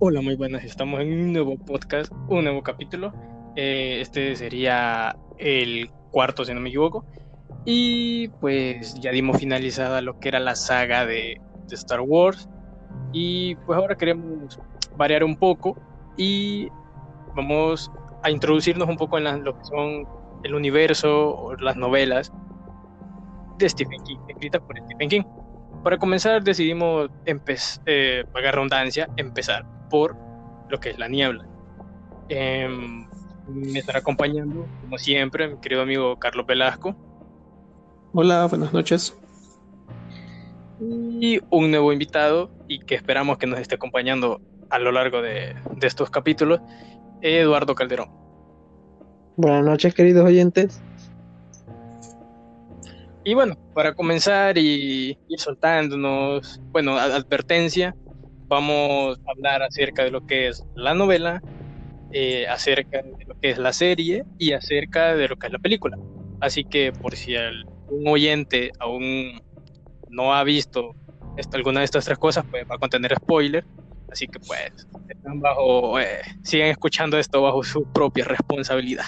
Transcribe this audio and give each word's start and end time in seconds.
Hola, 0.00 0.20
muy 0.20 0.36
buenas. 0.36 0.62
Estamos 0.62 1.00
en 1.00 1.12
un 1.12 1.32
nuevo 1.32 1.58
podcast, 1.58 2.12
un 2.28 2.44
nuevo 2.44 2.62
capítulo. 2.62 3.12
Eh, 3.56 3.98
este 4.00 4.36
sería 4.36 5.16
el 5.38 5.90
cuarto, 6.12 6.44
si 6.44 6.54
no 6.54 6.60
me 6.60 6.68
equivoco. 6.68 7.04
Y 7.64 8.28
pues 8.40 8.94
ya 9.00 9.10
dimos 9.10 9.38
finalizada 9.38 10.00
lo 10.00 10.20
que 10.20 10.28
era 10.28 10.38
la 10.38 10.54
saga 10.54 11.04
de, 11.04 11.40
Star 11.72 12.00
Wars. 12.00 12.48
Y 13.12 13.56
pues 13.66 13.76
ahora 13.76 13.96
queremos 13.96 14.60
variar 14.96 15.24
un 15.24 15.34
poco 15.34 15.76
y 16.16 16.68
vamos 17.34 17.90
a 18.22 18.30
introducirnos 18.30 18.88
un 18.88 18.96
poco 18.96 19.18
en 19.18 19.42
lo 19.42 19.58
que 19.58 19.64
son 19.64 20.06
el 20.44 20.54
universo 20.54 21.34
o 21.34 21.56
las 21.56 21.74
novelas 21.74 22.32
de 23.58 23.68
Stephen 23.68 24.04
King, 24.04 24.18
escritas 24.28 24.62
por 24.62 24.78
Stephen 24.78 25.08
King. 25.08 25.22
Para 25.82 25.98
comenzar 25.98 26.44
decidimos, 26.44 27.10
eh, 27.26 28.24
pagar 28.32 28.54
redundancia, 28.54 29.08
empezar 29.16 29.66
por 29.88 30.16
lo 30.68 30.78
que 30.80 30.90
es 30.90 30.98
la 30.98 31.08
niebla. 31.08 31.46
Em, 32.28 33.06
me 33.48 33.78
estará 33.78 34.00
acompañando, 34.00 34.66
como 34.82 34.98
siempre, 34.98 35.48
mi 35.48 35.58
querido 35.58 35.82
amigo 35.82 36.18
Carlos 36.18 36.46
Velasco. 36.46 36.94
Hola, 38.12 38.46
buenas 38.46 38.72
noches. 38.72 39.16
Y 40.80 41.40
un 41.50 41.70
nuevo 41.70 41.92
invitado, 41.92 42.50
y 42.68 42.80
que 42.80 42.94
esperamos 42.94 43.38
que 43.38 43.46
nos 43.46 43.58
esté 43.58 43.76
acompañando 43.76 44.40
a 44.70 44.78
lo 44.78 44.92
largo 44.92 45.22
de, 45.22 45.56
de 45.76 45.86
estos 45.86 46.10
capítulos, 46.10 46.60
Eduardo 47.22 47.74
Calderón. 47.74 48.10
Buenas 49.36 49.64
noches, 49.64 49.94
queridos 49.94 50.26
oyentes. 50.26 50.82
Y 53.24 53.34
bueno, 53.34 53.56
para 53.74 53.94
comenzar 53.94 54.56
y 54.56 55.18
ir 55.28 55.38
soltándonos, 55.38 56.60
bueno, 56.70 56.96
advertencia, 56.96 57.94
vamos 58.48 59.18
a 59.26 59.30
hablar 59.30 59.62
acerca 59.62 60.04
de 60.04 60.10
lo 60.10 60.26
que 60.26 60.48
es 60.48 60.64
la 60.74 60.94
novela, 60.94 61.42
eh, 62.12 62.46
acerca 62.48 63.02
de 63.02 63.24
lo 63.26 63.38
que 63.38 63.50
es 63.50 63.58
la 63.58 63.72
serie 63.72 64.24
y 64.38 64.52
acerca 64.52 65.14
de 65.14 65.28
lo 65.28 65.36
que 65.36 65.46
es 65.46 65.52
la 65.52 65.58
película. 65.58 65.98
Así 66.40 66.64
que 66.64 66.92
por 66.92 67.14
si 67.14 67.34
un 67.88 68.08
oyente 68.08 68.72
aún 68.80 69.40
no 70.08 70.34
ha 70.34 70.42
visto 70.44 70.94
alguna 71.52 71.80
de 71.80 71.84
estas 71.84 72.04
tres 72.04 72.18
cosas, 72.18 72.44
pues 72.50 72.64
va 72.68 72.76
a 72.76 72.78
contener 72.78 73.14
spoiler. 73.16 73.64
Así 74.10 74.26
que 74.26 74.40
pues 74.40 74.72
están 75.08 75.40
bajo, 75.40 76.00
eh, 76.00 76.20
sigan 76.42 76.68
escuchando 76.68 77.18
esto 77.18 77.42
bajo 77.42 77.62
su 77.62 77.84
propia 77.92 78.24
responsabilidad. 78.24 79.04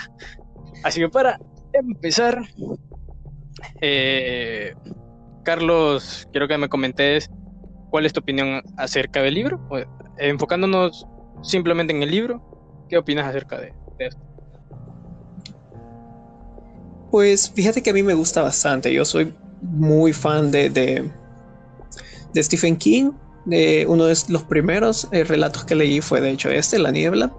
Así 0.85 1.01
que 1.01 1.09
para 1.09 1.39
empezar, 1.73 2.43
eh, 3.81 4.75
Carlos, 5.43 6.29
quiero 6.33 6.47
que 6.47 6.59
me 6.59 6.69
comentes 6.69 7.31
cuál 7.91 8.07
es 8.07 8.13
tu 8.13 8.21
opinión 8.21 8.63
acerca 8.77 9.21
del 9.21 9.35
libro, 9.35 9.61
enfocándonos 10.19 11.07
simplemente 11.43 11.95
en 11.95 12.03
el 12.03 12.11
libro, 12.11 12.43
¿qué 12.89 12.99
opinas 12.99 13.27
acerca 13.27 13.59
de, 13.59 13.73
esto? 13.99 14.21
Pues 17.11 17.51
fíjate 17.55 17.83
que 17.83 17.91
a 17.91 17.93
mí 17.93 18.03
me 18.03 18.15
gusta 18.15 18.43
bastante, 18.43 18.93
yo 18.93 19.05
soy 19.05 19.35
muy 19.63 20.13
fan 20.13 20.51
de, 20.51 20.71
de, 20.71 21.11
Stephen 22.43 22.77
King, 22.77 23.11
de 23.47 23.85
uno 23.89 24.05
de 24.07 24.17
los 24.29 24.45
primeros 24.45 25.09
eh, 25.13 25.25
relatos 25.25 25.65
que 25.65 25.75
leí 25.75 26.01
fue 26.01 26.21
de 26.21 26.31
hecho 26.31 26.51
este, 26.51 26.79
La 26.79 26.91
Niebla. 26.91 27.35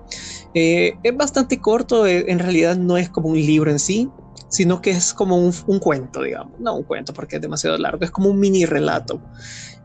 Eh, 0.54 0.98
es 1.04 1.16
bastante 1.16 1.60
corto, 1.60 2.06
eh, 2.06 2.26
en 2.28 2.40
realidad 2.40 2.76
no 2.76 2.98
es 2.98 3.10
como 3.10 3.30
un 3.30 3.38
libro 3.38 3.72
en 3.72 3.80
sí, 3.80 4.10
sino 4.52 4.82
que 4.82 4.92
es 4.92 5.14
como 5.14 5.38
un, 5.38 5.80
cuento, 5.80 6.22
digamos. 6.22 6.60
No 6.60 6.76
un 6.76 6.84
cuento 6.84 7.14
porque 7.14 7.38
es 7.38 7.42
demasiado 7.42 7.78
largo, 7.78 8.04
es 8.04 8.12
como 8.12 8.30
un 8.30 8.40
mini 8.40 8.66
relato. 8.66 9.22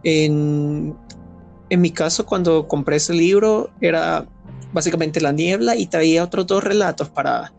En, 0.08 0.96
mi 1.68 1.90
caso, 1.90 2.24
cuando 2.24 2.68
compré 2.68 2.94
ese 2.94 3.12
libro, 3.12 3.70
era 3.80 4.24
básicamente 4.72 5.20
La 5.20 5.33
Niebla 5.33 5.74
y 5.74 5.89
traía 5.89 6.22
otros 6.22 6.46
dos 6.46 6.62
relatos 6.62 7.08
para, 7.11 7.52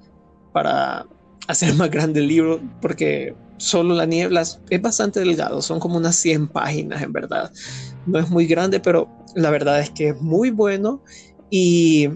para 0.53 1.05
hacer 1.49 1.73
más 1.73 1.91
grande 1.91 2.21
el 2.21 2.29
libro, 2.29 2.61
porque 2.81 3.35
solo 3.57 3.95
La 3.95 4.05
Niebla 4.05 4.43
es 4.69 4.81
bastante 4.81 5.19
delgado, 5.19 5.61
son 5.61 5.81
como 5.81 5.97
unas 5.97 6.15
100 6.15 6.47
páginas 6.47 7.01
en 7.01 7.11
verdad. 7.11 7.51
No 8.05 8.17
es 8.17 8.29
muy 8.29 8.45
grande, 8.45 8.79
pero 8.79 9.09
la 9.35 9.49
verdad 9.49 9.81
es 9.81 9.89
que 9.89 10.09
es 10.09 10.21
muy 10.21 10.49
bueno 10.49 11.03
y 11.49 12.07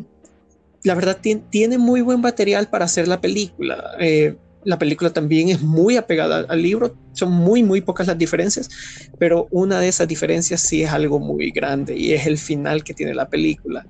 la 0.85 0.95
verdad 0.95 1.19
tiene 1.49 1.77
muy 1.77 1.99
buen 1.99 2.21
material 2.21 2.69
para 2.69 2.85
hacer 2.85 3.05
la 3.09 3.19
película. 3.19 3.97
Eh, 3.99 4.37
la 4.63 4.77
película 4.77 5.11
también 5.11 5.49
es 5.49 5.61
muy 5.61 5.97
apegada 5.97 6.45
al 6.47 6.61
libro, 6.61 6.95
son 7.13 7.31
muy, 7.31 7.63
muy 7.63 7.81
pocas 7.81 8.07
las 8.07 8.17
diferencias, 8.17 8.69
pero 9.17 9.47
una 9.51 9.79
de 9.79 9.87
esas 9.87 10.07
diferencias 10.07 10.61
sí 10.61 10.83
es 10.83 10.91
algo 10.91 11.19
muy 11.19 11.51
grande 11.51 11.97
y 11.97 12.13
es 12.13 12.27
el 12.27 12.37
final 12.37 12.83
que 12.83 12.93
tiene 12.93 13.13
la 13.13 13.27
película. 13.29 13.85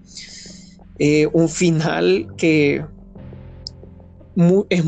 Eh, 1.00 1.28
un 1.34 1.50
final 1.50 2.28
que 2.38 2.86
es 4.70 4.84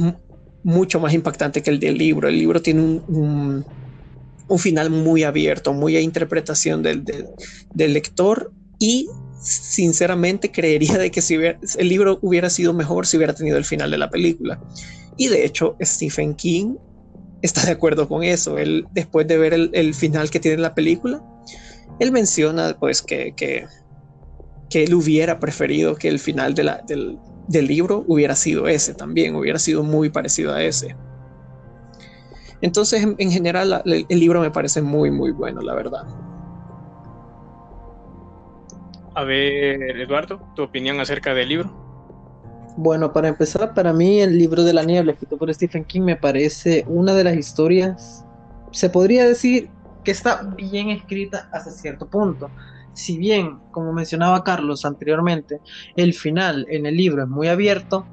mucho 0.63 0.99
más 0.99 1.13
impactante 1.13 1.61
que 1.61 1.69
el 1.69 1.79
del 1.79 1.97
libro. 1.97 2.27
El 2.27 2.37
libro 2.37 2.61
tiene 2.61 2.81
un, 2.81 3.65
un, 4.47 4.59
final 4.59 4.89
muy 4.89 5.23
abierto, 5.23 5.73
muy 5.73 5.97
a 5.97 6.01
interpretación 6.01 6.83
del, 6.83 7.03
del 7.73 7.93
lector 7.93 8.51
y 8.79 9.07
sinceramente 9.41 10.51
creería 10.51 10.97
de 10.97 11.11
que 11.11 11.21
si 11.21 11.35
el 11.35 11.89
libro 11.89 12.19
hubiera 12.21 12.49
sido 12.49 12.73
mejor 12.73 13.05
si 13.05 13.17
hubiera 13.17 13.33
tenido 13.33 13.57
el 13.57 13.65
final 13.65 13.91
de 13.91 13.97
la 13.97 14.09
película. 14.09 14.61
Y 15.17 15.27
de 15.27 15.45
hecho, 15.45 15.75
Stephen 15.81 16.35
King 16.35 16.75
está 17.41 17.65
de 17.65 17.71
acuerdo 17.71 18.07
con 18.07 18.23
eso. 18.23 18.57
Él, 18.57 18.87
después 18.91 19.27
de 19.27 19.37
ver 19.37 19.53
el, 19.53 19.93
final 19.93 20.29
que 20.29 20.39
tiene 20.39 20.57
la 20.57 20.73
película, 20.73 21.21
él 21.99 22.11
menciona 22.11 22.75
pues 22.79 23.01
que, 23.01 23.33
que, 23.35 23.67
él 24.73 24.93
hubiera 24.95 25.39
preferido 25.39 25.95
que 25.95 26.07
el 26.07 26.17
final 26.17 26.55
de 26.55 26.63
la, 26.63 26.83
del, 26.87 27.19
libro 27.67 28.03
hubiera 28.07 28.35
sido 28.35 28.67
ese 28.67 28.95
también, 28.95 29.35
hubiera 29.35 29.59
sido 29.59 29.83
muy 29.83 30.09
parecido 30.09 30.53
a 30.53 30.63
ese. 30.63 30.95
Entonces, 32.61 33.05
en, 33.17 33.31
general, 33.31 33.83
el 33.85 34.19
libro 34.19 34.39
me 34.39 34.49
parece 34.49 34.81
muy, 34.81 35.11
muy 35.11 35.31
bueno, 35.31 35.61
la 35.61 35.75
verdad. 35.75 36.07
A 39.15 39.23
ver, 39.25 39.99
Eduardo, 39.99 40.41
tu 40.55 40.63
opinión 40.63 40.99
acerca 40.99 41.33
del 41.35 41.49
libro. 41.49 41.82
Bueno, 42.75 43.13
para 43.13 43.27
empezar, 43.27 43.73
para 43.75 43.93
mí 43.93 44.19
el 44.19 44.37
libro 44.37 44.63
de 44.63 44.73
la 44.73 44.83
niebla, 44.83 45.11
escrito 45.11 45.37
por 45.37 45.53
Stephen 45.53 45.85
King, 45.85 46.01
me 46.01 46.15
parece 46.15 46.83
una 46.87 47.13
de 47.13 47.23
las 47.23 47.35
historias, 47.35 48.25
se 48.71 48.89
podría 48.89 49.27
decir 49.27 49.69
que 50.03 50.11
está 50.11 50.41
bien 50.57 50.89
escrita 50.89 51.47
hasta 51.51 51.69
cierto 51.69 52.07
punto. 52.07 52.49
Si 52.93 53.17
bien, 53.17 53.59
como 53.71 53.93
mencionaba 53.93 54.43
Carlos 54.43 54.85
anteriormente, 54.85 55.59
el 55.95 56.13
final 56.13 56.65
en 56.69 56.87
el 56.87 56.97
libro 56.97 57.23
es 57.23 57.29
muy 57.29 57.47
abierto, 57.47 58.07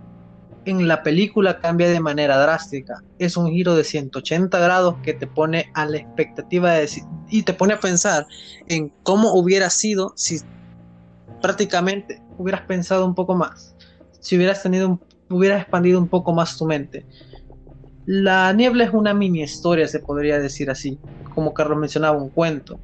en 0.66 0.86
la 0.88 1.02
película 1.02 1.58
cambia 1.58 1.88
de 1.88 2.00
manera 2.00 2.36
drástica. 2.38 3.02
Es 3.18 3.38
un 3.38 3.50
giro 3.50 3.74
de 3.74 3.84
180 3.84 4.58
grados 4.58 4.96
que 5.02 5.14
te 5.14 5.26
pone 5.26 5.70
a 5.74 5.86
la 5.86 5.96
expectativa 5.96 6.74
y 7.30 7.42
te 7.42 7.54
pone 7.54 7.74
a 7.74 7.80
pensar 7.80 8.26
en 8.68 8.92
cómo 9.02 9.32
hubiera 9.32 9.70
sido 9.70 10.12
si 10.16 10.40
prácticamente 11.40 12.22
hubieras 12.38 12.62
pensado 12.62 13.06
un 13.06 13.14
poco 13.14 13.34
más, 13.34 13.74
si 14.20 14.36
hubieras 14.36 14.62
tenido, 14.62 15.00
hubieras 15.28 15.62
expandido 15.62 15.98
un 15.98 16.08
poco 16.08 16.32
más 16.32 16.56
tu 16.56 16.66
mente. 16.66 17.06
La 18.06 18.52
niebla 18.52 18.84
es 18.84 18.92
una 18.92 19.14
mini 19.14 19.42
historia, 19.42 19.86
se 19.86 20.00
podría 20.00 20.38
decir 20.38 20.70
así, 20.70 20.98
como 21.34 21.54
Carlos 21.54 21.78
mencionaba, 21.78 22.16
un 22.16 22.30
cuento, 22.30 22.80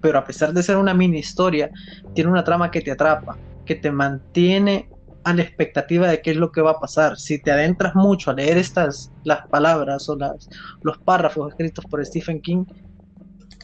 pero 0.00 0.18
a 0.18 0.24
pesar 0.24 0.52
de 0.52 0.62
ser 0.62 0.76
una 0.76 0.94
mini 0.94 1.18
historia, 1.18 1.70
tiene 2.14 2.30
una 2.30 2.44
trama 2.44 2.70
que 2.70 2.80
te 2.80 2.90
atrapa, 2.90 3.38
que 3.64 3.74
te 3.74 3.90
mantiene 3.90 4.88
a 5.24 5.34
la 5.34 5.42
expectativa 5.42 6.08
de 6.08 6.20
qué 6.20 6.32
es 6.32 6.36
lo 6.36 6.50
que 6.50 6.62
va 6.62 6.72
a 6.72 6.80
pasar. 6.80 7.16
Si 7.16 7.40
te 7.40 7.52
adentras 7.52 7.94
mucho 7.94 8.30
a 8.30 8.34
leer 8.34 8.58
estas 8.58 9.12
las 9.24 9.46
palabras 9.48 10.08
o 10.08 10.16
las, 10.16 10.48
los 10.82 10.98
párrafos 10.98 11.50
escritos 11.50 11.84
por 11.86 12.04
Stephen 12.04 12.40
King, 12.40 12.64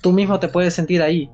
tú 0.02 0.12
mismo 0.12 0.38
te 0.38 0.48
puedes 0.48 0.75
sentir 0.75 1.02
ahí, 1.02 1.28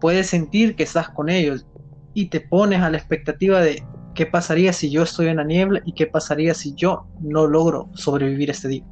puedes 0.00 0.28
sentir 0.28 0.76
que 0.76 0.84
estás 0.84 1.08
con 1.10 1.28
ellos 1.28 1.66
y 2.14 2.30
te 2.30 2.40
pones 2.40 2.80
a 2.80 2.90
la 2.90 2.96
expectativa 2.96 3.60
de 3.60 3.82
qué 4.16 4.26
pasaría 4.26 4.72
si 4.72 4.90
yo 4.90 5.02
estoy 5.02 5.28
en 5.28 5.36
la 5.36 5.44
niebla 5.44 5.80
y 5.84 5.92
qué 5.92 6.06
pasaría 6.06 6.54
si 6.54 6.74
yo 6.74 7.06
no 7.20 7.46
logro 7.46 7.90
sobrevivir 7.94 8.50
este 8.50 8.68
día. 8.68 8.82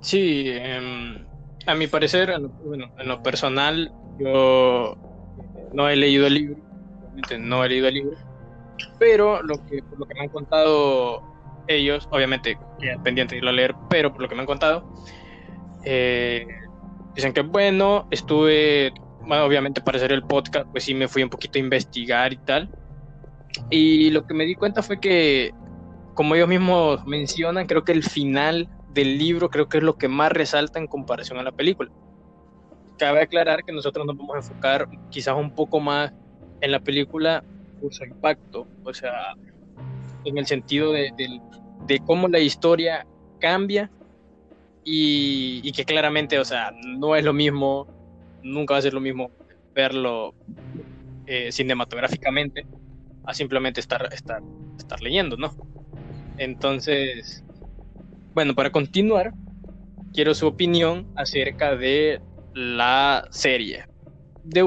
Sí, 0.00 0.44
em, 0.48 1.26
a 1.66 1.74
mi 1.74 1.86
parecer, 1.86 2.34
bueno, 2.64 2.90
en 2.98 3.06
lo 3.06 3.22
personal, 3.22 3.92
yo 4.18 4.96
no 5.72 5.88
he 5.88 5.94
leído 5.94 6.26
el 6.26 6.34
libro, 6.34 6.56
no 7.38 7.62
he 7.62 7.68
leído 7.68 7.88
el 7.88 7.94
libro, 7.94 8.16
pero 8.98 9.42
lo 9.42 9.54
que, 9.66 9.82
por 9.82 10.00
lo 10.00 10.06
que 10.06 10.14
me 10.14 10.20
han 10.22 10.28
contado 10.30 11.22
ellos, 11.68 12.08
obviamente, 12.10 12.58
pendiente 13.04 13.34
de 13.34 13.38
irlo 13.38 13.50
a 13.50 13.52
leer, 13.52 13.74
pero 13.90 14.10
por 14.10 14.22
lo 14.22 14.28
que 14.28 14.34
me 14.34 14.40
han 14.40 14.46
contado, 14.46 14.90
eh, 15.84 16.46
dicen 17.14 17.34
que 17.34 17.42
bueno, 17.42 18.08
estuve 18.10 18.92
obviamente 19.30 19.80
para 19.80 19.98
hacer 19.98 20.12
el 20.12 20.22
podcast, 20.22 20.66
pues 20.70 20.84
sí 20.84 20.94
me 20.94 21.08
fui 21.08 21.22
un 21.22 21.30
poquito 21.30 21.58
a 21.58 21.60
investigar 21.60 22.32
y 22.32 22.38
tal. 22.38 22.70
Y 23.70 24.10
lo 24.10 24.26
que 24.26 24.34
me 24.34 24.44
di 24.44 24.54
cuenta 24.54 24.82
fue 24.82 25.00
que, 25.00 25.52
como 26.14 26.34
ellos 26.34 26.48
mismos 26.48 27.04
mencionan, 27.06 27.66
creo 27.66 27.84
que 27.84 27.92
el 27.92 28.02
final 28.02 28.68
del 28.92 29.18
libro 29.18 29.50
creo 29.50 29.68
que 29.68 29.78
es 29.78 29.84
lo 29.84 29.96
que 29.96 30.08
más 30.08 30.32
resalta 30.32 30.78
en 30.78 30.86
comparación 30.86 31.38
a 31.38 31.42
la 31.42 31.52
película. 31.52 31.90
cabe 32.98 33.22
aclarar 33.22 33.64
que 33.64 33.72
nosotros 33.72 34.04
nos 34.06 34.16
vamos 34.16 34.34
a 34.34 34.38
enfocar 34.38 34.88
quizás 35.10 35.34
un 35.34 35.54
poco 35.54 35.80
más 35.80 36.12
en 36.60 36.72
la 36.72 36.80
película 36.80 37.42
por 37.80 37.94
su 37.94 38.04
impacto, 38.04 38.66
o 38.84 38.92
sea, 38.92 39.34
en 40.24 40.36
el 40.36 40.46
sentido 40.46 40.92
de, 40.92 42.02
cómo 42.06 42.28
la 42.28 42.38
historia 42.38 43.06
cambia 43.40 43.90
y, 44.84 45.72
que 45.72 45.84
claramente, 45.84 46.38
o 46.38 46.44
sea, 46.44 46.72
no 46.84 47.16
es 47.16 47.24
lo 47.24 47.32
mismo, 47.32 47.86
nunca 48.42 48.74
va 48.74 48.78
a 48.78 48.82
ser 48.82 48.94
lo 48.94 49.00
mismo 49.00 49.30
verlo 49.74 50.34
eh, 51.26 51.52
cinematográficamente 51.52 52.66
a 53.24 53.34
simplemente 53.34 53.80
estar, 53.80 54.12
estar, 54.12 54.42
estar 54.78 55.00
leyendo, 55.00 55.36
¿no? 55.36 55.54
Entonces, 56.38 57.44
bueno, 58.34 58.54
para 58.54 58.70
continuar, 58.72 59.32
quiero 60.12 60.34
su 60.34 60.46
opinión 60.46 61.06
acerca 61.16 61.76
de 61.76 62.20
la 62.54 63.28
serie. 63.30 63.84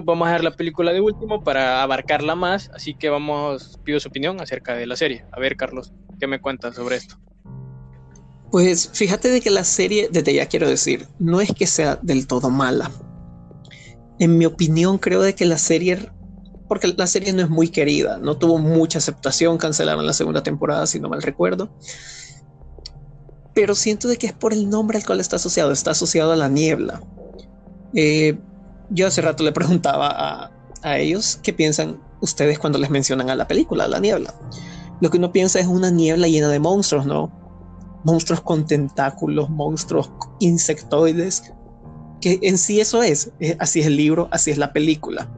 vamos 0.04 0.28
a 0.28 0.31
ver 0.31 0.44
la 0.44 0.52
película 0.52 0.94
de 0.94 1.02
último 1.02 1.44
para 1.44 1.81
abarcarla 1.84 2.36
más, 2.36 2.70
así 2.74 2.94
que 2.94 3.10
vamos, 3.10 3.80
pido 3.84 4.00
su 4.00 4.10
opinión 4.10 4.40
acerca 4.40 4.75
de 4.75 4.86
la 4.86 4.96
serie. 4.96 5.25
A 5.31 5.40
ver, 5.40 5.58
Carlos, 5.58 5.92
¿qué 6.20 6.28
me 6.28 6.40
cuentas 6.40 6.75
sobre 6.75 6.98
esto? 6.98 7.18
Pues 8.52 8.92
fíjate 8.94 9.30
de 9.30 9.42
que 9.42 9.50
la 9.50 9.64
serie, 9.64 10.10
desde 10.12 10.34
ya 10.34 10.46
quiero 10.46 10.70
decir, 10.70 11.08
no 11.18 11.42
es 11.42 11.52
que 11.52 11.66
sea 11.66 11.98
del 12.04 12.28
todo 12.28 12.52
mala. 12.52 12.92
En 14.19 14.38
mi 14.38 14.45
opinión, 14.45 14.98
creo 14.98 15.21
de 15.21 15.36
que 15.36 15.45
la 15.45 15.57
serie, 15.57 16.10
porque 16.68 16.94
la 16.95 17.07
serie 17.07 17.33
no 17.33 17.42
es 17.42 17.50
muy 17.50 17.69
querida, 17.69 18.18
no 18.18 18.38
tuvo 18.38 18.57
mucha 18.57 19.00
aceptación, 19.00 19.57
cancelaron 19.57 20.06
la 20.06 20.13
segunda 20.13 20.44
temporada, 20.44 20.86
si 20.88 21.00
no 21.00 21.10
mal 21.10 21.21
recuerdo 21.21 21.71
pero 23.54 23.75
siento 23.75 24.07
de 24.07 24.18
que 24.18 24.27
es 24.27 24.33
por 24.33 24.54
el 24.54 24.69
nombre 24.69 24.98
al 24.98 25.06
cual 25.06 25.19
está 25.19 25.36
asociado, 25.36 25.71
está 25.71 25.92
asociado 25.92 26.31
a 26.31 26.36
la 26.36 26.50
niebla. 26.50 27.01
Eh, 27.94 28.38
yo 28.89 29.07
hace 29.07 29.21
rato 29.21 29.44
le 29.44 29.51
preguntaba 29.51 30.07
a, 30.10 30.51
a, 30.81 30.98
ellos 30.98 31.39
qué 31.44 31.54
piensan 31.54 32.01
ustedes 32.21 32.57
cuando 32.57 32.80
les 32.80 32.89
mencionan 32.89 33.30
a 33.30 33.36
la 33.36 33.48
película, 33.48 33.88
la 33.88 34.00
niebla. 34.00 34.33
Lo 35.01 35.10
que 35.10 35.18
uno 35.18 35.31
piensa 35.31 35.60
es 35.60 35.68
una 35.68 35.92
niebla 35.92 36.27
llena 36.27 36.50
de 36.50 36.60
monstruos, 36.60 37.06
¿no? 37.06 37.31
Monstruos 38.04 38.42
con 38.42 38.65
tentáculos, 38.65 39.50
monstruos 39.50 40.12
insectoides, 40.39 41.54
que 42.24 42.40
en 42.42 42.58
sí 42.58 42.80
eso 42.80 43.04
es, 43.04 43.31
eh, 43.40 43.58
así 43.60 43.81
es 43.81 43.88
el 43.88 43.98
libro, 43.98 44.30
así 44.31 44.50
es 44.50 44.58
la 44.58 44.72
película 44.72 45.30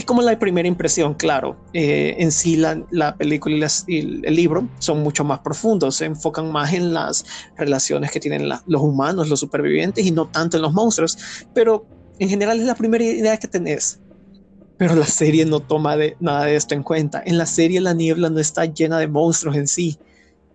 es 0.00 0.04
como 0.04 0.22
la 0.22 0.38
primera 0.38 0.66
impresión, 0.66 1.14
claro. 1.14 1.56
Eh, 1.72 2.16
en 2.18 2.32
sí, 2.32 2.56
la, 2.56 3.16
película 3.16 3.68
y, 3.86 4.26
el 4.26 4.34
libro 4.34 4.68
son 4.78 5.02
mucho 5.02 5.24
más 5.24 5.40
profundos, 5.40 5.96
se 5.96 6.06
enfocan 6.06 6.50
más 6.50 6.72
en 6.72 6.94
las 6.94 7.24
relaciones 7.56 8.10
que 8.10 8.20
tienen 8.20 8.48
los 8.48 8.82
humanos, 8.82 9.28
los 9.28 9.40
supervivientes, 9.40 10.04
y 10.06 10.10
no 10.10 10.26
tanto 10.28 10.56
en 10.56 10.62
los 10.62 10.72
monstruos. 10.72 11.18
Pero 11.54 11.86
en 12.18 12.28
general 12.28 12.60
es 12.60 12.66
la 12.66 12.74
primera 12.74 13.04
idea 13.04 13.36
que 13.36 13.48
tenés. 13.48 14.00
Pero 14.78 14.94
la 14.94 15.06
serie 15.06 15.44
no 15.44 15.60
toma 15.60 15.96
nada 16.20 16.46
de 16.46 16.56
esto 16.56 16.74
en 16.74 16.82
cuenta. 16.82 17.22
En 17.24 17.36
la 17.36 17.46
serie 17.46 17.80
la 17.80 17.92
niebla 17.92 18.30
no 18.30 18.40
está 18.40 18.64
llena 18.64 18.98
de 18.98 19.08
monstruos 19.08 19.56
en 19.56 19.68
sí. 19.68 19.98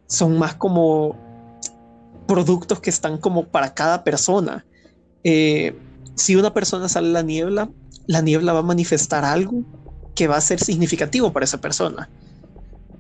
Son 0.07 0.40
más 0.40 0.56
como 0.56 1.16
productos 2.28 2.80
que 2.80 2.90
están 2.90 3.19
como 3.19 3.48
para 3.48 3.75
cada 3.75 4.04
persona. 4.04 4.66
Eh, 5.25 5.75
si 6.13 6.36
una 6.36 6.54
persona 6.54 6.88
sale 6.88 7.10
a 7.10 7.13
la 7.13 7.22
niebla, 7.24 7.69
la 8.06 8.22
niebla 8.22 8.54
va 8.54 8.60
a 8.60 8.63
manifestar 8.63 9.25
algo 9.25 9.63
que 10.13 10.27
va 10.27 10.38
a 10.38 10.42
ser 10.42 10.60
significativo 10.60 11.33
para 11.33 11.44
esa 11.44 11.60
persona. 11.60 12.10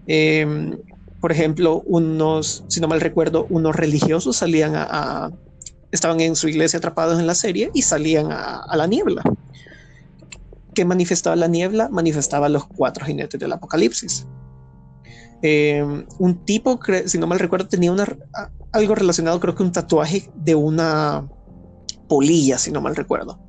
Em, 0.07 0.75
por 1.21 1.31
ejemplo, 1.31 1.83
unos, 1.85 2.63
si 2.67 2.81
no 2.81 2.87
mal 2.87 2.99
recuerdo, 2.99 3.45
unos 3.49 3.75
religiosos 3.75 4.37
salían 4.37 4.73
a, 4.75 5.31
estaban 5.91 6.19
en 6.19 6.35
su 6.35 6.49
iglesia 6.49 6.79
atrapados 6.79 7.19
en 7.19 7.27
la 7.27 7.35
serie 7.35 7.69
y 7.75 7.83
salían 7.83 8.31
a, 8.31 8.75
la 8.75 8.87
niebla. 8.87 9.21
¿Qué 10.73 10.83
manifestaba 10.83 11.35
la 11.35 11.47
niebla? 11.47 11.89
Manifestaba 11.89 12.49
los 12.49 12.65
cuatro 12.65 13.05
jinetes 13.05 13.39
del 13.39 13.53
apocalipsis. 13.53 14.25
Em, 15.43 16.05
un 16.17 16.43
tipo, 16.43 16.79
si 17.05 17.19
no 17.19 17.27
mal 17.27 17.39
recuerdo, 17.39 17.67
tenía 17.67 17.91
una, 17.91 18.07
algo 18.71 18.95
relacionado, 18.95 19.39
creo 19.39 19.53
que 19.53 19.63
un 19.63 19.71
tatuaje 19.71 20.31
de 20.35 20.55
una 20.55 21.29
polilla, 22.07 22.57
si 22.57 22.71
no 22.71 22.81
mal 22.81 22.95
recuerdo. 22.95 23.39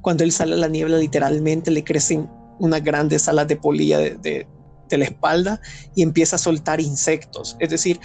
Cuando 0.00 0.24
él 0.24 0.32
sale 0.32 0.54
a 0.54 0.58
la 0.58 0.68
niebla, 0.68 0.98
literalmente 0.98 1.70
le 1.70 1.84
crecen 1.84 2.28
unas 2.58 2.82
grandes 2.82 3.28
alas 3.28 3.48
de 3.48 3.56
polilla 3.56 3.98
de, 3.98 4.46
la 4.90 5.04
espalda 5.04 5.60
y 5.94 6.02
empieza 6.02 6.36
a 6.36 6.38
soltar 6.38 6.80
insectos. 6.80 7.56
Es 7.58 7.70
decir, 7.70 8.00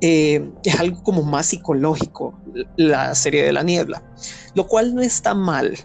eh, 0.00 0.50
es 0.62 0.78
algo 0.78 1.02
como 1.02 1.22
más 1.22 1.46
psicológico 1.46 2.38
la 2.76 3.14
serie 3.14 3.44
de 3.44 3.52
la 3.52 3.62
niebla, 3.62 4.02
lo 4.54 4.66
cual 4.66 4.94
no 4.94 5.00
está 5.00 5.34
mal, 5.34 5.76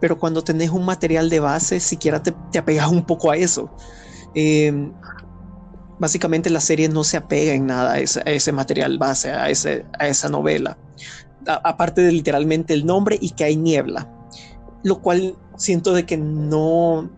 pero 0.00 0.18
cuando 0.18 0.42
tenés 0.42 0.70
un 0.70 0.84
material 0.84 1.28
de 1.28 1.40
base, 1.40 1.78
siquiera 1.78 2.22
te, 2.22 2.32
te 2.50 2.58
apegas 2.58 2.88
un 2.88 3.04
poco 3.04 3.30
a 3.30 3.36
eso. 3.36 3.70
Eh, 4.34 4.90
básicamente 5.98 6.50
la 6.50 6.60
serie 6.60 6.88
no 6.88 7.04
se 7.04 7.16
apega 7.16 7.52
en 7.52 7.66
nada 7.66 7.94
a 7.94 7.98
ese, 7.98 8.52
material 8.52 8.98
base, 8.98 9.30
a, 9.30 9.48
ese, 9.50 9.84
a 9.98 10.08
esa 10.08 10.28
novela, 10.28 10.78
aparte 11.46 12.02
de 12.02 12.12
literalmente 12.12 12.74
el 12.74 12.86
nombre 12.86 13.18
y 13.20 13.30
que 13.30 13.44
hay 13.44 13.56
niebla 13.56 14.10
lo 14.86 15.00
cual 15.02 15.34
siento 15.56 15.92
de 15.94 16.06
que 16.06 16.16
no, 16.16 17.10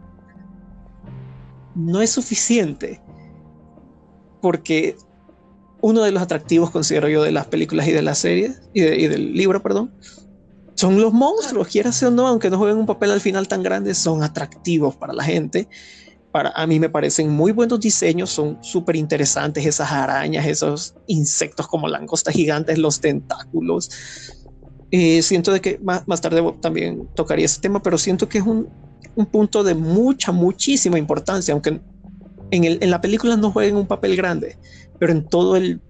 no 1.74 2.00
es 2.00 2.10
suficiente, 2.10 2.98
porque 4.40 4.96
uno 5.82 6.02
de 6.02 6.10
los 6.10 6.22
atractivos, 6.22 6.70
considero 6.70 7.10
yo, 7.10 7.22
de 7.22 7.30
las 7.30 7.46
películas 7.46 7.86
y 7.86 7.92
de 7.92 8.00
las 8.00 8.16
series, 8.20 8.62
y, 8.72 8.80
del 8.80 9.34
libro, 9.34 9.62
perdón, 9.62 9.92
son 10.76 10.98
los 10.98 11.12
monstruos, 11.12 11.68
quieras 11.68 12.02
o 12.02 12.10
no, 12.10 12.26
aunque 12.26 12.48
no 12.48 12.56
jueguen 12.56 12.78
un 12.78 12.86
papel 12.86 13.10
al 13.10 13.20
final 13.20 13.48
tan 13.48 13.62
grande, 13.62 13.94
son 13.94 14.22
atractivos 14.22 14.96
para 14.96 15.12
la 15.12 15.24
gente. 15.24 15.68
Para, 16.38 16.50
a 16.50 16.68
mí 16.68 16.78
me 16.78 16.88
parecen 16.88 17.30
muy 17.30 17.50
buenos 17.50 17.80
diseños, 17.80 18.30
son 18.30 18.58
súper 18.62 18.94
interesantes 18.94 19.66
esas 19.66 19.90
arañas, 19.90 20.46
esos 20.46 20.94
insectos 21.08 21.66
como 21.66 21.88
langostas 21.88 22.32
gigantes, 22.32 22.78
los 22.78 23.00
tentáculos, 23.00 23.90
eh, 24.92 25.20
siento 25.22 25.52
de 25.52 25.60
que 25.60 25.80
más, 25.82 26.06
más, 26.06 26.20
tarde 26.20 26.54
también 26.60 27.08
tocaría 27.16 27.44
ese 27.44 27.60
tema, 27.60 27.82
pero 27.82 27.98
siento 27.98 28.28
que 28.28 28.38
es 28.38 28.44
un, 28.44 28.68
un 29.16 29.26
punto 29.26 29.64
de 29.64 29.74
mucha, 29.74 30.30
muchísima 30.30 30.96
importancia, 30.96 31.50
aunque 31.50 31.80
en, 32.52 32.62
el, 32.62 32.78
en 32.82 32.90
la 32.92 33.00
película 33.00 33.36
no 33.36 33.50
jueguen 33.50 33.74
un 33.74 33.88
papel 33.88 34.14
grande, 34.14 34.58
pero 35.00 35.10
en 35.10 35.26
todo 35.26 35.56
el, 35.56 35.80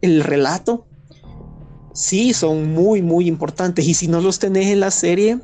el 0.00 0.24
relato 0.24 0.86
sí 1.92 2.32
son 2.32 2.72
muy, 2.72 3.02
muy 3.02 3.28
importantes. 3.28 3.86
Y 3.86 3.92
si 3.92 4.08
no 4.08 4.22
los 4.22 4.38
tenés 4.38 4.68
en 4.68 4.80
la 4.80 4.90
serie, 4.90 5.40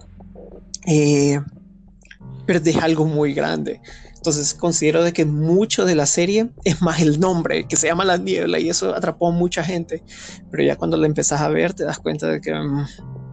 eh, 0.86 1.38
perdés 2.46 2.78
algo 2.78 3.04
muy 3.04 3.34
grande. 3.34 3.82
Entonces 4.20 4.52
considero 4.52 5.02
de 5.02 5.14
que 5.14 5.24
mucho 5.24 5.86
de 5.86 5.94
la 5.94 6.04
serie 6.04 6.50
es 6.64 6.82
más 6.82 7.00
el 7.00 7.18
nombre, 7.18 7.66
que 7.66 7.76
se 7.76 7.86
llama 7.86 8.04
La 8.04 8.18
Niebla, 8.18 8.58
y 8.58 8.68
eso 8.68 8.94
atrapó 8.94 9.28
a 9.28 9.32
mucha 9.32 9.64
gente. 9.64 10.04
Pero 10.50 10.62
ya 10.62 10.76
cuando 10.76 10.98
la 10.98 11.06
empezás 11.06 11.40
a 11.40 11.48
ver, 11.48 11.72
te 11.72 11.84
das 11.84 11.98
cuenta 11.98 12.28
de 12.28 12.40
que 12.40 12.54
mm, 12.54 12.86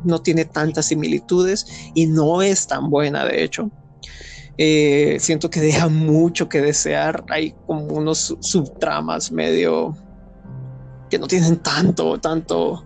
no 0.06 0.22
tiene 0.22 0.46
tantas 0.46 0.86
similitudes 0.86 1.66
y 1.94 2.06
no 2.06 2.42
es 2.42 2.68
tan 2.68 2.90
buena, 2.90 3.26
de 3.26 3.44
hecho. 3.44 3.70
Eh, 4.58 5.18
siento 5.20 5.50
que 5.50 5.60
deja 5.60 5.90
mucho 5.90 6.48
que 6.48 6.62
desear. 6.62 7.26
Hay 7.30 7.54
como 7.66 7.86
unos 7.88 8.38
subtramas 8.40 9.30
medio 9.30 9.96
que 11.10 11.20
no 11.20 11.28
tienen 11.28 11.58
tanto, 11.58 12.18
tanto 12.18 12.86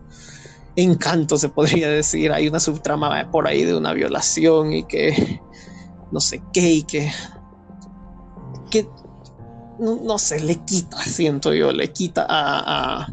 encanto, 0.76 1.38
se 1.38 1.50
podría 1.50 1.88
decir. 1.88 2.32
Hay 2.32 2.48
una 2.48 2.60
subtrama 2.60 3.30
por 3.30 3.48
ahí 3.48 3.64
de 3.64 3.76
una 3.76 3.94
violación 3.94 4.74
y 4.74 4.84
que 4.86 5.40
no 6.12 6.20
sé 6.20 6.42
qué 6.52 6.72
y 6.72 6.84
que 6.84 7.12
que 8.72 8.88
no, 9.80 10.18
sé, 10.18 10.40
le 10.40 10.56
quita, 10.66 10.98
siento 11.04 11.54
yo, 11.54 11.72
le 11.72 11.92
quita 11.92 12.26
a, 12.28 13.08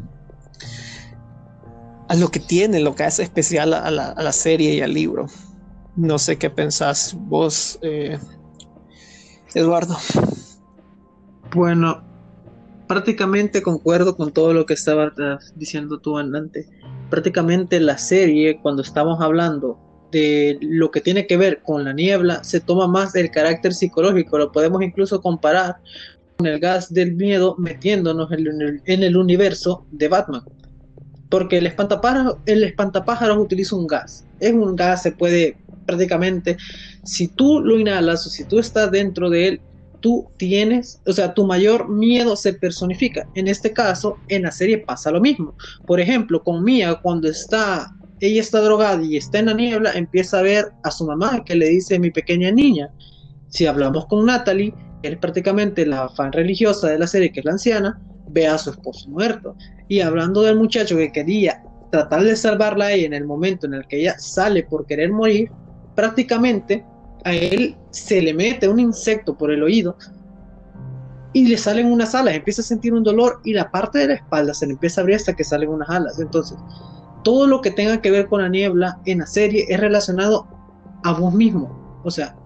a, 2.08 2.14
lo 2.14 2.30
que 2.30 2.40
tiene, 2.40 2.80
lo 2.80 2.94
que 2.94 3.04
hace 3.04 3.22
especial 3.22 3.74
a 3.74 3.90
la, 3.90 4.32
serie 4.32 4.74
y 4.74 4.80
al 4.80 4.94
libro. 4.94 5.26
No 5.96 6.18
sé 6.18 6.38
qué 6.38 6.48
pensás 6.48 7.14
vos, 7.18 7.78
eh, 7.82 8.18
Eduardo. 9.54 9.96
Bueno, 11.54 12.02
prácticamente 12.86 13.62
concuerdo 13.62 14.16
con 14.16 14.32
todo 14.32 14.54
lo 14.54 14.64
que 14.64 14.74
estabas 14.74 15.12
diciendo 15.56 15.98
tú 15.98 16.16
antes. 16.16 16.68
Prácticamente 17.10 17.80
la 17.80 17.98
serie, 17.98 18.60
cuando 18.60 18.82
estamos 18.82 19.20
hablando 19.20 19.78
de 20.10 20.58
lo 20.60 20.90
que 20.90 21.00
tiene 21.00 21.26
que 21.26 21.36
ver 21.36 21.62
con 21.62 21.84
la 21.84 21.92
niebla 21.92 22.42
se 22.42 22.60
toma 22.60 22.86
más 22.86 23.12
del 23.12 23.30
carácter 23.30 23.74
psicológico. 23.74 24.38
Lo 24.38 24.52
podemos 24.52 24.82
incluso 24.82 25.20
comparar 25.20 25.76
con 26.36 26.46
el 26.46 26.58
gas 26.60 26.92
del 26.92 27.14
miedo 27.14 27.56
metiéndonos 27.58 28.30
en 28.32 29.02
el, 29.02 29.16
universo 29.16 29.86
de 29.90 30.08
Batman. 30.08 30.42
Porque 31.28 31.58
el 31.58 31.66
espantapájaros, 31.66 32.36
el 32.46 32.64
espantapájaros 32.64 33.38
utiliza 33.38 33.76
un 33.76 33.86
gas. 33.86 34.26
Es 34.40 34.52
un 34.52 34.76
gas, 34.76 35.02
se 35.02 35.12
puede 35.12 35.58
prácticamente, 35.84 36.58
si 37.04 37.28
tú 37.28 37.60
lo 37.60 37.78
inhalas 37.78 38.26
o 38.26 38.30
si 38.30 38.44
tú 38.44 38.58
estás 38.58 38.90
dentro 38.90 39.30
de 39.30 39.48
él, 39.48 39.60
tú 40.00 40.28
tienes, 40.36 41.00
o 41.06 41.12
sea, 41.12 41.34
tu 41.34 41.44
mayor 41.44 41.88
miedo 41.88 42.36
se 42.36 42.52
personifica. 42.52 43.26
En 43.34 43.48
este 43.48 43.72
caso, 43.72 44.18
en 44.28 44.42
la 44.42 44.52
serie 44.52 44.78
pasa 44.78 45.10
lo 45.10 45.20
mismo. 45.20 45.54
Por 45.86 46.00
ejemplo, 46.00 46.42
con 46.42 46.62
Mia, 46.62 46.94
cuando 46.96 47.28
está 47.28 47.94
ella 48.20 48.40
está 48.40 48.60
drogada 48.60 49.02
y 49.02 49.16
está 49.16 49.38
en 49.38 49.46
la 49.46 49.54
niebla, 49.54 49.92
empieza 49.92 50.38
a 50.38 50.42
ver 50.42 50.72
a 50.82 50.90
su 50.90 51.06
mamá 51.06 51.44
que 51.44 51.54
le 51.54 51.68
dice 51.68 51.98
mi 51.98 52.10
pequeña 52.10 52.50
niña. 52.50 52.90
Si 53.48 53.66
hablamos 53.66 54.06
con 54.06 54.26
Natalie, 54.26 54.74
que 55.02 55.08
es 55.10 55.18
prácticamente 55.18 55.86
la 55.86 56.08
fan 56.10 56.32
religiosa 56.32 56.88
de 56.88 56.98
la 56.98 57.06
serie, 57.06 57.32
que 57.32 57.40
es 57.40 57.46
la 57.46 57.52
anciana, 57.52 58.00
ve 58.28 58.46
a 58.46 58.58
su 58.58 58.70
esposo 58.70 59.08
muerto. 59.08 59.56
Y 59.88 60.00
hablando 60.00 60.42
del 60.42 60.56
muchacho 60.56 60.96
que 60.96 61.12
quería 61.12 61.62
tratar 61.90 62.22
de 62.22 62.36
salvarla 62.36 62.86
a 62.86 62.92
ella 62.92 63.06
en 63.06 63.14
el 63.14 63.24
momento 63.24 63.66
en 63.66 63.74
el 63.74 63.86
que 63.86 64.00
ella 64.00 64.18
sale 64.18 64.64
por 64.64 64.86
querer 64.86 65.10
morir, 65.10 65.50
prácticamente 65.94 66.84
a 67.24 67.34
él 67.34 67.76
se 67.90 68.20
le 68.20 68.34
mete 68.34 68.68
un 68.68 68.78
insecto 68.78 69.36
por 69.36 69.50
el 69.50 69.62
oído 69.62 69.96
y 71.32 71.46
le 71.46 71.56
salen 71.56 71.86
unas 71.86 72.14
alas, 72.14 72.34
empieza 72.34 72.62
a 72.62 72.64
sentir 72.64 72.92
un 72.94 73.02
dolor 73.02 73.40
y 73.44 73.52
la 73.52 73.70
parte 73.70 73.98
de 73.98 74.08
la 74.08 74.14
espalda 74.14 74.54
se 74.54 74.66
le 74.66 74.72
empieza 74.72 75.00
a 75.00 75.02
abrir 75.02 75.16
hasta 75.16 75.34
que 75.34 75.44
salen 75.44 75.68
unas 75.68 75.88
alas. 75.88 76.18
Entonces, 76.18 76.56
todo 77.22 77.46
lo 77.46 77.60
que 77.60 77.70
tenga 77.70 78.00
que 78.00 78.10
ver 78.10 78.26
con 78.26 78.42
la 78.42 78.48
niebla 78.48 79.00
en 79.06 79.18
la 79.18 79.26
serie 79.26 79.66
es 79.68 79.80
relacionado 79.80 80.46
a 81.04 81.12
vos 81.12 81.32
mismo. 81.34 82.00
O 82.04 82.10
sea, 82.10 82.36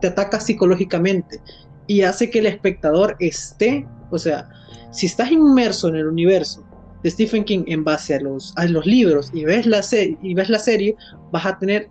te 0.00 0.08
ataca 0.08 0.40
psicológicamente 0.40 1.40
y 1.86 2.02
hace 2.02 2.30
que 2.30 2.40
el 2.40 2.46
espectador 2.46 3.16
esté, 3.20 3.86
o 4.10 4.18
sea, 4.18 4.48
si 4.90 5.06
estás 5.06 5.30
inmerso 5.30 5.88
en 5.88 5.96
el 5.96 6.06
universo 6.06 6.64
de 7.02 7.10
Stephen 7.10 7.44
King 7.44 7.64
en 7.66 7.84
base 7.84 8.14
a 8.14 8.20
los, 8.20 8.54
libros 8.86 9.30
y 9.34 9.44
ves, 9.44 9.66
la 9.66 9.82
y 10.22 10.34
ves 10.34 10.48
la 10.48 10.58
serie, 10.58 10.96
vas 11.30 11.46
a 11.46 11.58
tener 11.58 11.90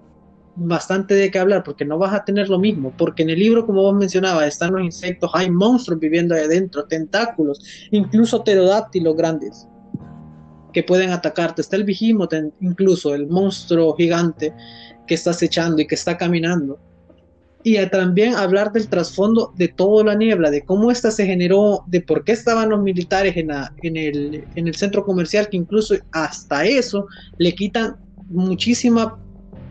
bastante 0.56 1.16
de 1.16 1.32
qué 1.32 1.40
hablar 1.40 1.64
porque 1.64 1.86
no 1.86 1.98
vas 1.98 2.14
a 2.14 2.24
tener 2.24 2.50
lo 2.50 2.60
mismo, 2.60 2.94
porque 2.98 3.24
en 3.24 3.30
el 3.30 3.40
libro, 3.40 3.66
como 3.66 3.82
vos 3.82 3.96
mencionabas, 3.96 4.48
están 4.48 4.74
los 4.74 4.84
insectos, 4.84 5.32
hay 5.34 5.50
monstruos 5.50 6.00
viviendo 6.00 6.36
ahí 6.36 6.42
adentro, 6.42 6.86
tentáculos, 6.86 7.60
incluso 7.92 8.44
pterodáctilos 8.44 9.16
grandes 9.16 9.68
que 10.74 10.84
pueden 10.84 11.12
atacarte, 11.12 11.62
está 11.62 11.76
el 11.76 11.84
vigimote, 11.84 12.52
incluso 12.60 13.14
el 13.14 13.28
monstruo 13.28 13.96
gigante 13.96 14.54
que 15.08 15.16
está 15.16 15.32
acechando 15.32 15.82
y 15.82 15.88
que 15.88 15.96
está 15.96 16.18
caminando. 16.18 16.80
Y 17.66 17.78
también 17.88 18.36
hablar 18.36 18.74
del 18.74 18.90
trasfondo 18.90 19.54
de 19.56 19.70
toda 19.70 20.04
la 20.04 20.16
niebla, 20.16 20.52
de 20.52 20.64
cómo 20.64 20.92
esta 20.92 21.12
se 21.12 21.26
generó, 21.26 21.86
de 21.88 22.02
por 22.02 22.26
qué 22.26 22.34
estaban 22.34 22.70
los 22.70 22.82
militares 22.82 23.38
en, 23.38 23.52
en, 23.84 23.96
el, 23.96 24.46
en 24.56 24.68
el 24.68 24.76
centro 24.76 25.06
comercial, 25.06 25.48
que 25.48 25.56
incluso 25.56 25.96
hasta 26.12 26.66
eso 26.66 27.08
le 27.38 27.56
quitan 27.56 27.96
muchísima 28.28 29.18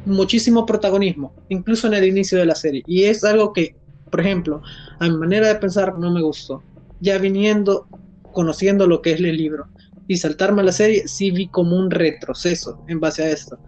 muchísimo 0.05 0.67
protagonismo, 0.67 1.33
incluso 1.49 1.87
en 1.87 1.95
el 1.95 2.05
inicio 2.05 2.39
de 2.39 2.47
la 2.47 2.57
serie. 2.57 2.83
Y 2.87 3.05
es 3.05 3.23
algo 3.23 3.53
que, 3.53 3.77
por 4.11 4.21
ejemplo, 4.21 4.61
a 4.99 5.09
mi 5.09 5.17
manera 5.17 5.47
de 5.47 5.55
pensar 5.57 5.97
no 5.97 6.11
me 6.11 6.21
gustó. 6.23 6.61
Ya 7.01 7.19
viniendo, 7.19 7.87
conociendo 8.33 8.89
lo 8.89 9.01
que 9.01 9.13
es 9.13 9.21
el 9.21 9.37
libro 9.37 9.69
y 10.13 10.17
saltarme 10.17 10.63
a 10.63 10.65
la 10.65 10.73
serie, 10.73 11.09
sí 11.09 11.31
vi 11.31 11.49
como 11.49 11.77
un 11.77 11.91
retroceso 11.91 12.85
en 12.87 13.01
base 13.01 13.25
a 13.25 13.31
esto. 13.31 13.59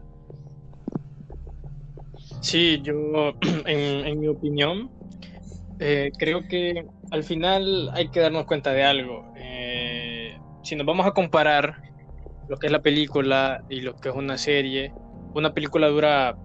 Sí, 2.41 2.81
yo, 2.83 3.33
en, 3.67 4.21
mi 4.21 4.29
opinión, 4.29 4.91
eh, 5.79 6.11
creo 6.19 6.47
que 6.47 6.87
al 7.11 7.25
final 7.25 7.91
hay 7.95 8.09
que 8.09 8.21
darnos 8.21 8.45
cuenta 8.45 8.73
de 8.73 8.85
algo. 8.85 9.33
Eh, 9.37 10.39
si 10.63 10.77
nos 10.77 10.87
vamos 10.87 11.07
a 11.07 11.13
comparar 11.13 11.77
lo 12.49 12.59
que 12.59 12.67
es 12.67 12.73
la 12.73 12.83
película 12.83 13.65
y 13.71 13.81
lo 13.81 13.97
que 13.97 14.11
es 14.11 14.15
una 14.15 14.37
serie, 14.37 14.93
una 15.35 15.55
película 15.55 15.89
dura, 15.89 16.37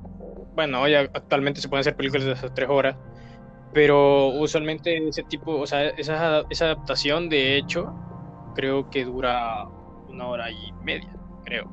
bueno, 0.56 0.82
hoy 0.82 0.96
actualmente 0.96 1.60
se 1.60 1.68
pueden 1.68 1.82
hacer 1.82 1.96
películas 1.96 2.26
de 2.26 2.32
hasta 2.32 2.54
tres 2.54 2.70
horas, 2.70 2.96
pero 3.74 4.28
usualmente 4.28 5.06
ese 5.08 5.24
tipo, 5.24 5.60
o 5.60 5.68
sea, 5.68 5.90
esa, 5.90 6.44
esa 6.50 6.66
adaptación 6.66 7.30
de 7.30 7.58
hecho, 7.58 7.94
creo 8.56 8.90
que 8.90 9.06
dura 9.06 9.68
una 10.10 10.28
hora 10.28 10.52
y 10.52 10.72
media, 10.84 11.10
creo, 11.44 11.70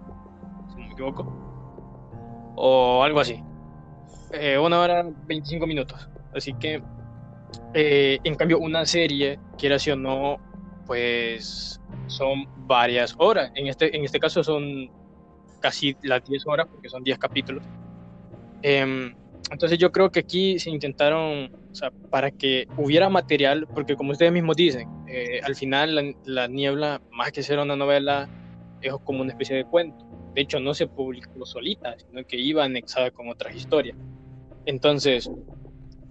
si 0.68 0.80
no 0.80 0.86
me 0.86 0.92
equivoco, 0.92 2.52
o 2.56 3.02
algo 3.02 3.20
así. 3.20 3.42
Eh, 4.32 4.58
una 4.58 4.80
hora 4.80 5.06
25 5.26 5.66
minutos. 5.66 6.08
Así 6.34 6.52
que, 6.54 6.82
eh, 7.74 8.18
en 8.24 8.34
cambio, 8.34 8.58
una 8.58 8.84
serie, 8.84 9.38
quiera 9.56 9.76
o 9.92 9.96
no, 9.96 10.38
pues 10.86 11.80
son 12.06 12.46
varias 12.66 13.14
horas. 13.18 13.50
En 13.54 13.66
este, 13.66 13.96
en 13.96 14.04
este 14.04 14.20
caso 14.20 14.42
son 14.42 14.90
casi 15.60 15.96
las 16.02 16.24
10 16.24 16.46
horas, 16.46 16.66
porque 16.70 16.88
son 16.88 17.02
10 17.02 17.18
capítulos. 17.18 17.64
Em, 18.62 19.14
entonces 19.50 19.78
yo 19.78 19.92
creo 19.92 20.10
que 20.10 20.20
aquí 20.20 20.58
se 20.58 20.70
intentaron, 20.70 21.50
o 21.76 21.78
sea, 21.78 21.90
para 22.10 22.30
que 22.30 22.66
hubiera 22.78 23.10
material, 23.10 23.66
porque 23.74 23.96
como 23.96 24.12
ustedes 24.12 24.32
mismos 24.32 24.56
dicen, 24.56 24.88
eh, 25.08 25.40
al 25.42 25.54
final 25.54 26.16
la, 26.24 26.48
Niebla, 26.48 27.02
más 27.12 27.32
que 27.32 27.42
ser 27.42 27.58
una 27.58 27.76
novela, 27.76 28.30
es 28.80 28.94
como 29.04 29.20
una 29.20 29.32
especie 29.32 29.56
de 29.56 29.66
cuento. 29.66 30.06
De 30.34 30.40
hecho, 30.40 30.58
no 30.58 30.72
se 30.72 30.86
publicó 30.86 31.44
solita, 31.44 31.94
sino 31.98 32.24
que 32.24 32.38
iba 32.38 32.64
anexada 32.64 33.10
con 33.10 33.28
otras 33.28 33.54
historias. 33.54 33.94
Entonces, 34.64 35.30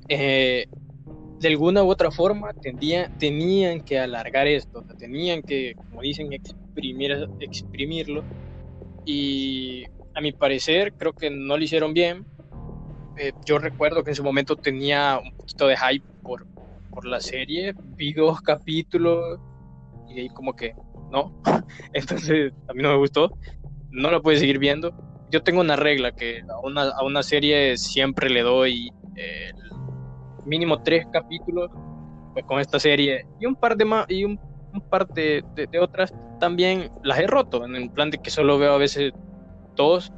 eh, 0.08 0.68
de 1.40 1.48
alguna 1.48 1.84
u 1.84 1.90
otra 1.90 2.12
forma, 2.12 2.54
tenían 2.54 3.82
que 3.82 3.98
alargar 3.98 4.46
esto, 4.46 4.84
tenían 5.00 5.42
que, 5.42 5.74
como 5.74 6.02
dicen, 6.02 6.32
exprimir, 6.32 7.28
exprimirlo 7.40 8.24
y 9.04 9.84
a 10.14 10.22
mi 10.22 10.32
parecer 10.32 10.94
creo 10.94 11.14
que 11.14 11.32
no 11.32 11.58
lo 11.58 11.64
hicieron 11.64 11.96
bien. 11.96 12.24
Eh, 13.18 13.32
yo 13.46 13.60
recuerdo 13.60 14.04
que 14.04 14.12
en 14.12 14.16
su 14.16 14.24
momento 14.24 14.56
tenía 14.56 15.20
un 15.24 15.36
poquito 15.38 15.68
de 15.68 15.78
hype 15.78 16.06
por, 16.22 16.46
por 16.90 17.06
la 17.06 17.20
serie, 17.20 17.74
vi 17.96 18.14
dos 18.14 18.42
capítulos 18.42 19.40
y 20.10 20.22
ahí 20.22 20.30
como 20.30 20.54
que 20.54 20.74
no, 21.12 21.42
entonces 21.94 22.54
a 22.68 22.74
mí 22.74 22.84
no 22.84 22.90
me 22.90 22.98
gustó, 22.98 23.32
no 23.92 24.12
lo 24.12 24.22
pude 24.22 24.38
seguir 24.38 24.60
viendo. 24.60 24.94
Yo 25.32 25.42
tengo 25.44 25.62
una 25.62 25.76
regla 25.76 26.12
que 26.12 26.42
a 26.42 26.60
una, 26.60 26.90
a 26.90 27.04
una 27.04 27.24
serie 27.24 27.78
siempre 27.78 28.30
le 28.30 28.42
doy 28.42 28.90
eh, 29.16 29.52
mínimo 30.46 30.82
tres 30.84 31.06
capítulos 31.12 31.72
pues 32.34 32.46
con 32.46 32.60
esta 32.60 32.80
serie 32.80 33.26
y 33.40 33.46
un 33.46 33.56
par 33.56 33.78
de 33.78 33.86
más 33.86 34.06
y 34.10 34.26
un 34.26 34.38
par 34.90 35.08
de, 35.08 35.44
otras 35.82 36.14
también 36.40 36.92
las 37.04 37.20
he 37.20 37.28
roto, 37.28 37.66
en 37.66 37.76
el 37.76 37.90
plan 37.90 38.10
de 38.10 38.18
que 38.18 38.30
solo 38.30 38.60
veo 38.60 38.74
a 38.74 38.78
veces 38.78 39.14
dos 39.76 40.12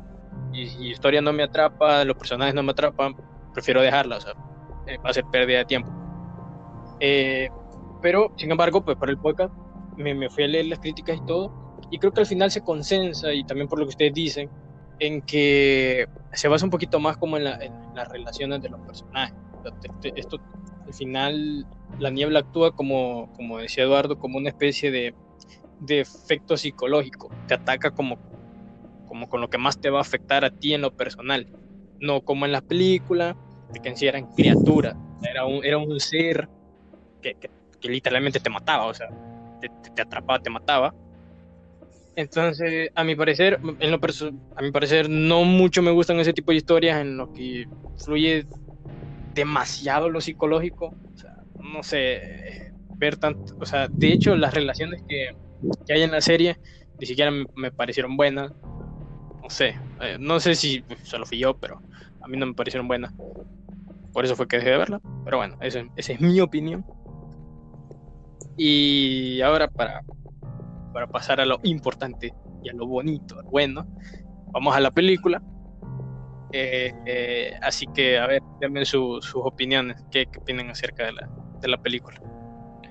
y 0.54 0.68
si 0.68 0.88
historia 0.89 1.22
no 1.22 1.34
me 1.34 1.44
atrapa, 1.44 2.04
los 2.04 2.18
personajes 2.18 2.54
no 2.54 2.63
me 2.63 2.72
atrapan, 2.72 3.16
prefiero 3.54 3.82
dejarla, 3.82 4.18
o 4.18 4.22
sea, 4.22 4.34
eh, 4.88 4.98
va 4.98 5.10
a 5.10 5.13
ser 5.13 5.25
pérdida 5.25 5.60
de 5.60 5.66
tiempo. 5.66 5.92
Eh, 7.00 7.50
pero, 8.01 8.32
sin 8.38 8.51
embargo, 8.51 8.84
pues 8.84 8.98
para 8.98 9.12
el 9.12 9.18
podcast 9.18 9.54
me, 9.98 10.13
me, 10.13 10.30
fui 10.30 10.44
a 10.44 10.48
leer 10.48 10.66
las 10.68 10.80
críticas 10.80 11.18
y 11.18 11.25
todo, 11.25 11.51
y 11.92 12.00
creo 12.00 12.12
que 12.12 12.22
al 12.22 12.27
final 12.27 12.51
se 12.51 12.62
consensa, 12.62 13.34
y 13.34 13.44
también 13.44 13.68
por 13.68 13.80
lo 13.80 13.86
que 13.86 13.89
ustedes 13.89 14.13
dicen, 14.13 14.50
en 15.00 15.22
que 15.22 16.08
se 16.34 16.48
basa 16.48 16.66
un 16.66 16.72
poquito 16.72 17.00
más 17.00 17.18
como 17.18 17.38
en, 17.38 17.44
las 17.44 18.10
relaciones 18.10 18.62
de 18.62 18.70
los 18.70 18.80
personajes. 18.82 19.36
Esto 20.16 20.38
al 20.86 20.94
final 20.94 21.66
la 22.00 22.10
niebla 22.10 22.39
actúa 22.39 22.75
como, 22.75 23.32
como 23.36 23.58
decía 23.58 23.84
Eduardo, 23.84 24.18
como 24.18 24.38
una 24.38 24.50
especie 24.50 24.92
de, 24.92 25.13
de 25.80 26.01
efecto 26.01 26.58
psicológico. 26.58 27.30
Te 27.48 27.56
ataca 27.56 27.92
como, 27.92 28.18
como 29.08 29.30
con 29.30 29.42
lo 29.42 29.50
que 29.50 29.58
más 29.58 29.80
te 29.80 29.90
va 29.90 30.00
a 30.00 30.02
afectar 30.02 30.46
a 30.46 30.52
ti 30.52 30.74
en 30.74 30.82
lo 30.82 30.92
personal. 30.92 31.48
No 32.00 32.22
como 32.22 32.46
en 32.46 32.52
la 32.52 32.62
película, 32.62 33.36
de 33.72 33.80
que 33.80 33.90
en 33.90 33.98
sí 33.98 34.08
eran 34.08 34.34
criaturas. 34.36 34.96
Era 35.24 35.46
un, 35.46 35.64
era 35.66 35.78
un 35.78 36.00
ser 36.00 36.48
que, 37.22 37.36
que, 37.36 37.50
literalmente 37.90 38.40
te 38.40 38.50
mataba, 38.50 38.86
o 38.86 38.94
sea, 38.94 39.08
te, 39.62 39.70
te, 39.96 40.02
atrapaba, 40.02 40.40
te 40.40 40.50
mataba. 40.50 40.94
Entonces, 42.16 42.90
a 42.96 43.04
mi 43.04 43.16
parecer, 43.16 43.60
en 43.80 43.92
lo 43.92 44.00
a 44.56 44.62
mi 44.62 44.72
parecer, 44.72 45.10
no 45.10 45.44
mucho 45.44 45.82
me 45.82 45.92
gustan 45.92 46.20
ese 46.20 46.34
tipo 46.34 46.52
de 46.52 46.58
historias 46.58 47.00
en 47.00 47.18
lo 47.18 47.32
que 47.32 47.66
fluye 47.98 48.46
demasiado 49.34 50.10
lo 50.10 50.20
psicológico. 50.20 50.94
O 51.14 51.18
sea, 51.18 51.36
no 51.62 51.84
sé, 51.84 52.74
ver 52.98 53.18
tanto. 53.18 53.56
O 53.60 53.66
sea, 53.66 53.88
de 53.88 54.12
hecho, 54.12 54.36
las 54.36 54.54
relaciones 54.54 55.04
que, 55.08 55.36
que 55.86 55.94
hay 55.94 56.04
en 56.04 56.12
la 56.12 56.22
serie 56.22 56.58
ni 57.00 57.06
siquiera 57.06 57.32
me, 57.32 57.72
parecieron 57.72 58.18
buenas. 58.18 58.52
No 59.41 59.50
sé, 59.50 59.79
eh, 60.01 60.17
no 60.20 60.39
sé 60.39 60.56
si 60.56 60.84
solo 61.03 61.25
fui 61.25 61.38
yo, 61.39 61.58
pero 61.58 61.82
a 62.22 62.27
mí 62.27 62.38
no 62.38 62.46
me 62.46 62.53
parecieron 62.53 62.88
buenas. 62.88 63.13
Por 64.13 64.25
eso 64.25 64.36
fue 64.36 64.48
que 64.48 64.58
dejé 64.58 64.72
de 64.72 64.77
verla. 64.77 65.01
Pero 65.24 65.38
bueno, 65.38 65.56
esa 65.62 65.84
es 65.96 66.22
mi 66.22 66.39
opinión. 66.39 66.86
Y 68.58 69.39
ahora 69.41 69.67
para, 69.67 70.03
para 70.91 71.08
pasar 71.08 71.39
a 71.39 71.46
lo 71.46 71.60
importante 71.63 72.34
y 72.63 72.70
a 72.70 72.74
lo 72.74 72.88
bonito, 72.88 73.39
bueno, 73.51 73.86
vamos 74.51 74.75
a 74.75 74.79
la 74.79 74.91
película. 74.91 75.41
Eh, 76.51 76.94
eh, 77.06 77.53
así 77.62 77.86
que, 77.94 78.17
a 78.17 78.25
ver, 78.25 78.41
denme 78.60 78.86
sus 78.86 79.36
opiniones. 79.36 80.03
¿Qué, 80.10 80.25
¿Qué, 80.25 80.39
opinan 80.39 80.70
acerca 80.70 81.06
de 81.06 81.13
la, 81.13 81.29
de 81.62 81.67
la 81.67 81.77
película? 81.77 82.20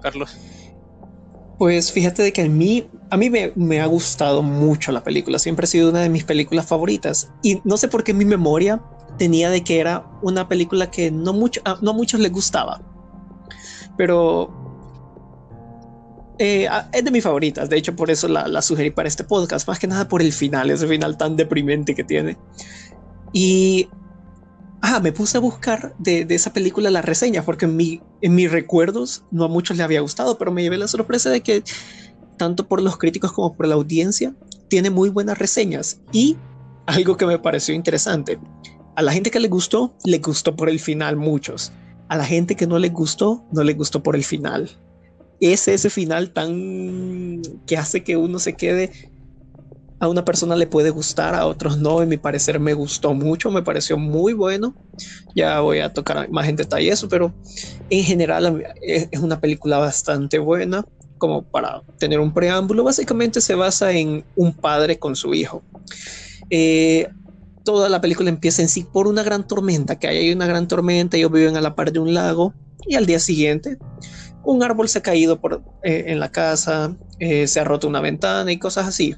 Carlos. 0.01 0.39
Pues 1.59 1.91
fíjate 1.91 2.23
de 2.23 2.33
que 2.33 2.43
a 2.43 2.49
mí, 2.49 2.87
a 3.11 3.17
mí 3.17 3.31
me, 3.31 3.53
me, 3.57 3.81
ha 3.81 3.87
gustado 3.87 4.43
mucho 4.43 4.93
la 4.93 5.03
película. 5.03 5.39
Siempre 5.39 5.65
ha 5.65 5.67
sido 5.67 5.91
una 5.91 6.01
de 6.01 6.09
mis 6.11 6.25
películas 6.25 6.67
favoritas. 6.67 7.31
Y 7.43 7.61
no 7.65 7.77
sé 7.77 7.89
por 7.89 8.05
qué 8.05 8.13
mi 8.13 8.25
memoria 8.25 8.83
tenía 9.17 9.51
de 9.51 9.63
que 9.65 9.81
era 9.81 10.05
una 10.23 10.49
película 10.49 10.91
que 10.91 11.11
no, 11.11 11.33
mucho, 11.33 11.63
no 11.81 11.91
a 11.91 11.95
muchos 11.95 12.21
les 12.21 12.31
gustaba. 12.31 12.83
Pero 13.97 14.67
eh, 16.39 16.69
es 16.93 17.05
de 17.05 17.11
mis 17.11 17.25
favoritas, 17.25 17.71
de 17.71 17.79
hecho 17.79 17.97
por 17.97 18.11
eso 18.11 18.29
la, 18.29 18.47
la, 18.47 18.61
sugerí 18.61 18.91
para 18.91 19.09
este 19.09 19.25
podcast, 19.25 19.67
más 19.67 19.79
que 19.79 19.87
nada 19.87 20.07
por 20.07 20.21
el 20.21 20.35
final, 20.35 20.71
ese 20.71 20.87
final 20.87 21.17
tan 21.17 21.37
deprimente 21.37 21.95
que 21.95 22.05
tiene. 22.05 22.37
Y 23.33 23.89
ah, 24.87 25.01
me 25.01 25.13
puse 25.13 25.37
a 25.37 25.41
buscar 25.41 25.95
de, 25.99 26.27
esa 26.31 26.53
película 26.53 26.91
las 26.91 27.05
reseñas, 27.05 27.45
porque 27.45 27.65
en, 27.65 27.77
mi, 27.77 28.01
en 28.21 28.35
mis 28.35 28.51
recuerdos 28.51 29.25
no 29.31 29.45
a 29.45 29.49
muchos 29.49 29.77
le 29.77 29.83
había 29.83 30.01
gustado, 30.01 30.39
pero 30.39 30.53
me 30.53 30.63
llevé 30.63 30.79
la 30.79 30.89
sorpresa 30.89 31.31
de 31.31 31.41
que 31.41 31.63
tanto 32.37 32.69
por 32.69 32.83
los 32.83 32.97
críticos 32.97 33.33
como 33.33 33.55
por 33.55 33.67
la 33.67 33.75
audiencia 33.75 34.35
tiene 34.69 34.91
muy 34.91 35.09
buenas 35.09 35.39
reseñas. 35.39 36.01
Y 36.13 36.37
algo 36.87 37.17
que 37.17 37.27
me 37.27 37.39
pareció 37.39 37.75
interesante, 37.75 38.39
a 38.95 39.03
la 39.03 39.13
gente 39.13 39.31
que 39.31 39.41
le 39.41 39.49
gustó, 39.49 39.95
le 40.05 40.19
gustó 40.19 40.55
por 40.55 40.69
el 40.69 40.79
final 40.79 41.17
muchos. 41.17 41.73
A 42.09 42.17
la 42.17 42.25
gente 42.25 42.55
que 42.55 42.67
no 42.67 42.79
le 42.79 42.91
gustó, 42.91 43.45
no 43.53 43.65
le 43.65 43.75
gustó 43.75 44.03
por 44.03 44.15
el 44.15 44.25
final 44.25 44.71
es 45.41 45.69
ese 45.69 45.91
final 45.91 46.33
tan 46.33 47.43
que 47.67 47.77
hace 47.77 48.03
que 48.03 48.17
uno 48.17 48.39
se 48.39 48.55
quede 48.55 48.91
a 49.99 50.09
una 50.09 50.25
persona 50.25 50.57
le 50.57 50.67
puede 50.67 50.91
gustar, 50.91 51.35
a 51.35 51.47
otros 51.47 51.79
no. 51.79 52.03
En 52.03 52.09
mi 52.09 52.17
parecer 52.17 52.61
me 52.61 52.75
gustó 52.75 53.15
mucho, 53.15 53.51
me 53.51 53.63
pareció 53.63 53.97
muy 53.97 54.33
bueno. 54.33 54.75
Ya 55.35 55.61
voy 55.61 55.81
a 55.81 55.93
tocar 55.93 56.31
más 56.31 56.49
en 56.49 56.57
detalle 56.57 56.91
eso, 56.91 57.09
pero 57.09 57.35
en 57.91 58.05
general 58.05 58.65
es 58.83 59.21
una 59.21 59.41
película 59.41 59.79
bastante 59.79 60.39
buena. 60.39 60.85
Como 61.19 61.45
para 61.45 61.83
tener 61.99 62.21
un 62.21 62.35
preámbulo, 62.35 62.85
básicamente 62.85 63.41
se 63.41 63.55
basa 63.55 63.91
en 63.93 64.25
un 64.35 64.53
padre 64.53 64.99
con 64.99 65.17
su 65.17 65.33
hijo. 65.33 65.63
Eh, 66.51 67.09
toda 67.65 67.89
la 67.89 68.03
película 68.03 68.29
empieza 68.29 68.61
en 68.61 68.69
sí 68.69 68.85
por 68.85 69.09
una 69.09 69.23
gran 69.23 69.47
tormenta, 69.47 69.99
que 69.99 70.09
hay 70.09 70.33
una 70.33 70.47
gran 70.47 70.69
tormenta, 70.69 71.17
ellos 71.17 71.33
viven 71.33 71.57
a 71.57 71.63
la 71.63 71.75
par 71.75 71.91
de 71.91 71.99
un 71.99 72.13
lago 72.13 72.55
y 72.87 72.95
al 72.95 73.07
día 73.07 73.19
siguiente 73.19 73.79
un 74.47 74.63
árbol 74.63 74.89
se 74.89 74.99
ha 74.99 75.03
caído 75.03 75.41
eh, 75.83 76.05
en 76.07 76.21
la 76.21 76.31
casa, 76.31 76.97
eh, 77.19 77.49
se 77.49 77.61
ha 77.61 77.65
roto 77.65 77.89
una 77.89 78.01
ventana 78.01 78.53
y 78.53 78.59
cosas 78.59 78.87
así. 78.87 79.17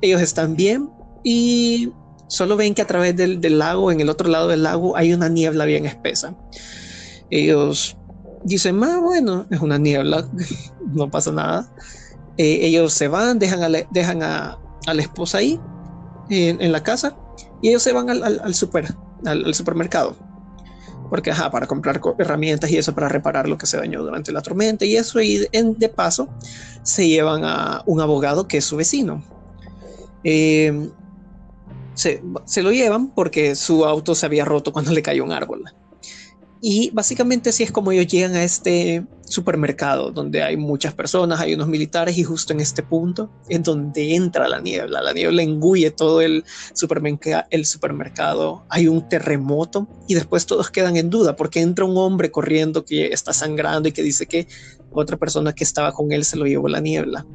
Ellos 0.00 0.20
están 0.20 0.56
bien 0.56 0.90
y 1.24 1.92
solo 2.28 2.56
ven 2.56 2.74
que 2.74 2.82
a 2.82 2.86
través 2.86 3.16
del, 3.16 3.58
lago, 3.58 3.90
en 3.90 4.00
el 4.00 4.08
otro 4.08 4.28
lado 4.28 4.48
del 4.48 4.62
lago, 4.62 4.96
hay 4.96 5.12
una 5.12 5.28
niebla 5.28 5.64
bien 5.64 5.86
espesa. 5.86 6.34
Ellos 7.30 7.96
dicen, 8.44 8.82
ah, 8.84 9.00
bueno, 9.00 9.46
es 9.50 9.60
una 9.60 9.78
niebla, 9.78 10.28
no 10.86 11.10
pasa 11.10 11.32
nada. 11.32 11.72
Eh, 12.38 12.60
ellos 12.62 12.92
se 12.92 13.08
van, 13.08 13.38
dejan 13.38 13.62
a 13.62 13.68
la, 13.68 13.82
dejan 13.90 14.22
a, 14.22 14.58
la 14.86 15.02
esposa 15.02 15.38
ahí 15.38 15.58
en, 16.28 16.70
la 16.70 16.82
casa 16.82 17.16
y 17.62 17.70
ellos 17.70 17.82
se 17.82 17.92
van 17.92 18.10
al, 18.10 18.54
super, 18.54 18.94
al 19.24 19.54
supermercado 19.54 20.16
porque 21.08 21.30
ajá, 21.30 21.50
para 21.50 21.66
comprar 21.66 22.00
herramientas 22.18 22.70
y 22.70 22.78
eso 22.78 22.94
para 22.94 23.08
reparar 23.08 23.48
lo 23.48 23.58
que 23.58 23.66
se 23.66 23.76
dañó 23.76 24.02
durante 24.02 24.32
la 24.32 24.42
tormenta 24.42 24.84
y 24.84 24.96
eso, 24.96 25.20
y 25.20 25.46
de 25.52 25.88
paso 25.88 26.28
se 26.82 27.08
llevan 27.08 27.44
a 27.44 27.82
un 27.86 28.00
abogado 28.00 28.48
que 28.48 28.58
es 28.58 28.64
su 28.64 28.76
vecino. 28.76 29.22
Eh, 30.24 30.90
se, 31.94 32.22
se, 32.44 32.62
lo 32.62 32.72
llevan 32.72 33.08
porque 33.08 33.54
su 33.54 33.84
auto 33.84 34.14
se 34.14 34.26
había 34.26 34.44
roto 34.44 34.72
cuando 34.72 34.92
le 34.92 35.02
cayó 35.02 35.24
un 35.24 35.32
árbol. 35.32 35.64
Y 36.60 36.90
básicamente 36.90 37.50
así 37.50 37.62
es 37.62 37.70
como 37.70 37.92
ellos 37.92 38.06
llegan 38.06 38.34
a 38.34 38.42
este 38.42 39.04
supermercado 39.26 40.10
donde 40.10 40.42
hay 40.42 40.56
muchas 40.56 40.94
personas, 40.94 41.40
hay 41.40 41.54
unos 41.54 41.68
militares 41.68 42.16
y 42.16 42.24
justo 42.24 42.52
en 42.52 42.60
este 42.60 42.82
punto 42.82 43.30
en 43.48 43.62
donde 43.62 44.14
entra 44.14 44.48
la 44.48 44.60
niebla, 44.60 45.02
la 45.02 45.12
niebla 45.12 45.42
engulle 45.42 45.90
todo 45.90 46.20
el, 46.20 46.44
el 47.50 47.66
supermercado, 47.66 48.64
hay 48.70 48.88
un 48.88 49.08
terremoto 49.08 49.88
y 50.08 50.14
después 50.14 50.46
todos 50.46 50.70
quedan 50.70 50.96
en 50.96 51.10
duda 51.10 51.36
porque 51.36 51.60
entra 51.60 51.84
un 51.84 51.96
hombre 51.98 52.30
corriendo 52.30 52.84
que 52.84 53.06
está 53.08 53.32
sangrando 53.32 53.88
y 53.88 53.92
que 53.92 54.02
dice 54.02 54.26
que 54.26 54.46
otra 54.92 55.16
persona 55.16 55.52
que 55.52 55.64
estaba 55.64 55.92
con 55.92 56.12
él 56.12 56.24
se 56.24 56.36
lo 56.36 56.46
llevó 56.46 56.68
la 56.68 56.80
niebla. 56.80 57.26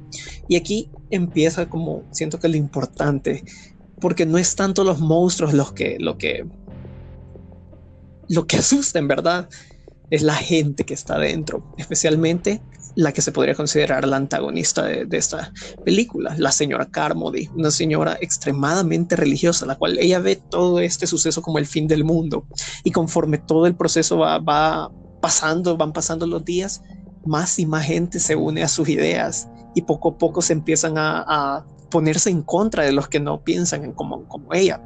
Y 0.47 0.55
aquí 0.55 0.89
empieza 1.11 1.69
como 1.69 2.03
siento 2.11 2.39
que 2.39 2.47
lo 2.47 2.57
importante 2.57 3.43
porque 3.99 4.25
no 4.25 4.37
es 4.37 4.55
tanto 4.55 4.83
los 4.83 4.99
monstruos 4.99 5.53
los 5.53 5.71
que, 5.73 5.97
lo 5.99 6.17
que 6.17 6.45
lo 8.31 8.47
que 8.47 8.57
asusta 8.57 8.97
en 8.97 9.09
verdad 9.09 9.49
es 10.09 10.21
la 10.21 10.35
gente 10.35 10.85
que 10.85 10.93
está 10.93 11.17
dentro, 11.17 11.73
especialmente 11.77 12.61
la 12.95 13.11
que 13.11 13.21
se 13.21 13.31
podría 13.33 13.55
considerar 13.55 14.07
la 14.07 14.17
antagonista 14.17 14.83
de, 14.83 15.17
esta 15.17 15.51
película, 15.83 16.35
la 16.37 16.51
señora 16.51 16.85
Carmody, 16.85 17.49
una 17.55 17.71
señora 17.71 18.17
extremadamente 18.21 19.17
religiosa, 19.17 19.65
la 19.65 19.77
cual 19.77 19.97
ella 19.99 20.19
ve 20.19 20.37
todo 20.37 20.79
este 20.79 21.07
suceso 21.07 21.41
como 21.41 21.57
el 21.57 21.65
fin 21.65 21.87
del 21.87 22.05
mundo 22.05 22.45
y 22.85 22.91
conforme 22.91 23.37
todo 23.37 23.67
el 23.67 23.75
proceso 23.75 24.17
va, 24.17 24.89
pasando, 25.21 25.75
van 25.75 25.91
pasando 25.91 26.25
los 26.25 26.43
días, 26.45 26.81
más 27.25 27.59
y 27.59 27.65
más 27.65 27.85
gente 27.85 28.19
se 28.19 28.35
une 28.35 28.63
a 28.63 28.67
sus 28.69 28.87
ideas 28.87 29.49
y 29.75 29.81
poco 29.81 30.09
a 30.09 30.17
poco 30.17 30.41
se 30.41 30.53
empiezan 30.53 30.93
a, 30.97 31.65
ponerse 31.89 32.29
en 32.29 32.41
contra 32.41 32.85
de 32.85 32.93
los 32.93 33.09
que 33.09 33.19
no 33.19 33.43
piensan 33.43 33.91
como, 33.91 34.25
como 34.29 34.53
ella. 34.53 34.81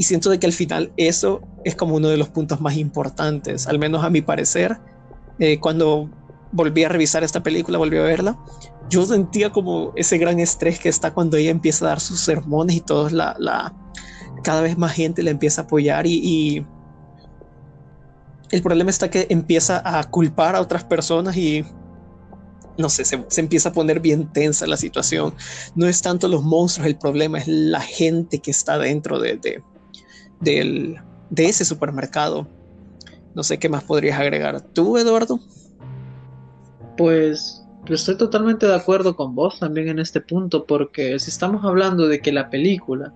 Y 0.00 0.04
siento 0.04 0.30
de 0.30 0.38
que 0.38 0.46
al 0.46 0.54
final 0.54 0.94
eso 0.96 1.42
es 1.62 1.76
como 1.76 1.96
uno 1.96 2.08
de 2.08 2.16
los 2.16 2.30
puntos 2.30 2.58
más 2.62 2.74
importantes, 2.78 3.66
al 3.66 3.78
menos 3.78 4.02
a 4.02 4.08
mi 4.08 4.22
parecer. 4.22 4.78
Eh, 5.38 5.60
cuando 5.60 6.08
volví 6.52 6.84
a 6.84 6.88
revisar 6.88 7.22
esta 7.22 7.42
película, 7.42 7.76
volví 7.76 7.98
a 7.98 8.02
verla, 8.02 8.38
yo 8.88 9.04
sentía 9.04 9.50
como 9.50 9.92
ese 9.96 10.16
gran 10.16 10.40
estrés 10.40 10.78
que 10.78 10.88
está 10.88 11.12
cuando 11.12 11.36
ella 11.36 11.50
empieza 11.50 11.84
a 11.84 11.88
dar 11.88 12.00
sus 12.00 12.18
sermones 12.20 12.76
y 12.76 12.80
todos 12.80 13.12
la, 13.12 13.36
la 13.38 13.74
cada 14.42 14.62
vez 14.62 14.78
más 14.78 14.92
gente 14.92 15.22
le 15.22 15.32
empieza 15.32 15.60
a 15.60 15.64
apoyar 15.64 16.06
y, 16.06 16.14
y 16.14 16.66
el 18.52 18.62
problema 18.62 18.88
está 18.88 19.10
que 19.10 19.26
empieza 19.28 19.82
a 19.84 20.02
culpar 20.04 20.56
a 20.56 20.62
otras 20.62 20.82
personas 20.82 21.36
y 21.36 21.62
no 22.78 22.88
sé, 22.88 23.04
se, 23.04 23.22
se, 23.28 23.40
empieza 23.42 23.68
a 23.68 23.72
poner 23.72 24.00
bien 24.00 24.32
tensa 24.32 24.66
la 24.66 24.78
situación. 24.78 25.34
No 25.74 25.86
es 25.86 26.00
tanto 26.00 26.26
los 26.26 26.42
monstruos 26.42 26.88
el 26.88 26.96
problema, 26.96 27.36
es 27.36 27.46
la 27.46 27.82
gente 27.82 28.38
que 28.38 28.50
está 28.50 28.78
dentro 28.78 29.18
de, 29.18 29.36
de, 29.36 29.62
del, 30.40 30.96
de 31.30 31.46
ese 31.46 31.64
supermercado. 31.64 32.46
No 33.34 33.42
sé 33.42 33.58
qué 33.58 33.68
más 33.68 33.84
podrías 33.84 34.18
agregar 34.18 34.60
tú, 34.60 34.98
Eduardo. 34.98 35.38
Pues 36.96 37.64
estoy 37.88 38.16
totalmente 38.16 38.66
de 38.66 38.74
acuerdo 38.74 39.16
con 39.16 39.34
vos 39.34 39.58
también 39.58 39.88
en 39.88 39.98
este 39.98 40.20
punto, 40.20 40.66
porque 40.66 41.18
si 41.18 41.30
estamos 41.30 41.64
hablando 41.64 42.08
de 42.08 42.20
que 42.20 42.32
la 42.32 42.50
película 42.50 43.12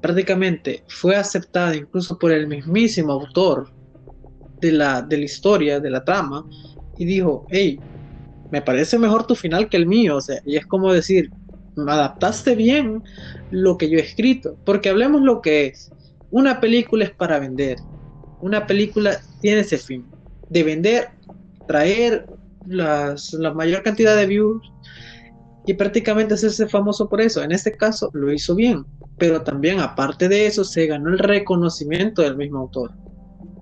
prácticamente 0.00 0.82
fue 0.88 1.16
aceptada 1.16 1.76
incluso 1.76 2.18
por 2.18 2.32
el 2.32 2.48
mismísimo 2.48 3.12
autor 3.12 3.70
de 4.60 4.72
la, 4.72 5.02
de 5.02 5.18
la 5.18 5.24
historia, 5.24 5.80
de 5.80 5.90
la 5.90 6.04
trama, 6.04 6.44
y 6.98 7.04
dijo, 7.04 7.46
hey, 7.50 7.78
me 8.50 8.62
parece 8.62 8.98
mejor 8.98 9.26
tu 9.26 9.34
final 9.34 9.68
que 9.68 9.76
el 9.76 9.86
mío, 9.86 10.16
o 10.16 10.20
sea, 10.20 10.40
y 10.44 10.56
es 10.56 10.66
como 10.66 10.92
decir, 10.92 11.30
adaptaste 11.76 12.54
bien 12.54 13.02
lo 13.50 13.78
que 13.78 13.88
yo 13.88 13.98
he 13.98 14.02
escrito, 14.02 14.56
porque 14.64 14.90
hablemos 14.90 15.22
lo 15.22 15.40
que 15.40 15.66
es. 15.66 15.90
Una 16.32 16.60
película 16.60 17.04
es 17.04 17.10
para 17.10 17.38
vender. 17.38 17.78
Una 18.40 18.66
película 18.66 19.20
tiene 19.40 19.60
ese 19.60 19.76
fin, 19.76 20.06
de 20.48 20.62
vender, 20.62 21.10
traer 21.68 22.26
la 22.66 23.14
mayor 23.54 23.82
cantidad 23.82 24.16
de 24.16 24.26
views 24.26 24.72
y 25.66 25.74
prácticamente 25.74 26.32
hacerse 26.32 26.66
famoso 26.66 27.06
por 27.06 27.20
eso. 27.20 27.42
En 27.42 27.52
este 27.52 27.72
caso 27.72 28.08
lo 28.14 28.32
hizo 28.32 28.54
bien, 28.54 28.86
pero 29.18 29.42
también 29.42 29.78
aparte 29.80 30.26
de 30.26 30.46
eso 30.46 30.64
se 30.64 30.86
ganó 30.86 31.10
el 31.10 31.18
reconocimiento 31.18 32.22
del 32.22 32.38
mismo 32.38 32.60
autor. 32.60 32.92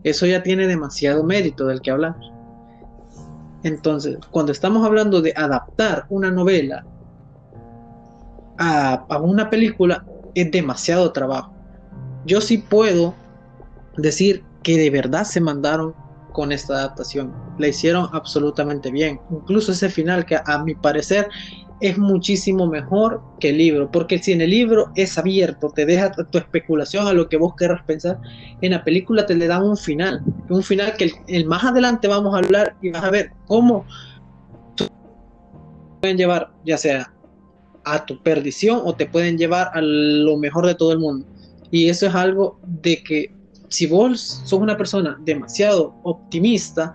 Eso 0.04 0.24
ya 0.26 0.44
tiene 0.44 0.68
demasiado 0.68 1.24
mérito 1.24 1.66
del 1.66 1.82
que 1.82 1.90
hablar. 1.90 2.14
Entonces, 3.64 4.16
cuando 4.30 4.52
estamos 4.52 4.86
hablando 4.86 5.20
de 5.20 5.34
adaptar 5.36 6.06
una 6.08 6.30
novela 6.30 6.86
a 8.58 9.18
una 9.20 9.50
película, 9.50 10.06
es 10.36 10.52
demasiado 10.52 11.10
trabajo 11.10 11.59
yo 12.24 12.40
sí 12.40 12.58
puedo 12.58 13.14
decir 13.96 14.44
que 14.62 14.76
de 14.78 14.90
verdad 14.90 15.24
se 15.24 15.40
mandaron 15.40 15.94
con 16.32 16.52
esta 16.52 16.74
adaptación. 16.74 17.32
La 17.58 17.68
hicieron 17.68 18.08
absolutamente 18.12 18.90
bien. 18.90 19.20
Incluso 19.30 19.72
ese 19.72 19.88
final 19.88 20.24
que 20.24 20.38
a, 20.44 20.62
mi 20.64 20.74
parecer 20.74 21.28
es 21.80 21.96
muchísimo 21.96 22.66
mejor 22.66 23.22
que 23.40 23.50
el 23.50 23.58
libro, 23.58 23.90
porque 23.90 24.18
si 24.18 24.32
en 24.32 24.42
el 24.42 24.50
libro 24.50 24.92
es 24.96 25.16
abierto, 25.16 25.70
te 25.70 25.86
deja 25.86 26.12
tu 26.12 26.36
especulación 26.36 27.06
a 27.06 27.14
lo 27.14 27.28
que 27.28 27.38
vos 27.38 27.54
querrás 27.56 27.82
pensar, 27.84 28.20
en 28.60 28.72
la 28.72 28.84
película 28.84 29.24
te 29.24 29.34
le 29.34 29.46
dan 29.46 29.62
un 29.62 29.78
final, 29.78 30.22
un 30.50 30.62
final 30.62 30.94
que 30.96 31.10
el, 31.26 31.46
más 31.46 31.64
adelante 31.64 32.06
vamos 32.06 32.34
a 32.34 32.38
hablar 32.38 32.76
y 32.82 32.90
vas 32.90 33.02
a 33.02 33.10
ver 33.10 33.32
cómo 33.46 33.86
pueden 36.02 36.18
llevar 36.18 36.52
ya 36.66 36.76
sea 36.76 37.14
a 37.84 38.04
tu 38.04 38.22
perdición 38.22 38.82
o 38.84 38.94
te 38.94 39.06
pueden 39.06 39.38
llevar 39.38 39.70
a 39.72 39.80
lo 39.80 40.36
mejor 40.36 40.66
de 40.66 40.74
todo 40.74 40.92
el 40.92 40.98
mundo. 40.98 41.26
Y 41.70 41.88
eso 41.88 42.06
es 42.06 42.14
algo 42.14 42.58
de 42.64 43.02
que 43.02 43.34
si 43.68 43.86
vos 43.86 44.42
sos 44.44 44.60
una 44.60 44.76
persona 44.76 45.18
demasiado 45.24 45.94
optimista, 46.02 46.94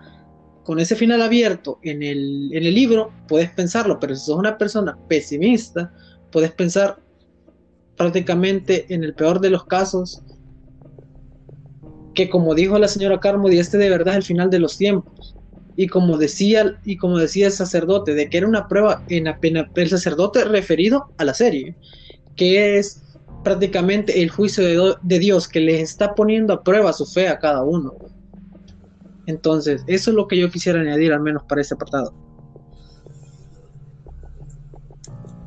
con 0.63 0.79
ese 0.79 0.95
final 0.95 1.21
abierto 1.21 1.79
en 1.83 2.03
el, 2.03 2.49
en 2.51 2.63
el 2.63 2.73
libro, 2.73 3.13
puedes 3.27 3.51
pensarlo, 3.51 3.99
pero 3.99 4.15
si 4.15 4.25
sos 4.25 4.37
una 4.37 4.57
persona 4.57 4.97
pesimista, 5.07 5.93
puedes 6.31 6.51
pensar 6.51 6.99
prácticamente 7.95 8.93
en 8.93 9.03
el 9.03 9.13
peor 9.13 9.39
de 9.39 9.51
los 9.51 9.65
casos, 9.65 10.21
que 12.13 12.29
como 12.29 12.55
dijo 12.55 12.79
la 12.79 12.87
señora 12.87 13.19
Carmody, 13.19 13.59
este 13.59 13.77
de 13.77 13.89
verdad 13.89 14.15
es 14.15 14.17
el 14.17 14.23
final 14.23 14.49
de 14.49 14.59
los 14.59 14.77
tiempos. 14.77 15.35
Y 15.77 15.87
como 15.87 16.17
decía, 16.17 16.79
y 16.83 16.97
como 16.97 17.19
decía 17.19 17.47
el 17.47 17.51
sacerdote, 17.51 18.15
de 18.15 18.29
que 18.29 18.37
era 18.37 18.47
una 18.47 18.67
prueba 18.67 19.03
en 19.09 19.27
apenas 19.27 19.67
el 19.75 19.89
sacerdote 19.89 20.45
referido 20.45 21.11
a 21.17 21.25
la 21.25 21.33
serie, 21.33 21.75
que 22.35 22.77
es 22.77 23.04
prácticamente 23.45 24.23
el 24.23 24.31
juicio 24.31 24.97
de, 25.01 25.19
Dios 25.19 25.47
que 25.47 25.59
les 25.59 25.79
está 25.79 26.15
poniendo 26.15 26.51
a 26.51 26.63
prueba 26.63 26.91
su 26.91 27.05
fe 27.05 27.29
a 27.29 27.37
cada 27.37 27.63
uno. 27.63 27.93
Entonces, 29.27 29.83
eso 29.85 30.09
es 30.09 30.15
lo 30.15 30.27
que 30.27 30.37
yo 30.37 30.49
quisiera 30.49 30.81
añadir, 30.81 31.13
al 31.13 31.21
menos 31.21 31.43
para 31.43 31.61
ese 31.61 31.75
apartado. 31.75 32.11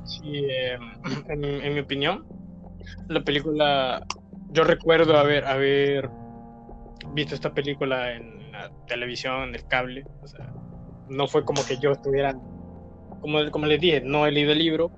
Sí, 0.05 0.47
em, 0.49 1.43
en, 1.43 1.75
mi 1.75 1.81
opinión, 1.81 2.25
la 3.09 3.23
película, 3.25 4.07
yo 4.53 4.63
recuerdo 4.63 5.19
haber, 5.19 5.45
haber 5.45 6.09
visto 7.15 7.35
esta 7.35 7.53
película 7.53 8.15
en 8.15 8.53
la 8.53 8.71
televisión, 8.87 9.49
en 9.49 9.55
el 9.57 9.67
cable, 9.67 10.07
o 10.23 10.29
sea, 10.29 10.53
no 11.09 11.27
fue 11.27 11.45
como 11.45 11.65
que 11.67 11.79
yo 11.79 11.91
estuviera, 11.91 12.33
como, 13.21 13.51
como 13.51 13.67
les 13.67 13.81
dije, 13.81 14.01
no 14.01 14.25
he 14.25 14.31
leído 14.31 14.53
el 14.53 14.59
libro, 14.59 14.93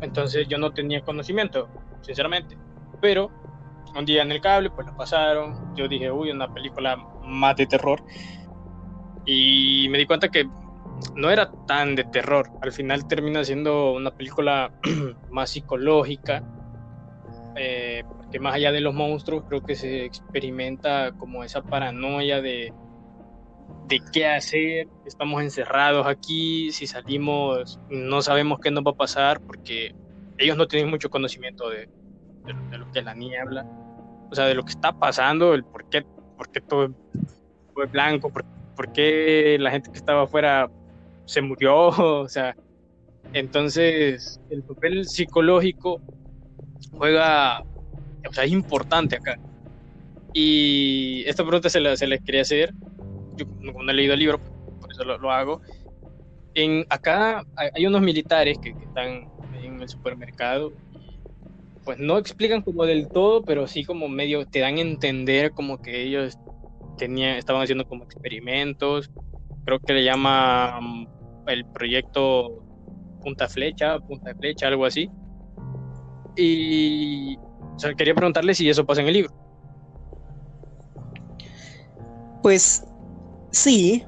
entonces 0.00 0.48
yo 0.48 0.58
no 0.58 0.72
tenía 0.72 1.02
conocimiento, 1.02 1.68
sinceramente, 2.06 2.56
pero 3.00 3.30
un 3.94 4.04
día 4.04 4.22
en 4.22 4.32
el 4.32 4.40
cable, 4.40 4.70
pues 4.70 4.86
lo 4.86 4.96
pasaron, 4.96 5.74
yo 5.74 5.88
dije, 5.88 6.10
uy, 6.10 6.30
una 6.30 6.52
película 6.52 6.96
más 7.24 7.56
de 7.56 7.66
terror, 7.66 8.02
y 9.26 9.88
me 9.90 9.98
di 9.98 10.06
cuenta 10.06 10.28
que 10.28 10.48
no 11.14 11.30
era 11.30 11.50
tan 11.66 11.96
de 11.96 12.04
terror. 12.04 12.48
Al 12.62 12.72
final 12.72 13.06
termina 13.06 13.44
siendo 13.44 13.92
una 13.92 14.12
película 14.12 14.72
más 15.30 15.50
psicológica. 15.50 16.42
Eh, 17.56 18.04
porque 18.06 18.38
más 18.38 18.54
allá 18.54 18.70
de 18.70 18.80
los 18.80 18.94
monstruos, 18.94 19.44
creo 19.48 19.62
que 19.62 19.74
se 19.74 20.04
experimenta 20.04 21.12
como 21.12 21.42
esa 21.42 21.62
paranoia 21.62 22.40
de, 22.40 22.72
de 23.88 24.00
qué 24.12 24.26
hacer. 24.26 24.88
Estamos 25.04 25.42
encerrados 25.42 26.06
aquí. 26.06 26.70
Si 26.70 26.86
salimos, 26.86 27.80
no 27.90 28.22
sabemos 28.22 28.60
qué 28.60 28.70
nos 28.70 28.84
va 28.84 28.92
a 28.92 28.96
pasar 28.96 29.40
porque 29.40 29.94
ellos 30.38 30.56
no 30.56 30.66
tienen 30.66 30.90
mucho 30.90 31.10
conocimiento 31.10 31.68
de, 31.70 31.88
de, 32.70 32.78
lo 32.78 32.90
que 32.92 33.00
es 33.00 33.04
la 33.04 33.14
niebla. 33.14 33.66
O 34.30 34.34
sea, 34.34 34.46
de 34.46 34.54
lo 34.54 34.64
que 34.64 34.72
está 34.72 34.92
pasando, 34.92 35.54
el 35.54 35.64
por 35.64 35.88
qué, 35.88 36.04
por 36.36 36.50
qué 36.50 36.60
todo 36.60 36.94
fue 37.72 37.86
blanco, 37.86 38.30
por, 38.30 38.44
por 38.74 38.92
qué 38.92 39.56
la 39.60 39.70
gente 39.70 39.90
que 39.90 39.98
estaba 39.98 40.22
afuera 40.22 40.70
se 41.24 41.42
murió, 41.42 41.88
o 42.22 42.28
sea, 42.28 42.56
entonces 43.32 44.40
el 44.50 44.62
papel 44.62 45.06
psicológico 45.06 46.00
juega, 46.92 47.62
o 48.28 48.32
sea, 48.32 48.44
es 48.44 48.52
importante 48.52 49.16
acá. 49.16 49.38
Y 50.32 51.24
esta 51.26 51.42
pregunta 51.44 51.70
se 51.70 51.80
la, 51.80 51.96
se 51.96 52.06
quería 52.20 52.42
hacer, 52.42 52.74
yo 53.36 53.46
no 53.62 53.90
he 53.90 53.94
leído 53.94 54.14
el 54.14 54.20
libro, 54.20 54.38
por 54.80 54.92
eso 54.92 55.04
lo, 55.04 55.30
hago. 55.30 55.62
En, 56.54 56.84
acá 56.88 57.44
hay 57.74 57.86
unos 57.86 58.02
militares 58.02 58.58
que, 58.58 58.70
están 58.70 59.28
en 59.64 59.80
el 59.80 59.88
supermercado, 59.88 60.72
pues 61.84 61.98
no 61.98 62.18
explican 62.18 62.62
como 62.62 62.84
del 62.84 63.08
todo, 63.12 63.44
pero 63.44 63.66
sí 63.66 63.84
como 63.84 64.08
medio 64.08 64.44
te 64.46 64.60
dan 64.60 64.76
a 64.76 64.80
entender 64.80 65.52
como 65.52 65.80
que 65.80 66.02
ellos 66.02 66.36
tenían, 66.98 67.36
estaban 67.36 67.62
haciendo 67.62 67.84
como 67.86 68.04
experimentos, 68.04 69.10
creo 69.64 69.78
que 69.80 69.92
le 69.92 70.04
llama 70.04 70.80
el 71.46 71.64
proyecto 71.66 72.64
Punta 73.22 73.48
Flecha, 73.48 73.98
Punta 74.00 74.34
Flecha, 74.34 74.68
algo 74.68 74.84
así. 74.84 75.08
Y 76.36 77.36
quería 77.96 78.14
preguntarle 78.14 78.54
si 78.54 78.68
eso 78.68 78.84
pasa 78.84 79.00
en 79.00 79.08
el 79.08 79.14
libro. 79.14 79.34
Pues 82.42 82.84
sí, 83.50 84.04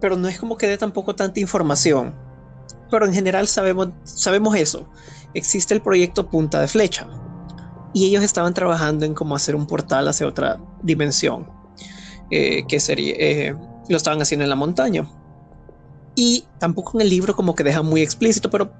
pero 0.00 0.16
no 0.16 0.28
es 0.28 0.38
como 0.38 0.56
que 0.56 0.66
dé 0.66 0.76
tampoco 0.76 1.14
tanta 1.14 1.40
información. 1.40 2.14
Pero 2.90 3.06
en 3.06 3.14
general 3.14 3.46
sabemos, 3.48 3.90
sabemos 4.04 4.56
eso. 4.56 4.88
Existe 5.34 5.74
el 5.74 5.82
proyecto 5.82 6.28
Punta 6.28 6.60
de 6.60 6.68
Flecha. 6.68 7.06
Y 7.92 8.06
ellos 8.06 8.22
estaban 8.22 8.54
trabajando 8.54 9.04
en 9.04 9.14
cómo 9.14 9.34
hacer 9.34 9.56
un 9.56 9.66
portal 9.66 10.08
hacia 10.08 10.26
otra 10.26 10.60
dimensión. 10.82 11.48
Eh, 12.30 12.64
que 12.68 12.78
sería, 12.78 13.14
eh, 13.18 13.56
lo 13.88 13.96
estaban 13.96 14.22
haciendo 14.22 14.44
en 14.44 14.50
la 14.50 14.56
montaña. 14.56 15.08
Y 16.14 16.44
tampoco 16.58 16.98
en 16.98 17.02
el 17.02 17.10
libro 17.10 17.34
como 17.34 17.54
que 17.54 17.64
deja 17.64 17.82
muy 17.82 18.02
explícito, 18.02 18.50
pero 18.50 18.72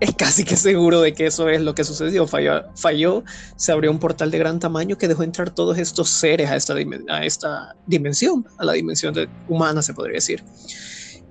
es 0.00 0.14
casi 0.16 0.44
que 0.44 0.56
seguro 0.56 1.00
de 1.00 1.14
que 1.14 1.26
eso 1.26 1.48
es 1.48 1.60
lo 1.60 1.74
que 1.74 1.84
sucedió. 1.84 2.26
Falló, 2.26 2.64
falló 2.74 3.22
se 3.56 3.72
abrió 3.72 3.90
un 3.90 3.98
portal 3.98 4.30
de 4.30 4.38
gran 4.38 4.58
tamaño 4.58 4.98
que 4.98 5.06
dejó 5.06 5.22
entrar 5.22 5.50
todos 5.50 5.78
estos 5.78 6.08
seres 6.08 6.50
a 6.50 6.56
esta, 6.56 6.74
a 7.08 7.24
esta 7.24 7.76
dimensión, 7.86 8.46
a 8.58 8.64
la 8.64 8.72
dimensión 8.72 9.14
humana, 9.48 9.82
se 9.82 9.94
podría 9.94 10.14
decir. 10.14 10.42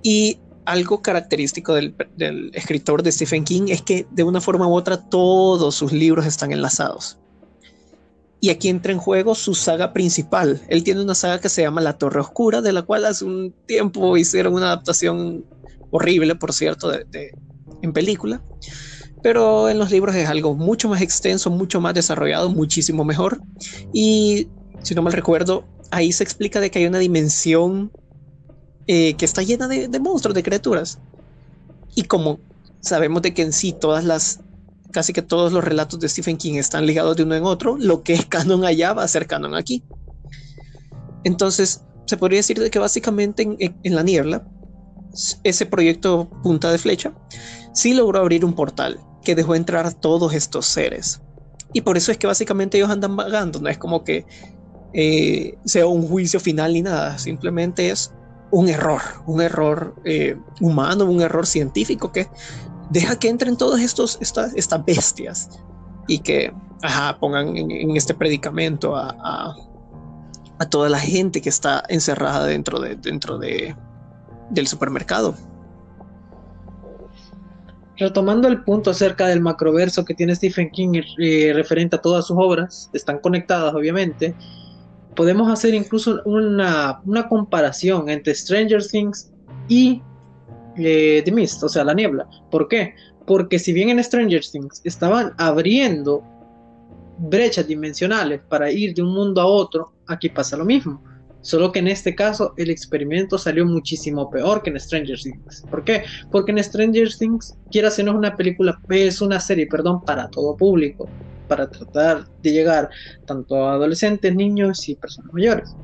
Y 0.04 0.40
algo 0.66 1.02
característico 1.02 1.74
del, 1.74 1.96
escritor 2.54 3.04
de 3.04 3.12
Stephen 3.12 3.44
King 3.44 3.64
es 3.70 3.82
que 3.82 4.06
de 4.12 4.24
una 4.24 4.42
forma 4.42 4.68
u 4.68 4.74
otra 4.74 4.98
todos 5.10 5.76
sus 5.76 5.92
libros 5.92 6.26
están 6.26 6.52
enlazados. 6.52 7.18
Y 8.40 8.50
aquí 8.50 8.70
entra 8.70 8.92
en 8.92 8.98
juego 8.98 9.36
su 9.36 9.54
saga 9.54 9.94
principal. 9.94 10.62
Él 10.68 10.84
tiene 10.84 11.02
una 11.02 11.14
saga 11.14 11.40
que 11.40 11.50
se 11.50 11.62
llama 11.62 11.82
La 11.82 11.98
Torre 11.98 12.22
Oscura, 12.22 12.62
de 12.62 12.74
la 12.74 12.82
cual 12.82 13.06
hace 13.06 13.24
un 13.24 13.54
tiempo 13.68 14.18
hicieron 14.18 14.54
una 14.54 14.68
adaptación 14.68 15.46
horrible, 15.92 16.36
por 16.36 16.52
cierto, 16.52 16.90
de, 16.90 17.36
en 17.82 17.94
película. 17.94 18.42
Pero 19.22 19.70
en 19.70 19.78
los 19.78 19.92
libros 19.92 20.16
es 20.16 20.28
algo 20.28 20.56
mucho 20.56 20.90
más 20.90 21.02
extenso, 21.02 21.52
mucho 21.52 21.80
más 21.80 21.94
desarrollado, 21.94 22.50
muchísimo 22.50 23.06
mejor. 23.06 23.42
Y 23.94 24.48
si 24.82 24.96
no 24.96 25.04
mal 25.04 25.14
recuerdo, 25.14 25.66
ahí 25.92 26.12
se 26.12 26.24
explica 26.24 26.60
de 26.60 26.72
que 26.72 26.80
hay 26.80 26.88
una 26.88 26.98
dimensión 26.98 27.92
eh, 28.88 29.14
que 29.16 29.26
está 29.26 29.44
llena 29.44 29.68
de, 29.68 30.00
monstruos, 30.00 30.36
de 30.36 30.44
criaturas. 30.44 31.00
Y 31.96 32.04
como 32.04 32.40
sabemos 32.80 33.22
de 33.22 33.34
que 33.34 33.42
en 33.42 33.54
sí 33.54 33.74
todas 33.74 34.04
las 34.04 34.40
casi 34.92 35.14
que 35.14 35.22
todos 35.22 35.54
los 35.54 35.64
relatos 35.64 36.00
de 36.00 36.10
Stephen 36.10 36.38
King 36.38 36.56
están 36.56 36.86
ligados 36.86 37.16
de 37.16 37.24
uno 37.24 37.36
en 37.36 37.46
otro, 37.46 37.78
lo 37.78 38.04
que 38.04 38.14
es 38.14 38.26
canon 38.26 38.66
allá 38.66 38.94
va 38.94 39.04
a 39.04 39.08
ser 39.08 39.26
canon 39.26 39.56
aquí. 39.56 39.84
Entonces, 41.24 41.82
se 42.06 42.18
podría 42.18 42.40
decir 42.40 42.60
de 42.60 42.70
que 42.70 42.80
básicamente 42.80 43.48
en, 43.58 43.96
la 43.96 44.04
niebla, 44.04 44.46
ese 45.44 45.66
proyecto 45.66 46.30
punta 46.44 46.72
de 46.72 46.78
flecha, 46.78 47.14
sí 47.74 47.94
logró 47.94 48.20
abrir 48.20 48.44
un 48.44 48.54
portal 48.54 49.00
que 49.24 49.36
dejó 49.36 49.56
entrar 49.56 49.94
todos 49.94 50.34
estos 50.34 50.66
seres. 50.66 51.22
Y 51.74 51.82
por 51.82 51.96
eso 51.96 52.12
es 52.12 52.18
que 52.18 52.28
básicamente 52.28 52.78
ellos 52.78 52.90
andan 52.90 53.16
vagando, 53.16 53.62
no 53.62 53.70
es 53.70 53.78
como 53.78 54.04
que 54.04 54.26
eh, 54.94 55.58
sea 55.64 55.88
un 55.88 56.06
juicio 56.06 56.40
final 56.40 56.74
ni 56.74 56.82
nada, 56.82 57.18
simplemente 57.18 57.92
es 57.92 58.12
un 58.52 58.70
error, 58.70 59.02
un 59.26 59.42
error 59.42 59.96
eh, 60.04 60.38
humano, 60.60 61.06
un 61.06 61.22
error 61.22 61.48
científico 61.48 62.12
que 62.12 62.28
deja 62.90 63.18
que 63.18 63.30
entren 63.30 63.58
todos 63.58 63.80
estos, 63.80 64.18
estas, 64.22 64.86
bestias 64.86 65.50
y 66.08 66.20
que 66.20 66.54
pongan 67.20 67.56
en, 67.56 67.96
este 67.96 68.14
predicamento 68.14 68.96
a, 68.96 69.56
a, 70.60 70.66
toda 70.70 70.90
la 70.90 71.00
gente 71.00 71.42
que 71.42 71.50
está 71.50 71.84
encerrada 71.88 72.46
dentro, 72.46 72.80
de, 72.80 72.96
dentro 72.96 73.38
de, 73.38 73.76
del 74.50 74.68
supermercado. 74.68 75.36
Retomando 77.98 78.48
el 78.48 78.64
punto 78.64 78.92
acerca 78.92 79.28
del 79.28 79.42
macroverso 79.42 80.04
que 80.04 80.14
tiene 80.14 80.36
Stephen 80.36 80.70
King 80.72 81.02
eh, 81.20 81.52
referente 81.54 81.96
a 81.96 82.02
todas 82.02 82.26
sus 82.26 82.38
obras, 82.40 82.90
están 82.94 83.20
conectadas 83.20 83.74
obviamente, 83.74 84.36
podemos 85.16 85.52
hacer 85.52 85.74
incluso 85.74 86.22
una, 86.26 87.02
comparación 87.30 88.10
entre 88.10 88.36
Stranger 88.36 88.86
Things 88.86 89.32
y 89.68 90.02
eh, 90.78 91.22
The 91.24 91.32
Mist, 91.32 91.64
o 91.64 91.70
sea, 91.70 91.84
la 91.84 91.94
niebla. 91.94 92.28
¿Por 92.50 92.68
qué? 92.68 92.96
Porque 93.26 93.60
si 93.60 93.74
bien 93.74 93.90
en 93.90 94.04
Stranger 94.04 94.42
Things 94.42 94.82
estaban 94.84 95.34
abriendo 95.38 96.24
brechas 97.18 97.68
dimensionales 97.68 98.42
para 98.50 98.72
ir 98.72 98.94
de 98.94 99.02
un 99.04 99.14
mundo 99.14 99.42
a 99.42 99.46
otro, 99.46 99.94
aquí 100.08 100.30
pasa 100.30 100.58
lo 100.58 100.66
mismo. 100.66 101.04
Solo 101.42 101.72
que 101.72 101.80
en 101.80 101.88
este 101.88 102.14
caso 102.14 102.54
el 102.58 102.70
experimento 102.70 103.38
salió 103.38 103.66
muchísimo 103.66 104.30
peor 104.30 104.62
que 104.62 104.70
en 104.70 104.80
Stranger 104.80 105.20
Things. 105.20 105.66
¿Por 105.70 105.84
qué? 105.84 106.04
Porque 106.32 106.52
en 106.52 106.64
Stranger 106.64 107.10
Things, 107.16 107.58
quiera 107.72 107.90
ser 107.90 108.06
no 108.06 108.12
es 108.12 108.18
una 108.18 108.38
película, 108.38 108.80
es 108.90 109.22
una 109.22 109.40
serie, 109.40 109.66
perdón, 109.66 110.04
para 110.04 110.30
todo 110.30 110.56
público, 110.56 111.10
para 111.52 111.70
tratar 111.70 112.24
de 112.42 112.50
llegar 112.54 112.90
tanto 113.26 113.68
a 113.68 113.74
adolescentes, 113.74 114.34
niños 114.34 114.88
y 114.88 114.96
personas 114.96 115.34
mayores 115.34 115.76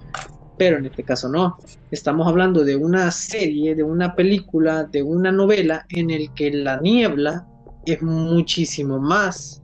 pero 0.57 0.77
en 0.77 0.85
este 0.85 1.03
caso 1.03 1.29
no. 1.29 1.57
Estamos 1.91 2.25
hablando 2.25 2.63
de 2.63 2.75
una 2.75 3.11
serie, 3.11 3.75
de 3.75 3.83
una 3.83 4.15
película, 4.15 4.85
de 4.85 5.03
una 5.03 5.31
novela 5.31 5.85
en 5.89 6.09
el 6.09 6.33
que 6.33 6.49
la 6.49 6.79
niebla 6.81 7.45
es 7.85 8.01
muchísimo 8.01 8.97
más, 8.97 9.61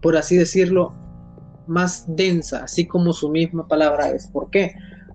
por 0.00 0.16
así 0.16 0.36
decirlo, 0.36 0.94
más 1.66 2.04
densa, 2.06 2.64
así 2.64 2.86
como 2.86 3.12
su 3.12 3.30
misma 3.30 3.66
palabra 3.66 4.10
es. 4.10 4.28
¿Por 4.28 4.48
qué? 4.50 4.74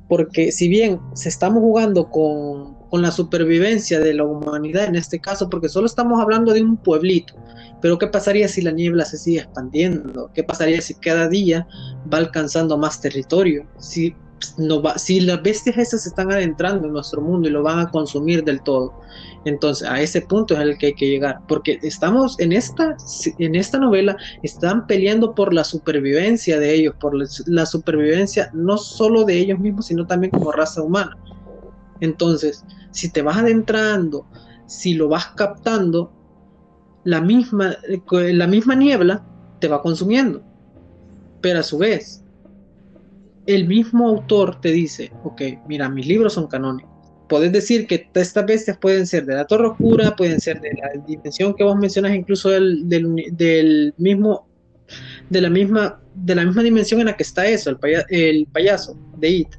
Porque 0.09 0.51
si 0.51 0.67
bien 0.67 0.99
se 1.13 1.29
estamos 1.29 1.61
jugando 1.61 2.09
con, 2.09 2.75
con 2.89 3.01
la 3.01 3.11
supervivencia 3.11 4.01
de 4.01 4.13
la 4.13 4.25
humanidad 4.25 4.85
en 4.85 4.95
este 4.95 5.19
caso, 5.21 5.49
porque 5.49 5.69
solo 5.69 5.85
estamos 5.85 6.21
hablando 6.21 6.51
de 6.51 6.61
un 6.61 6.75
pueblito, 6.75 7.33
pero 7.81 7.97
¿qué 7.97 8.07
pasaría 8.07 8.47
si 8.47 8.61
la 8.61 8.71
niebla 8.71 9.05
se 9.05 9.17
sigue 9.17 9.39
expandiendo? 9.39 10.31
¿Qué 10.33 10.43
pasaría 10.43 10.81
si 10.81 10.95
cada 10.95 11.27
día 11.27 11.67
va 12.11 12.17
alcanzando 12.17 12.77
más 12.77 13.01
territorio? 13.01 13.67
Si 13.79 14.15
no 14.57 14.81
va, 14.81 14.97
si 14.97 15.21
las 15.21 15.41
bestias 15.41 15.77
esas 15.77 16.03
se 16.03 16.09
están 16.09 16.31
adentrando 16.31 16.87
en 16.87 16.93
nuestro 16.93 17.21
mundo 17.21 17.47
y 17.47 17.51
lo 17.51 17.63
van 17.63 17.79
a 17.79 17.89
consumir 17.89 18.43
del 18.43 18.61
todo, 18.61 18.93
entonces 19.45 19.87
a 19.87 20.01
ese 20.01 20.21
punto 20.21 20.55
es 20.55 20.59
el 20.61 20.77
que 20.77 20.87
hay 20.87 20.95
que 20.95 21.07
llegar, 21.07 21.39
porque 21.47 21.79
estamos 21.83 22.39
en 22.39 22.51
esta, 22.51 22.95
en 23.39 23.55
esta 23.55 23.77
novela, 23.77 24.17
están 24.43 24.87
peleando 24.87 25.33
por 25.33 25.53
la 25.53 25.63
supervivencia 25.63 26.59
de 26.59 26.73
ellos, 26.73 26.95
por 26.99 27.13
la 27.47 27.65
supervivencia 27.65 28.49
no 28.53 28.77
solo 28.77 29.23
de 29.23 29.37
ellos 29.37 29.59
mismos, 29.59 29.87
sino 29.87 30.05
también 30.05 30.31
como 30.31 30.51
raza 30.51 30.81
humana. 30.81 31.15
Entonces, 32.01 32.63
si 32.91 33.11
te 33.11 33.21
vas 33.21 33.37
adentrando, 33.37 34.25
si 34.65 34.93
lo 34.93 35.07
vas 35.07 35.27
captando, 35.35 36.11
la 37.05 37.21
misma, 37.21 37.77
la 38.11 38.47
misma 38.47 38.75
niebla 38.75 39.23
te 39.59 39.67
va 39.69 39.81
consumiendo. 39.81 40.43
Pero 41.39 41.59
a 41.59 41.63
su 41.63 41.77
vez, 41.77 42.23
el 43.45 43.67
mismo 43.67 44.09
autor 44.09 44.59
te 44.59 44.71
dice, 44.71 45.11
ok, 45.23 45.41
mira, 45.67 45.87
mis 45.87 46.07
libros 46.07 46.33
son 46.33 46.47
canónicos. 46.47 46.91
Puedes 47.29 47.51
decir 47.51 47.87
que 47.87 48.09
estas 48.13 48.45
bestias 48.45 48.77
pueden 48.77 49.07
ser 49.07 49.25
de 49.25 49.35
la 49.35 49.45
Torre 49.45 49.67
Oscura, 49.67 50.15
pueden 50.15 50.39
ser 50.39 50.59
de 50.61 50.73
la 50.73 51.01
dimensión 51.07 51.55
que 51.55 51.63
vos 51.63 51.75
mencionas, 51.75 52.15
incluso 52.15 52.49
del, 52.49 52.87
del, 52.87 53.93
mismo, 53.97 54.47
de 55.29 55.41
la 55.41 55.49
misma, 55.49 55.99
de 56.15 56.35
la 56.35 56.43
misma 56.43 56.63
dimensión 56.63 56.99
en 56.99 57.07
la 57.07 57.15
que 57.15 57.23
está 57.23 57.47
eso, 57.47 57.69
el, 57.69 57.77
el 58.09 58.47
payaso 58.47 58.97
de 59.17 59.29
It. 59.29 59.49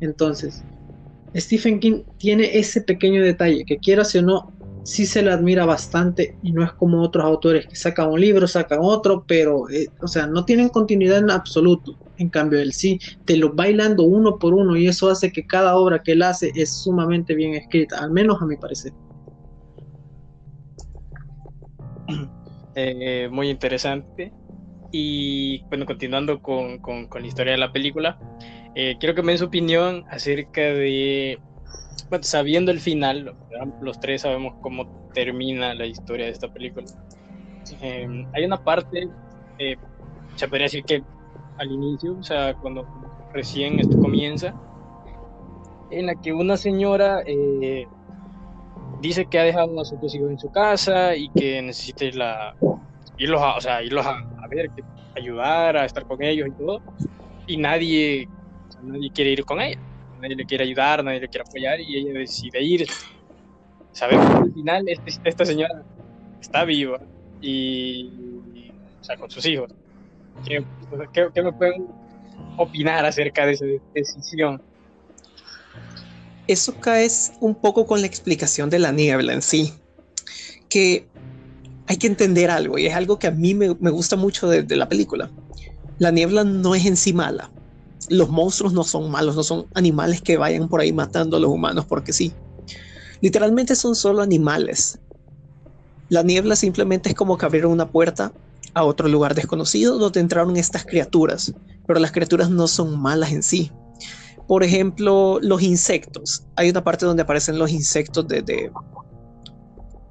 Entonces, 0.00 0.62
Stephen 1.34 1.80
King 1.80 2.02
tiene 2.18 2.58
ese 2.58 2.80
pequeño 2.82 3.22
detalle 3.22 3.64
que 3.64 3.78
quieras 3.78 4.14
o 4.14 4.22
no, 4.22 4.52
sí 4.82 5.06
se 5.06 5.22
le 5.22 5.30
admira 5.30 5.64
bastante 5.66 6.36
y 6.42 6.52
no 6.52 6.64
es 6.64 6.72
como 6.72 7.02
otros 7.02 7.24
autores 7.24 7.66
que 7.66 7.76
sacan 7.76 8.10
un 8.10 8.20
libro, 8.20 8.46
sacan 8.46 8.80
otro, 8.82 9.24
pero, 9.26 9.68
eh, 9.70 9.88
o 10.00 10.08
sea, 10.08 10.26
no 10.26 10.44
tienen 10.44 10.68
continuidad 10.68 11.18
en 11.18 11.30
absoluto. 11.30 11.96
En 12.16 12.28
cambio, 12.28 12.60
él 12.60 12.72
sí 12.72 12.98
te 13.24 13.36
lo 13.36 13.54
bailando 13.54 14.02
uno 14.02 14.38
por 14.38 14.54
uno 14.54 14.76
y 14.76 14.86
eso 14.86 15.08
hace 15.08 15.32
que 15.32 15.46
cada 15.46 15.76
obra 15.76 16.02
que 16.02 16.12
él 16.12 16.22
hace 16.22 16.52
es 16.54 16.82
sumamente 16.82 17.34
bien 17.34 17.54
escrita, 17.54 17.98
al 17.98 18.10
menos 18.10 18.40
a 18.40 18.46
mi 18.46 18.56
parecer. 18.56 18.92
Eh, 22.76 23.28
muy 23.28 23.50
interesante. 23.50 24.32
Y 24.92 25.64
bueno, 25.64 25.86
continuando 25.86 26.40
con, 26.40 26.78
con, 26.78 27.08
la 27.12 27.26
historia 27.26 27.52
de 27.52 27.58
la 27.58 27.72
película, 27.72 28.16
eh, 28.76 28.96
quiero 29.00 29.14
que 29.14 29.22
me 29.22 29.32
den 29.32 29.38
su 29.40 29.46
opinión 29.46 30.04
acerca 30.08 30.60
de 30.60 31.40
sabiendo 32.22 32.70
el 32.70 32.80
final, 32.80 33.34
los 33.80 34.00
tres 34.00 34.22
sabemos 34.22 34.54
cómo 34.60 34.86
termina 35.14 35.74
la 35.74 35.86
historia 35.86 36.26
de 36.26 36.32
esta 36.32 36.48
película. 36.52 36.86
Em, 37.80 38.26
hay 38.34 38.44
una 38.44 38.62
parte, 38.62 39.08
eh, 39.58 39.76
se 40.34 40.48
podría 40.48 40.64
decir 40.64 40.84
que 40.84 41.02
al 41.58 41.70
inicio, 41.70 42.16
o 42.18 42.22
sea, 42.22 42.54
cuando 42.54 42.86
recién 43.32 43.78
esto 43.80 43.98
comienza, 43.98 44.54
en 45.90 46.06
la 46.06 46.14
que 46.14 46.32
una 46.32 46.56
señora 46.56 47.22
eh, 47.26 47.86
dice 49.00 49.26
que 49.26 49.38
ha 49.38 49.44
dejado 49.44 49.80
a 49.80 49.84
sus 49.84 50.14
hijos 50.14 50.30
en 50.30 50.38
su 50.38 50.50
casa 50.50 51.16
y 51.16 51.28
que 51.30 51.60
necesita 51.62 52.04
irla, 52.04 52.56
irlos, 53.18 53.40
a, 53.42 53.56
o 53.56 53.60
sea, 53.60 53.82
irlos 53.82 54.06
a, 54.06 54.46
ver, 54.48 54.70
que, 54.70 54.82
ayudar, 55.16 55.76
a 55.76 55.84
estar 55.84 56.04
con 56.06 56.22
ellos 56.22 56.48
y 56.48 56.52
todo, 56.52 56.80
y 57.46 57.56
nadie, 57.56 58.28
nadie 58.82 59.10
quiere 59.10 59.30
ir 59.32 59.44
con 59.44 59.60
ella 59.60 59.78
nadie 60.20 60.36
le 60.36 60.44
quiere 60.44 60.64
ayudar, 60.64 61.02
nadie 61.02 61.20
le 61.20 61.28
quiere 61.28 61.44
apoyar 61.48 61.80
y 61.80 61.96
ella 61.96 62.18
decide 62.18 62.62
ir. 62.62 62.86
Sabemos 63.92 64.26
que 64.26 64.36
al 64.36 64.52
final 64.52 64.88
este, 64.88 65.28
esta 65.28 65.44
señora 65.44 65.82
está 66.40 66.64
viva 66.64 67.00
y, 67.40 68.10
o 69.00 69.04
sea, 69.04 69.16
con 69.16 69.30
sus 69.30 69.44
hijos. 69.46 69.70
¿Qué, 70.46 70.64
qué, 71.34 71.42
me 71.42 71.52
pueden 71.52 71.86
opinar 72.56 73.04
acerca 73.04 73.46
de 73.46 73.52
esa 73.52 73.64
decisión? 73.94 74.62
Eso 76.46 76.74
cae 76.80 77.08
un 77.40 77.54
poco 77.54 77.86
con 77.86 78.00
la 78.00 78.06
explicación 78.06 78.70
de 78.70 78.78
la 78.78 78.92
niebla 78.92 79.32
en 79.32 79.42
sí, 79.42 79.74
que 80.68 81.06
hay 81.86 81.96
que 81.96 82.06
entender 82.06 82.50
algo 82.50 82.78
y 82.78 82.86
es 82.86 82.94
algo 82.94 83.18
que 83.18 83.26
a 83.26 83.30
mí 83.30 83.54
me, 83.54 83.74
me 83.80 83.90
gusta 83.90 84.16
mucho 84.16 84.48
de, 84.48 84.62
de 84.62 84.76
la 84.76 84.88
película. 84.88 85.30
La 85.98 86.10
niebla 86.10 86.44
no 86.44 86.74
es 86.74 86.86
en 86.86 86.96
sí 86.96 87.12
mala, 87.12 87.50
los 88.10 88.28
monstruos 88.28 88.72
no 88.72 88.82
son 88.82 89.10
malos, 89.10 89.36
no 89.36 89.44
son 89.44 89.68
animales 89.72 90.20
que 90.20 90.36
vayan 90.36 90.68
por 90.68 90.80
ahí 90.80 90.92
matando 90.92 91.36
a 91.36 91.40
los 91.40 91.50
humanos 91.50 91.86
porque 91.86 92.12
sí. 92.12 92.34
Literalmente 93.20 93.76
son 93.76 93.94
solo 93.94 94.20
animales. 94.20 94.98
La 96.08 96.24
niebla 96.24 96.56
simplemente 96.56 97.10
es 97.10 97.14
como 97.14 97.38
que 97.38 97.46
abrieron 97.46 97.70
una 97.70 97.88
puerta 97.88 98.32
a 98.74 98.84
otro 98.84 99.08
lugar 99.08 99.34
desconocido 99.34 99.96
donde 99.96 100.18
entraron 100.18 100.56
estas 100.56 100.84
criaturas, 100.84 101.54
pero 101.86 102.00
las 102.00 102.10
criaturas 102.10 102.50
no 102.50 102.66
son 102.66 103.00
malas 103.00 103.30
en 103.30 103.44
sí. 103.44 103.70
Por 104.48 104.64
ejemplo, 104.64 105.38
los 105.40 105.62
insectos. 105.62 106.44
Hay 106.56 106.68
una 106.68 106.82
parte 106.82 107.06
donde 107.06 107.22
aparecen 107.22 107.58
los 107.58 107.70
insectos 107.70 108.26
de, 108.26 108.72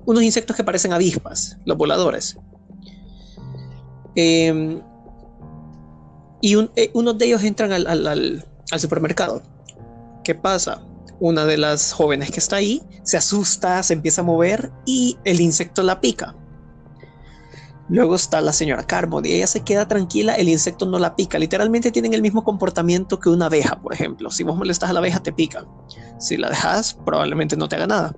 unos 0.05 0.23
insectos 0.23 0.55
que 0.55 0.63
parecen 0.63 0.93
avispas, 0.93 1.57
los 1.65 1.75
voladores. 1.75 2.37
Eh, 4.15 4.81
y 6.41 6.55
eh, 6.75 6.91
uno 6.93 7.13
de 7.13 7.25
ellos 7.25 7.43
entran 7.43 7.71
al, 7.71 8.45
supermercado. 8.77 9.41
¿Qué 10.23 10.35
pasa? 10.35 10.81
Una 11.19 11.45
de 11.45 11.57
las 11.57 11.91
jóvenes 11.91 12.31
que 12.31 12.39
está 12.39 12.57
ahí 12.57 12.81
se 13.03 13.17
asusta, 13.17 13.81
se 13.83 13.93
empieza 13.93 14.21
a 14.21 14.23
mover 14.23 14.71
y 14.85 15.17
el 15.25 15.41
insecto 15.41 15.83
la 15.83 15.99
pica. 15.99 16.35
Luego 17.89 18.13
está 18.13 18.39
la 18.39 18.53
señora 18.53 18.85
Carmody, 18.85 19.29
y 19.29 19.33
ella 19.33 19.47
se 19.47 19.61
queda 19.61 19.87
tranquila, 19.87 20.35
el 20.35 20.47
insecto 20.47 20.85
no 20.85 20.99
la 20.99 21.15
pica. 21.15 21.39
Literalmente 21.39 21.91
tienen 21.91 22.13
el 22.13 22.21
mismo 22.21 22.43
comportamiento 22.43 23.19
que 23.19 23.29
una 23.29 23.47
abeja, 23.47 23.81
por 23.81 23.93
ejemplo. 23.93 24.29
Si 24.29 24.43
vos 24.43 24.55
molestas 24.55 24.91
a 24.91 24.93
la 24.93 24.99
abeja, 24.99 25.19
te 25.21 25.33
pica. 25.33 25.65
Si 26.19 26.37
la 26.37 26.49
dejas, 26.49 26.93
probablemente 27.03 27.57
no 27.57 27.67
te 27.67 27.77
haga 27.77 27.87
nada. 27.87 28.15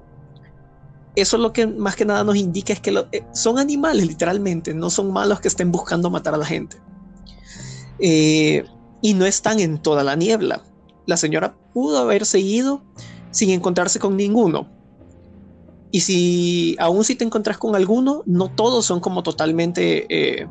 Eso 1.16 1.38
es 1.38 1.42
lo 1.42 1.54
que 1.54 1.68
más 1.68 1.96
que 1.96 2.04
nada 2.06 2.26
nos 2.26 2.36
indica 2.36 2.74
es 2.74 2.82
que 2.82 3.06
eh, 3.12 3.26
son 3.34 3.60
animales, 3.60 4.06
literalmente, 4.06 4.74
no 4.74 4.90
son 4.90 5.12
malos 5.12 5.40
que 5.40 5.48
estén 5.48 5.72
buscando 5.72 6.10
matar 6.10 6.34
a 6.34 6.38
la 6.38 6.46
gente. 6.46 6.78
Eh, 8.02 8.66
y 9.02 9.14
no 9.14 9.26
están 9.26 9.60
en 9.60 9.82
toda 9.82 10.04
la 10.04 10.16
niebla. 10.16 10.64
La 11.06 11.18
señora 11.18 11.56
pudo 11.74 12.00
haber 12.00 12.26
seguido 12.26 12.84
sin 13.32 13.50
encontrarse 13.50 14.00
con 14.00 14.18
ninguno. 14.18 14.68
Y 15.92 16.02
si 16.02 16.76
aún 16.80 17.04
si 17.04 17.16
te 17.16 17.26
encuentras 17.26 17.58
con 17.58 17.76
alguno, 17.76 18.24
no 18.26 18.50
todos 18.50 18.86
son 18.86 19.00
como 19.00 19.24
totalmente 19.24 20.06
eh, 20.10 20.48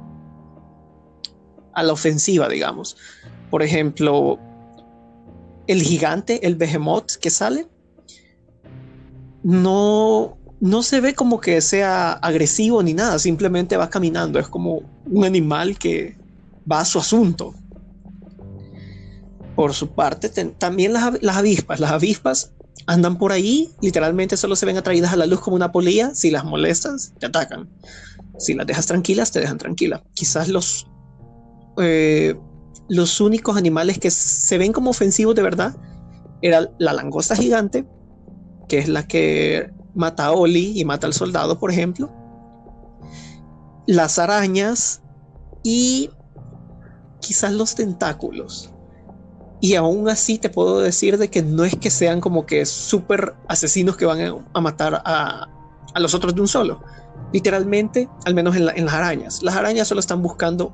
a 1.72 1.82
la 1.82 1.92
ofensiva, 1.92 2.48
digamos. 2.48 2.96
Por 3.50 3.62
ejemplo, 3.62 4.38
el 5.66 5.82
gigante, 5.82 6.46
el 6.46 6.56
behemoth 6.56 7.12
que 7.12 7.30
sale, 7.30 7.66
no, 9.42 10.36
no 10.60 10.82
se 10.82 11.00
ve 11.00 11.14
como 11.14 11.40
que 11.40 11.60
sea 11.62 12.12
agresivo 12.12 12.82
ni 12.82 12.92
nada, 12.92 13.18
simplemente 13.18 13.76
va 13.76 13.88
caminando, 13.88 14.38
es 14.38 14.48
como 14.48 14.82
un 15.06 15.24
animal 15.24 15.78
que 15.78 16.19
va 16.70 16.80
a 16.80 16.84
su 16.84 16.98
asunto. 16.98 17.54
Por 19.56 19.74
su 19.74 19.90
parte, 19.90 20.28
también 20.28 20.92
las, 20.92 21.36
avispas. 21.36 21.80
Las 21.80 21.90
avispas 21.90 22.52
andan 22.86 23.18
por 23.18 23.32
ahí, 23.32 23.70
literalmente 23.80 24.36
solo 24.36 24.56
se 24.56 24.66
ven 24.66 24.78
atraídas 24.78 25.12
a 25.12 25.16
la 25.16 25.26
luz 25.26 25.40
como 25.40 25.56
una 25.56 25.72
polilla. 25.72 26.14
Si 26.14 26.30
las 26.30 26.44
molestas, 26.44 27.12
te 27.18 27.26
atacan. 27.26 27.68
Si 28.38 28.54
las 28.54 28.66
dejas 28.66 28.86
tranquilas, 28.86 29.32
te 29.32 29.40
dejan 29.40 29.58
tranquila. 29.58 30.02
Quizás 30.14 30.48
los, 30.48 30.86
eh, 31.78 32.34
los 32.88 33.20
únicos 33.20 33.56
animales 33.56 33.98
que 33.98 34.10
se 34.10 34.56
ven 34.56 34.72
como 34.72 34.90
ofensivos 34.90 35.34
de 35.34 35.42
verdad 35.42 35.76
era 36.42 36.70
la 36.78 36.94
langosta 36.94 37.36
gigante, 37.36 37.86
que 38.68 38.78
es 38.78 38.88
la 38.88 39.06
que 39.06 39.70
mata 39.94 40.26
a 40.26 40.32
Oli 40.32 40.80
y 40.80 40.84
mata 40.84 41.06
al 41.06 41.12
soldado, 41.12 41.58
por 41.58 41.70
ejemplo. 41.70 42.10
Las 43.86 44.18
arañas 44.18 45.02
y 45.62 46.10
quizás 47.20 47.52
los 47.52 47.74
tentáculos. 47.74 48.70
Y 49.60 49.74
aún 49.74 50.08
así 50.08 50.38
te 50.38 50.48
puedo 50.48 50.80
decir 50.80 51.18
de 51.18 51.28
que 51.28 51.42
no 51.42 51.64
es 51.64 51.76
que 51.76 51.90
sean 51.90 52.20
como 52.20 52.46
que 52.46 52.64
súper 52.64 53.34
asesinos 53.46 53.96
que 53.96 54.06
van 54.06 54.44
a 54.52 54.60
matar 54.60 55.02
a, 55.04 55.48
a, 55.94 56.00
los 56.00 56.14
otros 56.14 56.34
de 56.34 56.40
un 56.40 56.48
solo. 56.48 56.82
Literalmente, 57.32 58.08
al 58.24 58.34
menos 58.34 58.56
en, 58.56 58.64
las 58.64 58.94
arañas. 58.94 59.42
Las 59.42 59.56
arañas 59.56 59.86
solo 59.86 60.00
están 60.00 60.22
buscando 60.22 60.72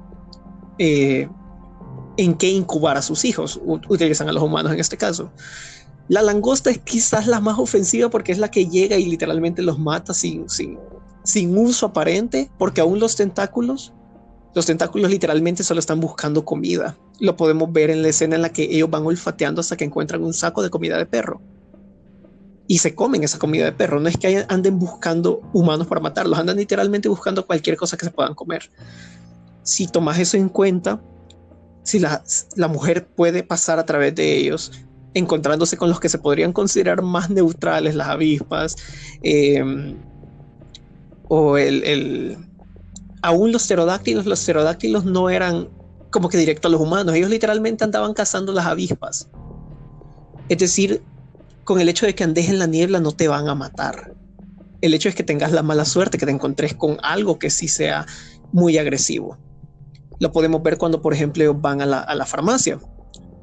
eh, 0.78 1.28
en 2.16 2.34
qué 2.34 2.48
incubar 2.48 2.96
a 2.96 3.02
sus 3.02 3.24
hijos. 3.24 3.60
utilizan 3.64 4.28
a 4.28 4.32
los 4.32 4.42
humanos 4.42 4.72
en 4.72 4.78
este 4.78 4.96
caso. 4.96 5.32
La 6.08 6.22
langosta 6.22 6.70
es 6.70 6.78
quizás 6.78 7.26
la 7.26 7.40
más 7.40 7.58
ofensiva 7.58 8.08
porque 8.08 8.30
es 8.30 8.38
la 8.38 8.52
que 8.52 8.68
llega 8.68 8.96
y 8.96 9.06
literalmente 9.06 9.62
los 9.62 9.80
mata 9.80 10.14
sin, 10.14 10.48
sin, 10.48 10.78
sin 11.24 11.58
uso 11.58 11.86
aparente, 11.86 12.48
porque 12.56 12.80
aún 12.80 13.00
los 13.00 13.16
tentáculos 13.16 13.92
los 14.56 14.64
tentáculos 14.64 15.10
literalmente 15.10 15.62
solo 15.62 15.80
están 15.80 16.00
buscando 16.00 16.42
comida. 16.46 16.96
Lo 17.20 17.36
podemos 17.36 17.70
ver 17.70 17.90
en 17.90 18.00
la 18.00 18.08
escena 18.08 18.36
en 18.36 18.42
la 18.42 18.48
que 18.48 18.62
ellos 18.62 18.88
van 18.88 19.04
olfateando 19.04 19.60
hasta 19.60 19.76
que 19.76 19.84
encuentran 19.84 20.24
un 20.24 20.32
saco 20.32 20.62
de 20.62 20.70
comida 20.70 20.96
de 20.96 21.04
perro. 21.04 21.42
Y 22.66 22.78
se 22.78 22.94
comen 22.94 23.22
esa 23.22 23.38
comida 23.38 23.66
de 23.66 23.72
perro. 23.72 24.00
No 24.00 24.08
es 24.08 24.16
que 24.16 24.46
anden 24.48 24.78
buscando 24.78 25.42
humanos 25.52 25.86
para 25.86 26.00
matarlos, 26.00 26.38
andan 26.38 26.56
literalmente 26.56 27.06
buscando 27.06 27.46
cualquier 27.46 27.76
cosa 27.76 27.98
que 27.98 28.06
se 28.06 28.10
puedan 28.10 28.34
comer. 28.34 28.70
Si 29.62 29.88
tomas 29.88 30.18
eso 30.18 30.38
en 30.38 30.48
cuenta, 30.48 31.02
si 31.82 31.98
la, 31.98 32.22
mujer 32.66 33.08
puede 33.08 33.42
pasar 33.42 33.78
a 33.78 33.84
través 33.84 34.14
de 34.14 34.38
ellos, 34.38 34.72
encontrándose 35.12 35.76
con 35.76 35.90
los 35.90 36.00
que 36.00 36.08
se 36.08 36.16
podrían 36.16 36.54
considerar 36.54 37.02
más 37.02 37.28
neutrales, 37.28 37.94
las 37.94 38.08
avispas, 38.08 38.74
em, 39.22 39.98
o 41.28 41.58
el, 41.58 41.84
el, 41.84 42.38
aún 43.26 43.50
los 43.50 43.66
pterodáctilos, 43.66 44.24
los 44.24 44.40
pterodáctilos 44.44 45.04
no 45.04 45.30
eran 45.30 45.68
como 46.10 46.28
que 46.28 46.38
directo 46.38 46.68
a 46.68 46.70
los 46.70 46.80
humanos, 46.80 47.14
ellos 47.14 47.28
literalmente 47.28 47.82
andaban 47.82 48.14
cazando 48.14 48.52
las 48.52 48.66
avispas. 48.66 49.28
Es 50.48 50.58
decir, 50.58 51.02
con 51.64 51.80
el 51.80 51.88
hecho 51.88 52.06
de 52.06 52.14
que 52.14 52.22
andes 52.22 52.48
en 52.48 52.60
la 52.60 52.66
niebla 52.66 53.00
no 53.00 53.10
te 53.10 53.26
van 53.26 53.48
a 53.48 53.56
matar. 53.56 54.14
El 54.80 54.94
hecho 54.94 55.08
es 55.08 55.16
que 55.16 55.24
tengas 55.24 55.50
la 55.50 55.64
mala 55.64 55.84
suerte, 55.84 56.18
que 56.18 56.26
te 56.26 56.30
encontres 56.30 56.74
con 56.74 56.98
algo 57.02 57.38
que 57.40 57.50
sí 57.50 57.66
sea 57.66 58.06
muy 58.52 58.78
agresivo. 58.78 59.36
Lo 60.20 60.30
podemos 60.30 60.62
ver 60.62 60.78
cuando, 60.78 61.02
por 61.02 61.12
ejemplo, 61.12 61.52
van 61.52 61.82
a 61.82 61.86
la, 61.86 62.26
farmacia. 62.26 62.78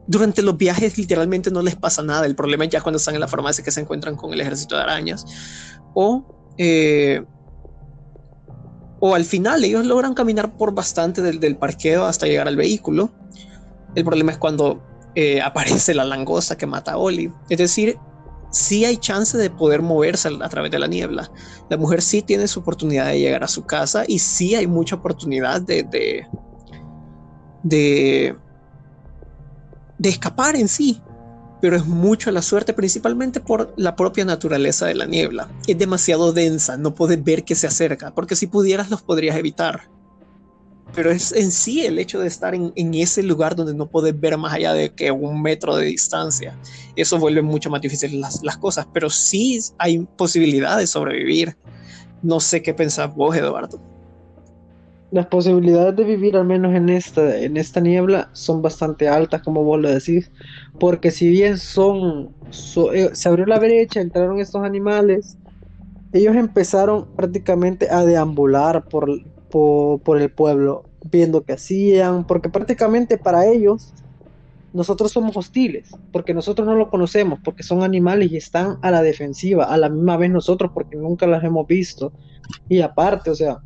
Durante 0.07 0.41
los 0.41 0.57
viajes 0.57 0.97
literalmente 0.97 1.51
no 1.51 1.61
les 1.61 1.75
pasa 1.75 2.01
nada. 2.01 2.25
El 2.25 2.35
problema 2.35 2.63
es 2.63 2.69
ya 2.69 2.81
cuando 2.81 2.97
están 2.97 3.15
en 3.15 3.19
la 3.19 3.27
farmacia 3.27 3.65
que 3.65 3.71
se 3.71 3.81
encuentran 3.81 4.15
con 4.15 4.31
el 4.31 4.39
ejército 4.39 4.77
de 4.77 4.81
arañas. 4.81 5.25
O, 5.93 6.53
eh, 6.57 7.25
o 9.05 9.15
al 9.15 9.25
final 9.25 9.61
ellos 9.65 9.85
logran 9.85 10.13
caminar 10.13 10.55
por 10.55 10.73
bastante 10.73 11.21
del, 11.21 11.41
del, 11.41 11.57
parqueo 11.57 12.05
hasta 12.05 12.25
llegar 12.25 12.47
al 12.47 12.55
vehículo. 12.55 13.11
El 13.95 14.05
problema 14.05 14.31
es 14.31 14.37
cuando 14.37 14.81
eh, 15.13 15.41
aparece 15.43 15.93
la 15.93 16.05
langosta 16.05 16.57
que 16.57 16.65
mata 16.65 16.93
a 16.93 16.97
Oli. 16.97 17.29
Es 17.49 17.57
decir, 17.57 17.97
sí 18.49 18.85
hay 18.85 18.95
chance 18.95 19.37
de 19.37 19.49
poder 19.49 19.81
moverse 19.81 20.29
a, 20.41 20.47
través 20.47 20.71
de 20.71 20.79
la 20.79 20.87
niebla. 20.87 21.29
La 21.69 21.75
mujer 21.75 22.01
sí 22.01 22.21
tiene 22.21 22.47
su 22.47 22.61
oportunidad 22.61 23.07
de 23.07 23.19
llegar 23.19 23.43
a 23.43 23.49
su 23.49 23.65
casa 23.65 24.05
y 24.07 24.19
sí 24.19 24.55
hay 24.55 24.67
mucha 24.67 24.95
oportunidad 24.95 25.59
de, 25.59 25.83
de, 27.63 28.37
de 29.97 30.09
escapar 30.09 30.55
en 30.55 30.69
sí, 30.69 31.01
pero 31.63 31.77
es 31.77 31.85
mucho 31.85 32.29
la 32.29 32.41
suerte, 32.41 32.73
principalmente 32.73 33.39
por 33.39 33.73
la 33.77 33.95
propia 33.95 34.25
naturaleza 34.25 34.85
de 34.85 34.95
la 34.95 35.05
niebla. 35.05 35.47
Es 35.65 35.77
demasiado 35.77 36.33
densa, 36.33 36.75
no 36.75 36.93
puedes 36.93 37.23
ver 37.23 37.45
que 37.45 37.55
se 37.55 37.67
acerca, 37.67 38.13
porque 38.13 38.35
si 38.35 38.47
pudieras 38.47 38.89
los 38.89 39.01
podrías 39.01 39.37
evitar. 39.37 39.89
Pero 40.93 41.09
es 41.09 41.31
en 41.31 41.53
sí 41.53 41.85
el 41.85 41.99
hecho 41.99 42.19
de 42.19 42.27
estar 42.27 42.53
en, 42.53 42.73
en 42.75 42.93
ese 42.95 43.23
lugar 43.23 43.55
donde 43.55 43.73
no 43.73 43.89
puedes 43.89 44.19
ver 44.19 44.37
más 44.37 44.51
allá 44.51 44.73
de 44.73 44.93
que 44.93 45.09
un 45.09 45.41
metro 45.41 45.77
de 45.77 45.85
distancia. 45.85 46.59
Eso 46.97 47.17
vuelve 47.17 47.41
mucho 47.41 47.69
más 47.69 47.79
difícil 47.79 48.19
las, 48.19 48.43
las 48.43 48.57
cosas, 48.57 48.85
pero 48.93 49.09
sí 49.09 49.57
hay 49.77 49.99
posibilidad 50.17 50.77
de 50.77 50.85
sobrevivir. 50.85 51.55
No 52.21 52.41
sé 52.41 52.61
qué 52.61 52.73
pensás 52.73 53.15
vos, 53.15 53.37
Eduardo 53.37 53.92
las 55.13 55.27
posibilidades 55.27 55.95
de 55.95 56.05
vivir 56.05 56.35
al 56.35 56.45
menos 56.45 56.73
en 56.73 56.89
esta, 56.89 57.37
en 57.37 57.55
esta 57.55 57.79
niebla 57.79 58.31
son 58.33 58.63
bastante 58.63 59.07
altas, 59.07 59.43
como 59.43 59.63
vos 59.63 59.79
lo 59.79 59.87
decís, 59.87 60.31
porque 60.79 61.11
si 61.11 61.29
bien 61.29 61.59
son, 61.59 62.29
so, 62.49 62.91
eh, 62.91 63.11
se 63.13 63.29
abrió 63.29 63.45
la 63.45 63.59
brecha, 63.59 64.01
entraron 64.01 64.39
estos 64.39 64.63
animales, 64.63 65.37
ellos 66.13 66.35
empezaron 66.35 67.05
prácticamente 67.15 67.91
a 67.91 68.03
deambular 68.03 68.85
por, 68.85 69.07
por, 69.51 69.99
por 69.99 70.19
el 70.19 70.31
pueblo, 70.31 70.85
viendo 71.11 71.43
qué 71.43 71.53
hacían, 71.53 72.25
porque 72.25 72.49
prácticamente 72.49 73.19
para 73.19 73.45
ellos 73.45 73.93
nosotros 74.73 75.11
somos 75.11 75.37
hostiles, 75.37 75.91
porque 76.11 76.33
nosotros 76.33 76.67
no 76.67 76.73
lo 76.73 76.89
conocemos, 76.89 77.37
porque 77.43 77.61
son 77.61 77.83
animales 77.83 78.31
y 78.31 78.37
están 78.37 78.79
a 78.81 78.89
la 78.89 79.03
defensiva, 79.03 79.65
a 79.65 79.77
la 79.77 79.89
misma 79.89 80.17
vez 80.17 80.31
nosotros, 80.31 80.71
porque 80.73 80.97
nunca 80.97 81.27
las 81.27 81.43
hemos 81.43 81.67
visto. 81.67 82.11
Y 82.67 82.81
aparte, 82.81 83.29
o 83.29 83.35
sea, 83.35 83.59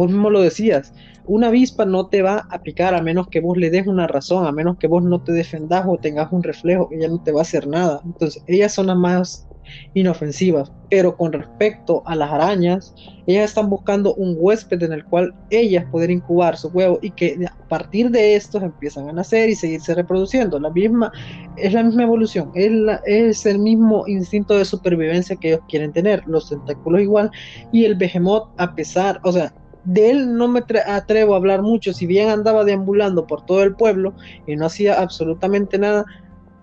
vos 0.00 0.10
mismo 0.10 0.30
lo 0.30 0.40
decías, 0.40 0.94
una 1.26 1.48
avispa 1.48 1.84
no 1.84 2.06
te 2.06 2.22
va 2.22 2.46
a 2.50 2.62
picar 2.62 2.94
a 2.94 3.02
menos 3.02 3.28
que 3.28 3.40
vos 3.40 3.58
le 3.58 3.68
des 3.68 3.86
una 3.86 4.06
razón, 4.06 4.46
a 4.46 4.52
menos 4.52 4.78
que 4.78 4.86
vos 4.86 5.02
no 5.02 5.22
te 5.22 5.32
defendas 5.32 5.84
o 5.86 5.98
tengas 5.98 6.32
un 6.32 6.42
reflejo, 6.42 6.88
ella 6.90 7.08
no 7.08 7.22
te 7.22 7.32
va 7.32 7.40
a 7.40 7.42
hacer 7.42 7.66
nada. 7.66 8.00
Entonces, 8.06 8.42
ellas 8.46 8.72
son 8.72 8.86
las 8.86 8.96
más 8.96 9.46
inofensivas, 9.92 10.72
pero 10.88 11.16
con 11.16 11.32
respecto 11.32 12.02
a 12.06 12.16
las 12.16 12.32
arañas, 12.32 12.94
ellas 13.26 13.50
están 13.50 13.68
buscando 13.68 14.14
un 14.14 14.36
huésped 14.38 14.82
en 14.82 14.92
el 14.94 15.04
cual 15.04 15.34
ellas 15.50 15.84
poder 15.92 16.10
incubar 16.10 16.56
su 16.56 16.68
huevo 16.68 16.98
y 17.02 17.10
que 17.10 17.38
a 17.46 17.68
partir 17.68 18.10
de 18.10 18.34
estos 18.34 18.62
empiezan 18.62 19.08
a 19.10 19.12
nacer 19.12 19.50
y 19.50 19.54
seguirse 19.54 19.94
reproduciendo. 19.94 20.58
La 20.58 20.70
misma 20.70 21.12
es 21.56 21.74
la 21.74 21.82
misma 21.82 22.04
evolución, 22.04 22.50
es, 22.54 22.72
es 23.04 23.44
el 23.44 23.58
mismo 23.58 24.04
instinto 24.08 24.56
de 24.56 24.64
supervivencia 24.64 25.36
que 25.36 25.48
ellos 25.48 25.60
quieren 25.68 25.92
tener, 25.92 26.22
los 26.26 26.48
tentáculos 26.48 27.02
igual 27.02 27.30
y 27.70 27.84
el 27.84 27.96
behemoth 27.96 28.48
a 28.56 28.74
pesar, 28.74 29.20
o 29.24 29.30
sea, 29.30 29.52
de 29.84 30.10
él 30.10 30.36
no 30.36 30.48
me 30.48 30.62
atrevo 30.86 31.34
a 31.34 31.36
hablar 31.36 31.62
mucho, 31.62 31.92
si 31.92 32.06
bien 32.06 32.28
andaba 32.28 32.64
deambulando 32.64 33.26
por 33.26 33.44
todo 33.46 33.62
el 33.62 33.74
pueblo 33.74 34.14
y 34.46 34.56
no 34.56 34.66
hacía 34.66 35.00
absolutamente 35.00 35.78
nada, 35.78 36.04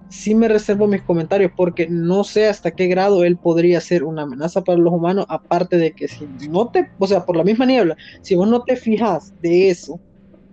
sí 0.10 0.36
me 0.36 0.48
reservo 0.48 0.88
mis 0.88 1.02
comentarios 1.02 1.52
porque 1.56 1.88
no 1.90 2.24
sé 2.24 2.48
hasta 2.48 2.72
qué 2.72 2.88
grado 2.88 3.24
él 3.24 3.38
podría 3.38 3.82
ser 3.82 4.04
una 4.04 4.24
amenaza 4.24 4.64
para 4.64 4.78
los 4.78 4.94
humanos, 4.94 5.26
aparte 5.30 5.78
de 5.78 5.92
que 5.92 6.08
si 6.08 6.28
no 6.50 6.70
te, 6.70 6.90
o 7.00 7.08
sea, 7.08 7.26
por 7.26 7.36
la 7.36 7.44
misma 7.44 7.66
niebla, 7.66 7.98
si 8.22 8.36
vos 8.36 8.48
no 8.48 8.62
te 8.62 8.76
fijas 8.76 9.34
de 9.42 9.70
eso, 9.70 10.00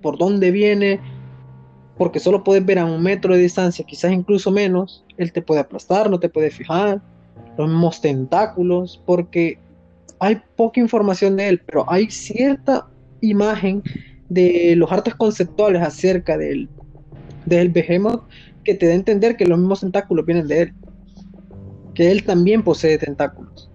por 0.03 0.18
dónde 0.18 0.50
viene, 0.50 1.00
porque 1.96 2.18
solo 2.18 2.42
puedes 2.42 2.64
ver 2.64 2.79
a 2.79 2.85
un 2.85 3.03
metro 3.03 3.35
de 3.35 3.42
distancia, 3.42 3.85
quizás 3.87 4.12
incluso 4.12 4.50
menos, 4.50 5.05
él 5.16 5.33
te 5.33 5.42
puede 5.42 5.61
aplastar, 5.61 6.11
no 6.11 6.18
te 6.18 6.29
puede 6.29 6.50
fijar, 6.50 7.00
los 7.57 7.68
mismos 7.68 8.00
tentáculos, 8.00 9.00
porque 9.07 9.59
hay 10.25 10.41
poca 10.57 10.81
información 10.81 11.37
de 11.37 11.49
él, 11.49 11.61
pero 11.67 11.85
hay 11.91 12.11
cierta 12.11 12.87
imagen 13.21 13.83
de 14.29 14.75
los 14.77 14.91
artes 14.91 15.15
conceptuales 15.15 15.83
acerca 15.83 16.39
del, 16.39 16.69
del 17.45 17.69
Behemoth 17.69 18.23
que 18.65 18.75
te 18.75 18.87
da 18.87 18.93
a 18.93 18.97
entender 18.97 19.37
que 19.37 19.47
los 19.47 19.59
mismos 19.59 19.81
tentáculos 19.81 20.25
vienen 20.25 20.49
de 20.49 20.63
él, 20.63 20.75
que 21.95 22.11
él 22.11 22.25
también 22.25 22.63
posee 22.63 22.97
tentáculos. 22.97 23.71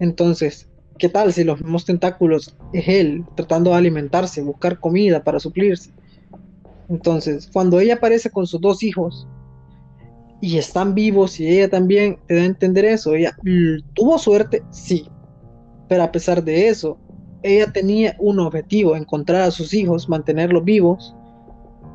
Entonces, 0.00 0.68
¿qué 0.98 1.08
tal 1.08 1.32
si 1.32 1.44
los 1.44 1.60
mismos 1.60 1.84
tentáculos 1.84 2.56
es 2.72 2.88
él 2.88 3.24
tratando 3.36 3.70
de 3.70 3.76
alimentarse, 3.76 4.42
buscar 4.42 4.80
comida 4.80 5.22
para 5.22 5.38
suplirse? 5.38 5.90
Entonces, 6.88 7.48
cuando 7.52 7.78
ella 7.78 7.94
aparece 7.94 8.30
con 8.30 8.46
sus 8.46 8.60
dos 8.60 8.82
hijos 8.82 9.26
y 10.40 10.58
están 10.58 10.94
vivos 10.94 11.38
y 11.38 11.46
ella 11.48 11.70
también 11.70 12.18
te 12.26 12.34
da 12.34 12.42
a 12.42 12.46
entender 12.46 12.84
eso, 12.84 13.14
ella 13.14 13.34
tuvo 13.94 14.18
suerte, 14.18 14.62
sí, 14.70 15.08
a 16.00 16.12
pesar 16.12 16.42
de 16.42 16.68
eso, 16.68 16.98
ella 17.42 17.70
tenía 17.70 18.16
un 18.18 18.40
objetivo, 18.40 18.96
encontrar 18.96 19.42
a 19.42 19.50
sus 19.50 19.74
hijos, 19.74 20.08
mantenerlos 20.08 20.64
vivos 20.64 21.14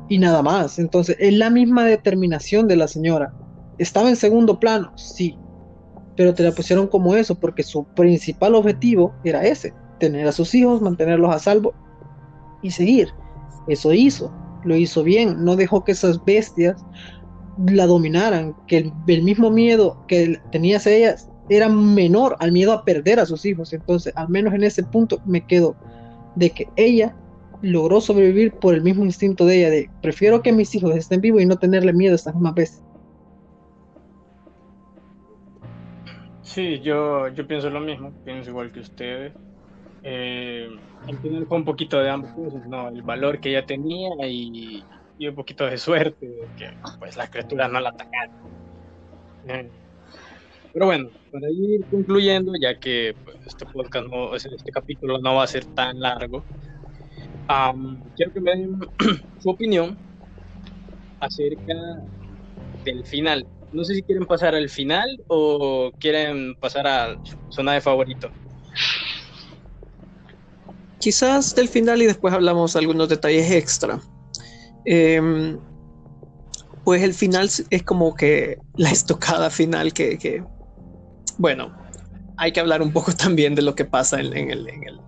y 0.08 0.18
nada 0.18 0.42
más. 0.42 0.78
Entonces, 0.78 1.16
es 1.18 1.34
la 1.34 1.50
misma 1.50 1.84
determinación 1.84 2.68
de 2.68 2.76
la 2.76 2.86
señora. 2.86 3.34
¿Estaba 3.78 4.08
en 4.08 4.16
segundo 4.16 4.60
plano? 4.60 4.92
Sí, 4.96 5.36
pero 6.16 6.34
te 6.34 6.42
la 6.42 6.52
pusieron 6.52 6.86
como 6.86 7.16
eso 7.16 7.34
porque 7.34 7.62
su 7.62 7.84
principal 7.94 8.54
objetivo 8.54 9.12
era 9.24 9.42
ese, 9.44 9.74
tener 9.98 10.28
a 10.28 10.32
sus 10.32 10.54
hijos, 10.54 10.82
mantenerlos 10.82 11.34
a 11.34 11.38
salvo 11.38 11.74
y 12.62 12.70
seguir. 12.70 13.08
Eso 13.68 13.92
hizo, 13.92 14.32
lo 14.64 14.76
hizo 14.76 15.02
bien, 15.02 15.44
no 15.44 15.56
dejó 15.56 15.82
que 15.82 15.92
esas 15.92 16.22
bestias 16.24 16.84
la 17.66 17.86
dominaran, 17.86 18.54
que 18.66 18.78
el, 18.78 18.92
el 19.06 19.22
mismo 19.22 19.50
miedo 19.50 20.04
que 20.06 20.40
tenía 20.52 20.76
hacia 20.76 20.92
ellas 20.92 21.29
era 21.50 21.68
menor 21.68 22.36
al 22.38 22.52
miedo 22.52 22.72
a 22.72 22.84
perder 22.84 23.18
a 23.18 23.26
sus 23.26 23.44
hijos. 23.44 23.72
Entonces, 23.72 24.16
al 24.16 24.28
menos 24.28 24.54
en 24.54 24.62
ese 24.62 24.82
punto 24.84 25.20
me 25.26 25.44
quedo 25.46 25.76
de 26.36 26.50
que 26.50 26.68
ella 26.76 27.14
logró 27.60 28.00
sobrevivir 28.00 28.52
por 28.52 28.74
el 28.74 28.82
mismo 28.82 29.04
instinto 29.04 29.44
de 29.44 29.58
ella, 29.58 29.70
de 29.70 29.90
prefiero 30.00 30.40
que 30.42 30.52
mis 30.52 30.74
hijos 30.74 30.94
estén 30.96 31.20
vivos 31.20 31.42
y 31.42 31.46
no 31.46 31.58
tenerle 31.58 31.92
miedo 31.92 32.12
a 32.12 32.16
esta 32.16 32.32
misma 32.32 32.52
vez. 32.52 32.82
Sí, 36.42 36.80
yo, 36.80 37.28
yo 37.28 37.46
pienso 37.46 37.68
lo 37.68 37.80
mismo, 37.80 38.12
pienso 38.24 38.50
igual 38.50 38.72
que 38.72 38.80
ustedes. 38.80 39.32
Eh, 40.02 40.68
fue 41.48 41.58
un 41.58 41.64
poquito 41.64 41.98
de 41.98 42.10
ambos 42.10 42.30
cosas, 42.30 42.66
¿no? 42.66 42.88
El 42.88 43.02
valor 43.02 43.40
que 43.40 43.50
ella 43.50 43.66
tenía 43.66 44.10
y, 44.26 44.82
y 45.18 45.28
un 45.28 45.34
poquito 45.34 45.66
de 45.66 45.76
suerte, 45.76 46.48
que 46.56 46.70
pues 46.98 47.16
las 47.16 47.28
criaturas 47.28 47.70
no 47.70 47.80
la 47.80 47.90
atacaron. 47.90 48.34
Eh, 49.46 49.70
pero 50.72 50.86
bueno, 50.86 51.10
para 51.30 51.50
ir 51.50 51.84
concluyendo, 51.90 52.52
ya 52.60 52.78
que 52.78 53.14
pues, 53.24 53.36
este 53.46 53.66
podcast, 53.66 54.06
no, 54.06 54.34
este 54.34 54.72
capítulo 54.72 55.18
no 55.18 55.36
va 55.36 55.44
a 55.44 55.46
ser 55.46 55.64
tan 55.74 55.98
largo, 56.00 56.44
quiero 58.16 58.32
que 58.32 58.40
me 58.40 58.52
den 58.52 58.78
su 59.38 59.50
opinión 59.50 59.98
acerca 61.20 61.74
del 62.84 63.04
final. 63.04 63.46
No 63.72 63.84
sé 63.84 63.94
si 63.94 64.02
quieren 64.02 64.26
pasar 64.26 64.54
al 64.54 64.68
final 64.68 65.08
o 65.28 65.92
quieren 65.98 66.54
pasar 66.56 66.86
a 66.86 67.20
zona 67.50 67.74
de 67.74 67.80
favorito. 67.80 68.30
Quizás 70.98 71.54
del 71.54 71.68
final 71.68 72.02
y 72.02 72.06
después 72.06 72.34
hablamos 72.34 72.76
algunos 72.76 73.08
detalles 73.08 73.50
extra. 73.50 74.00
Eh, 74.84 75.56
pues 76.84 77.02
el 77.02 77.14
final 77.14 77.48
es 77.70 77.82
como 77.84 78.14
que 78.14 78.58
la 78.76 78.90
estocada 78.90 79.50
final 79.50 79.92
que, 79.92 80.42
bueno, 81.40 81.72
hay 82.36 82.52
que 82.52 82.60
hablar 82.60 82.82
un 82.82 82.92
poco 82.92 83.12
también 83.16 83.54
de 83.54 83.62
lo 83.62 83.74
que 83.74 83.84
pasa 83.84 84.20
en, 84.20 84.36
en, 84.36 84.50
el, 84.50 84.68
en, 84.68 84.84
el, 84.84 85.00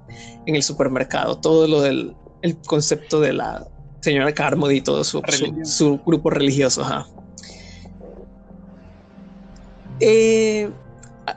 en 0.46 0.56
el, 0.56 0.62
supermercado, 0.62 1.38
todo 1.38 1.68
lo 1.68 1.80
del 1.80 2.16
el 2.42 2.56
concepto 2.56 3.20
de 3.20 3.32
la, 3.32 3.68
señora 4.02 4.32
Carmody 4.32 4.76
y 4.76 4.80
todo 4.80 5.04
su, 5.04 5.22
su, 5.64 5.98
grupo 6.04 6.28
religioso. 6.30 6.84
Eh, 10.00 10.68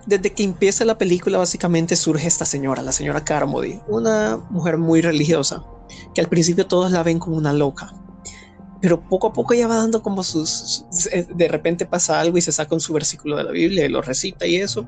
desde 0.08 0.34
que 0.34 0.44
empieza 0.44 0.84
la 0.84 0.98
película, 0.98 1.38
básicamente 1.38 1.96
surge 1.96 2.28
esta 2.28 2.46
señora, 2.46 2.82
la 2.82 2.92
señora 2.92 3.24
Carmody, 3.24 3.80
una 3.88 4.38
mujer 4.50 4.78
muy 4.78 5.02
religiosa, 5.02 5.64
que 6.16 6.22
al 6.22 6.28
principio 6.28 6.66
todos 6.66 6.92
la 6.92 7.04
ven 7.04 7.20
como 7.20 7.38
una 7.38 7.54
loca. 7.54 7.94
Pero 8.82 9.02
poco 9.02 9.28
a 9.28 9.34
poco 9.34 9.54
ella 9.54 9.68
va 9.68 9.78
dando 9.78 10.02
como 10.02 10.24
sus. 10.24 10.86
De 11.34 11.48
repente 11.48 11.86
pasa 11.86 12.20
algo 12.20 12.38
y 12.38 12.42
se 12.42 12.52
saca 12.52 12.76
un 12.76 12.82
su 12.82 12.94
versículo 12.94 13.38
de 13.38 13.44
la 13.44 13.52
Biblia 13.52 13.86
y 13.86 13.90
lo 13.90 14.02
recita 14.02 14.46
y 14.46 14.58
eso. 14.58 14.86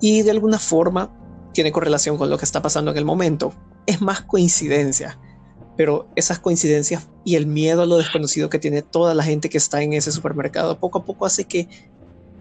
Y 0.00 0.22
de 0.22 0.30
alguna 0.30 0.58
forma 0.58 1.10
tiene 1.52 1.72
correlación 1.72 2.16
con 2.18 2.30
lo 2.30 2.38
que 2.38 2.44
está 2.44 2.62
pasando 2.62 2.90
en 2.90 2.96
el 2.98 3.04
momento. 3.04 3.52
Es 3.86 4.00
más 4.00 4.22
coincidencia 4.22 5.18
pero 5.76 6.08
esas 6.16 6.38
coincidencias 6.38 7.08
y 7.24 7.36
el 7.36 7.46
miedo 7.46 7.82
a 7.82 7.86
lo 7.86 7.98
desconocido 7.98 8.48
que 8.48 8.58
tiene 8.58 8.82
toda 8.82 9.14
la 9.14 9.22
gente 9.22 9.48
que 9.48 9.58
está 9.58 9.82
en 9.82 9.92
ese 9.92 10.10
supermercado 10.10 10.80
poco 10.80 10.98
a 10.98 11.04
poco 11.04 11.26
hace 11.26 11.44
que 11.44 11.68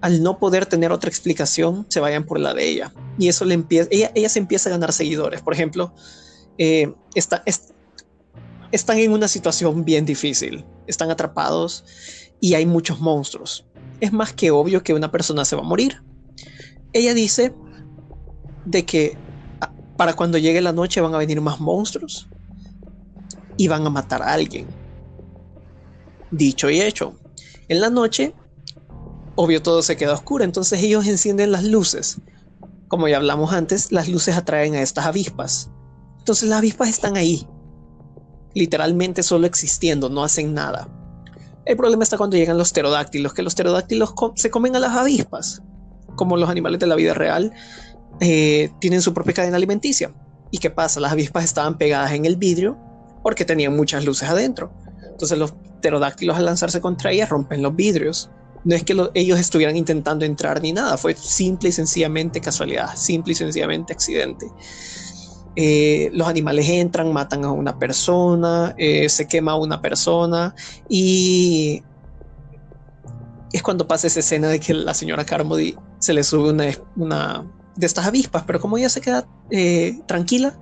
al 0.02 0.24
no 0.24 0.40
poder 0.40 0.66
tener 0.66 0.92
otra 0.92 1.10
explicación 1.10 1.86
se 1.90 2.00
vayan 2.00 2.26
por 2.26 2.40
la 2.40 2.54
de 2.54 2.68
ella 2.68 2.94
y 3.18 3.28
eso 3.28 3.46
le 3.46 3.54
empieza 3.54 3.90
ella, 3.92 4.12
ella 4.16 4.30
se 4.30 4.40
empieza 4.40 4.70
a 4.70 4.72
ganar 4.72 4.94
seguidores 4.94 5.42
por 5.42 5.54
ejemplo 5.54 5.94
eh, 6.58 6.94
está, 7.14 7.44
están 8.76 9.00
en 9.00 9.12
una 9.12 9.28
situación 9.28 9.84
bien 9.86 10.06
difícil 10.06 10.66
están 10.88 11.10
atrapados 11.12 11.84
y 12.40 12.54
hay 12.54 12.66
muchos 12.66 13.00
monstruos 13.00 13.66
es 14.00 14.12
más 14.12 14.34
que 14.34 14.52
obvio 14.52 14.84
que 14.84 14.94
una 14.94 15.12
persona 15.12 15.46
se 15.46 15.56
va 15.56 15.62
a 15.62 15.66
morir 15.66 16.02
ella 16.94 17.14
dice 17.14 17.54
de 18.66 18.86
que 18.86 19.18
ah, 19.62 19.72
para 19.98 20.14
cuando 20.14 20.38
llegue 20.38 20.62
la 20.62 20.74
noche 20.74 21.02
van 21.02 21.14
a 21.14 21.18
venir 21.18 21.40
más 21.42 21.60
monstruos 21.60 22.28
y 23.58 23.68
van 23.68 23.86
a 23.86 23.90
matar 23.90 24.22
a 24.22 24.34
alguien. 24.34 24.68
Dicho 26.32 26.70
y 26.70 26.82
hecho, 26.82 27.18
en 27.68 27.82
la 27.82 27.90
noche, 27.90 28.34
obvio 29.36 29.62
todo 29.62 29.82
se 29.82 29.96
queda 29.96 30.14
oscuro, 30.14 30.44
entonces 30.44 30.82
ellos 30.82 31.06
encienden 31.08 31.52
las 31.52 31.64
luces. 31.64 32.18
Como 32.88 33.08
ya 33.08 33.18
hablamos 33.18 33.54
antes, 33.54 33.92
las 33.92 34.08
luces 34.08 34.36
atraen 34.36 34.76
a 34.76 34.82
estas 34.82 35.06
avispas. 35.06 35.70
Entonces 36.20 36.50
las 36.50 36.60
avispas 36.60 36.90
están 36.90 37.18
ahí, 37.18 37.48
literalmente 38.56 39.22
solo 39.22 39.46
existiendo, 39.46 40.10
no 40.10 40.24
hacen 40.24 40.54
nada. 40.54 40.88
El 41.66 41.78
problema 41.78 42.04
está 42.04 42.18
cuando 42.18 42.38
llegan 42.38 42.58
los 42.58 42.72
pterodáctilos, 42.72 43.34
que 43.34 43.44
los 43.44 43.54
pterodáctilos 43.54 44.14
se 44.36 44.50
comen 44.50 44.76
a 44.76 44.80
las 44.80 44.96
avispas, 44.96 45.62
como 46.16 46.38
los 46.38 46.50
animales 46.50 46.80
de 46.80 46.88
la 46.88 46.96
vida 46.96 47.14
real, 47.14 47.54
eh, 48.22 48.72
tienen 48.80 49.02
su 49.02 49.14
propia 49.14 49.34
cadena 49.34 49.58
alimenticia. 49.58 50.14
¿Y 50.52 50.60
qué 50.60 50.70
pasa? 50.70 51.00
Las 51.00 51.12
avispas 51.12 51.44
estaban 51.44 51.78
pegadas 51.78 52.14
en 52.14 52.26
el 52.26 52.38
vidrio 52.38 52.78
porque 53.24 53.44
tenían 53.46 53.76
muchas 53.76 54.06
luces 54.06 54.30
adentro. 54.30 54.72
Entonces 55.12 55.38
los 55.38 55.54
pterodáctilos 55.82 56.38
al 56.38 56.46
lanzarse 56.46 56.80
contra 56.80 57.12
ella 57.12 57.26
rompen 57.26 57.62
los 57.62 57.76
vidrios. 57.76 58.30
No 58.64 58.76
es 58.76 58.84
que 58.84 58.96
ellos 59.14 59.40
estuvieran 59.40 59.76
intentando 59.76 60.26
entrar 60.26 60.62
ni 60.62 60.72
nada, 60.72 60.98
fue 60.98 61.16
simple 61.16 61.70
y 61.70 61.72
sencillamente 61.72 62.42
casualidad, 62.42 62.96
simple 62.96 63.34
y 63.34 63.36
sencillamente 63.36 63.94
accidente. 63.94 64.48
Eh, 65.56 66.10
los 66.14 66.28
animales 66.28 66.68
entran, 66.70 67.14
matan 67.14 67.46
a 67.46 67.52
una 67.52 67.80
persona, 67.80 68.76
eh, 68.78 69.08
se 69.10 69.28
quema 69.28 69.54
a 69.54 69.56
una 69.56 69.82
persona 69.82 70.54
y 70.90 71.82
es 73.54 73.64
cuando 73.64 73.88
pasa 73.88 74.08
esa 74.08 74.20
escena 74.20 74.50
de 74.50 74.60
que 74.60 74.74
la 74.74 74.94
señora 74.94 75.26
Carmody 75.26 75.76
se 76.00 76.14
le 76.14 76.24
sube 76.24 76.50
una, 76.50 77.46
de 77.76 77.86
estas 77.86 78.06
avispas, 78.06 78.44
pero 78.46 78.60
como 78.60 78.78
ella 78.78 78.90
se 78.90 79.00
queda 79.00 79.28
eh, 79.50 79.98
tranquila, 80.08 80.60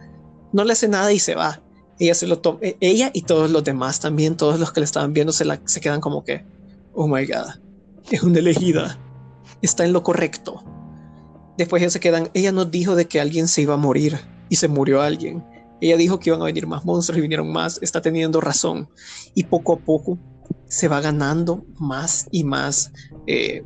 no 0.51 0.63
le 0.63 0.73
hace 0.73 0.87
nada 0.87 1.11
y 1.11 1.19
se 1.19 1.33
va 1.33 1.63
ella 1.99 2.15
se 2.15 2.27
lo 2.27 2.41
ella 2.61 3.11
y 3.13 3.21
todos 3.23 3.51
los 3.51 3.63
demás 3.63 3.99
también, 3.99 4.35
todos 4.35 4.59
los 4.59 4.71
que 4.71 4.81
le 4.81 4.85
estaban 4.85 5.13
viendo 5.13 5.31
se, 5.31 5.45
la, 5.45 5.61
se 5.65 5.79
quedan 5.79 6.01
como 6.01 6.23
que, 6.23 6.45
oh 6.93 7.07
my 7.07 7.25
god, 7.25 7.55
es 8.11 8.23
una 8.23 8.39
elegida, 8.39 8.97
está 9.61 9.85
en 9.85 9.93
lo 9.93 10.03
correcto. 10.03 10.63
Después 11.57 11.81
ya 11.81 11.89
se 11.89 11.99
quedan, 11.99 12.29
ella 12.33 12.51
nos 12.51 12.71
dijo 12.71 12.95
de 12.95 13.07
que 13.07 13.21
alguien 13.21 13.47
se 13.47 13.61
iba 13.61 13.75
a 13.75 13.77
morir 13.77 14.19
y 14.53 14.55
se 14.55 14.67
murió 14.67 15.01
alguien. 15.01 15.43
Ella 15.81 15.97
dijo 15.97 16.19
que 16.19 16.29
iban 16.29 16.39
a 16.43 16.45
venir 16.45 16.67
más 16.67 16.85
monstruos 16.85 17.17
y 17.17 17.21
vinieron 17.21 17.51
más, 17.51 17.79
está 17.81 18.01
teniendo 18.03 18.39
razón. 18.39 18.87
Y 19.33 19.45
poco 19.45 19.73
a 19.73 19.77
poco 19.79 20.19
se 20.67 20.87
va 20.87 21.01
ganando 21.01 21.65
más 21.79 22.27
y 22.29 22.43
más 22.43 22.91
eh, 23.25 23.63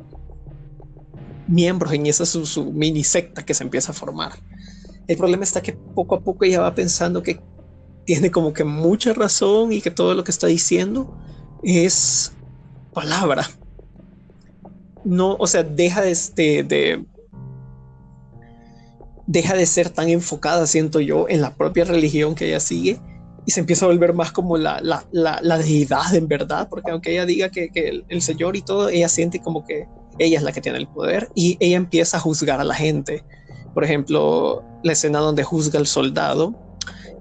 miembros 1.46 1.92
en 1.92 2.06
esa 2.06 2.24
su, 2.24 2.72
mini 2.72 3.04
secta 3.04 3.44
que 3.44 3.52
se 3.52 3.64
empieza 3.64 3.92
a 3.92 3.94
formar. 3.94 4.32
El 5.06 5.18
problema 5.18 5.44
está 5.44 5.60
que 5.60 5.74
poco 5.74 6.14
a 6.14 6.20
poco 6.20 6.46
ella 6.46 6.62
va 6.62 6.74
pensando 6.74 7.22
que 7.22 7.38
tiene 8.06 8.30
como 8.30 8.54
que 8.54 8.64
mucha 8.64 9.12
razón 9.12 9.72
y 9.72 9.82
que 9.82 9.90
todo 9.90 10.14
lo 10.14 10.24
que 10.24 10.30
está 10.30 10.46
diciendo 10.46 11.14
es 11.62 12.32
palabra. 12.94 13.46
No, 15.04 15.36
o 15.38 15.46
sea, 15.46 15.64
deja 15.64 16.00
de, 16.00 16.14
de, 16.62 17.04
deja 19.28 19.54
de 19.54 19.66
ser 19.66 19.90
tan 19.90 20.08
enfocada, 20.08 20.66
siento 20.66 21.00
yo, 21.00 21.26
en 21.28 21.42
la 21.42 21.54
propia 21.54 21.84
religión 21.84 22.34
que 22.34 22.48
ella 22.48 22.60
sigue 22.60 22.98
y 23.46 23.50
se 23.52 23.60
empieza 23.60 23.84
a 23.84 23.88
volver 23.88 24.14
más 24.14 24.32
como 24.32 24.56
la, 24.56 24.80
la, 24.80 25.04
la, 25.12 25.58
deidad 25.58 26.14
en 26.14 26.28
verdad, 26.28 26.68
porque 26.68 26.90
aunque 26.90 27.12
ella 27.12 27.26
diga 27.26 27.50
que, 27.50 27.70
que 27.70 27.88
el, 27.88 28.04
el, 28.08 28.22
Señor 28.22 28.56
y 28.56 28.62
todo, 28.62 28.88
ella 28.88 29.08
siente 29.08 29.40
como 29.40 29.64
que 29.64 29.86
ella 30.18 30.38
es 30.38 30.42
la 30.42 30.52
que 30.52 30.60
tiene 30.60 30.78
el 30.78 30.88
poder 30.88 31.28
y 31.34 31.56
ella 31.60 31.76
empieza 31.76 32.16
a 32.16 32.20
juzgar 32.20 32.60
a 32.60 32.64
la 32.64 32.74
gente. 32.74 33.22
Por 33.74 33.84
ejemplo, 33.84 34.64
la 34.82 34.92
escena 34.92 35.20
donde 35.20 35.44
juzga 35.44 35.78
al 35.78 35.86
soldado, 35.86 36.54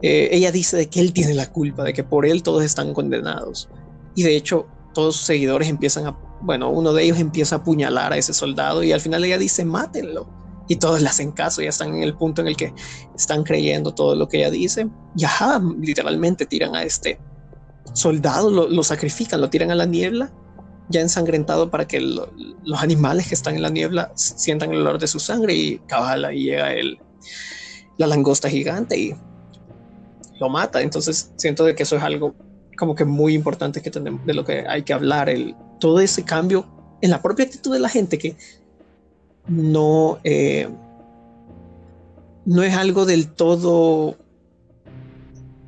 eh, 0.01 0.29
ella 0.31 0.51
dice 0.51 0.77
de 0.77 0.87
que 0.87 1.01
él 1.01 1.13
tiene 1.13 1.33
la 1.33 1.51
culpa, 1.51 1.83
de 1.83 1.93
que 1.93 2.03
por 2.03 2.25
él 2.25 2.41
todos 2.41 2.63
están 2.63 2.93
condenados. 2.93 3.69
Y 4.15 4.23
de 4.23 4.35
hecho, 4.35 4.67
todos 4.93 5.17
sus 5.17 5.25
seguidores 5.25 5.67
empiezan 5.69 6.07
a, 6.07 6.17
bueno, 6.41 6.69
uno 6.69 6.93
de 6.93 7.03
ellos 7.03 7.19
empieza 7.19 7.55
a 7.55 7.59
apuñalar 7.59 8.13
a 8.13 8.17
ese 8.17 8.33
soldado 8.33 8.81
y 8.83 8.91
al 8.91 9.01
final 9.01 9.23
ella 9.25 9.37
dice, 9.37 9.65
mátenlo. 9.65 10.36
Y 10.67 10.75
todos 10.75 11.01
le 11.01 11.07
hacen 11.07 11.31
caso, 11.31 11.61
ya 11.61 11.69
están 11.69 11.95
en 11.95 12.03
el 12.03 12.13
punto 12.15 12.41
en 12.41 12.47
el 12.47 12.57
que 12.57 12.73
están 13.15 13.43
creyendo 13.43 13.93
todo 13.93 14.15
lo 14.15 14.27
que 14.27 14.37
ella 14.37 14.51
dice. 14.51 14.87
Y 15.15 15.23
ajá, 15.23 15.61
literalmente 15.79 16.45
tiran 16.45 16.75
a 16.75 16.83
este 16.83 17.19
soldado, 17.93 18.49
lo, 18.49 18.83
sacrifican, 18.83 19.41
lo 19.41 19.49
tiran 19.49 19.71
a 19.71 19.75
la 19.75 19.85
niebla, 19.85 20.31
ya 20.89 21.01
ensangrentado 21.01 21.71
para 21.71 21.87
que 21.87 21.99
los 21.99 22.81
animales 22.81 23.27
que 23.27 23.35
están 23.35 23.55
en 23.55 23.61
la 23.61 23.69
niebla 23.69 24.11
sientan 24.15 24.71
el 24.71 24.81
olor 24.81 24.99
de 24.99 25.07
su 25.07 25.19
sangre 25.19 25.53
y 25.53 25.79
cabala 25.79 26.33
y 26.33 26.43
llega 26.43 26.73
el, 26.73 26.99
la 27.97 28.07
langosta 28.07 28.49
gigante 28.49 28.97
y 28.97 29.15
lo 30.39 30.49
mata. 30.49 30.81
Entonces 30.81 31.31
siento 31.37 31.63
de 31.65 31.75
que 31.75 31.83
eso 31.83 31.95
es 31.95 32.03
algo 32.03 32.35
como 32.77 32.95
que 32.95 33.05
muy 33.05 33.33
importante 33.33 33.81
que 33.81 33.89
tenemos, 33.89 34.25
de 34.25 34.33
lo 34.33 34.45
que 34.45 34.65
hay 34.67 34.83
que 34.83 34.93
hablar, 34.93 35.29
el, 35.29 35.55
todo 35.79 35.99
ese 35.99 36.23
cambio 36.23 36.67
en 37.01 37.09
la 37.09 37.21
propia 37.21 37.45
actitud 37.45 37.73
de 37.73 37.79
la 37.79 37.89
gente 37.89 38.17
que 38.17 38.37
no, 39.47 40.19
eh, 40.23 40.69
no 42.45 42.63
es 42.63 42.75
algo 42.75 43.05
del 43.05 43.27
todo 43.27 44.17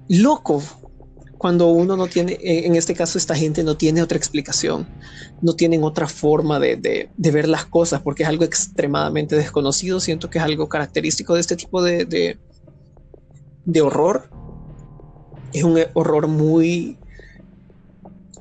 loco 0.07 0.61
cuando 1.37 1.67
uno 1.67 1.95
no 1.95 2.07
tiene, 2.07 2.37
en 2.41 2.75
este 2.75 2.93
caso 2.93 3.17
esta 3.17 3.33
gente 3.33 3.63
no 3.63 3.77
tiene 3.77 4.01
otra 4.01 4.17
explicación, 4.17 4.87
no 5.41 5.53
tienen 5.53 5.83
otra 5.83 6.07
forma 6.07 6.59
de, 6.59 6.75
de, 6.75 7.31
ver 7.31 7.47
las 7.47 7.65
cosas 7.65 8.01
porque 8.01 8.23
es 8.23 8.29
algo 8.29 8.43
extremadamente 8.43 9.37
desconocido, 9.37 10.01
siento 10.01 10.29
que 10.29 10.39
es 10.39 10.43
algo 10.43 10.67
característico 10.67 11.35
de 11.35 11.39
este 11.39 11.55
tipo 11.55 11.81
de, 11.81 12.03
de, 12.03 12.37
de 13.63 13.81
horror 13.81 14.29
es 15.53 15.63
un 15.63 15.79
horror 15.93 16.27
muy, 16.27 16.97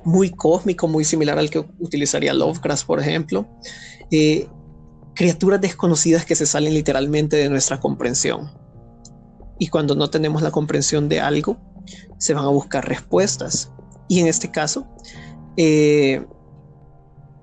muy 0.03 0.29
cósmico, 0.29 0.87
muy 0.87 1.03
similar 1.03 1.39
al 1.39 1.49
que 1.49 1.65
utilizaría 1.79 2.33
Lovecraft, 2.33 2.85
por 2.85 2.99
ejemplo. 2.99 3.47
Eh, 4.11 4.47
criaturas 5.19 5.59
desconocidas 5.59 6.23
que 6.23 6.33
se 6.33 6.45
salen 6.45 6.73
literalmente 6.73 7.35
de 7.35 7.49
nuestra 7.49 7.81
comprensión. 7.81 8.49
Y 9.59 9.67
cuando 9.67 9.93
no 9.93 10.09
tenemos 10.09 10.41
la 10.41 10.49
comprensión 10.49 11.09
de 11.09 11.19
algo, 11.19 11.57
se 12.17 12.33
van 12.33 12.45
a 12.45 12.47
buscar 12.47 12.87
respuestas. 12.87 13.69
Y 14.07 14.21
en 14.21 14.27
este 14.27 14.49
caso, 14.49 14.87
eh, 15.57 16.25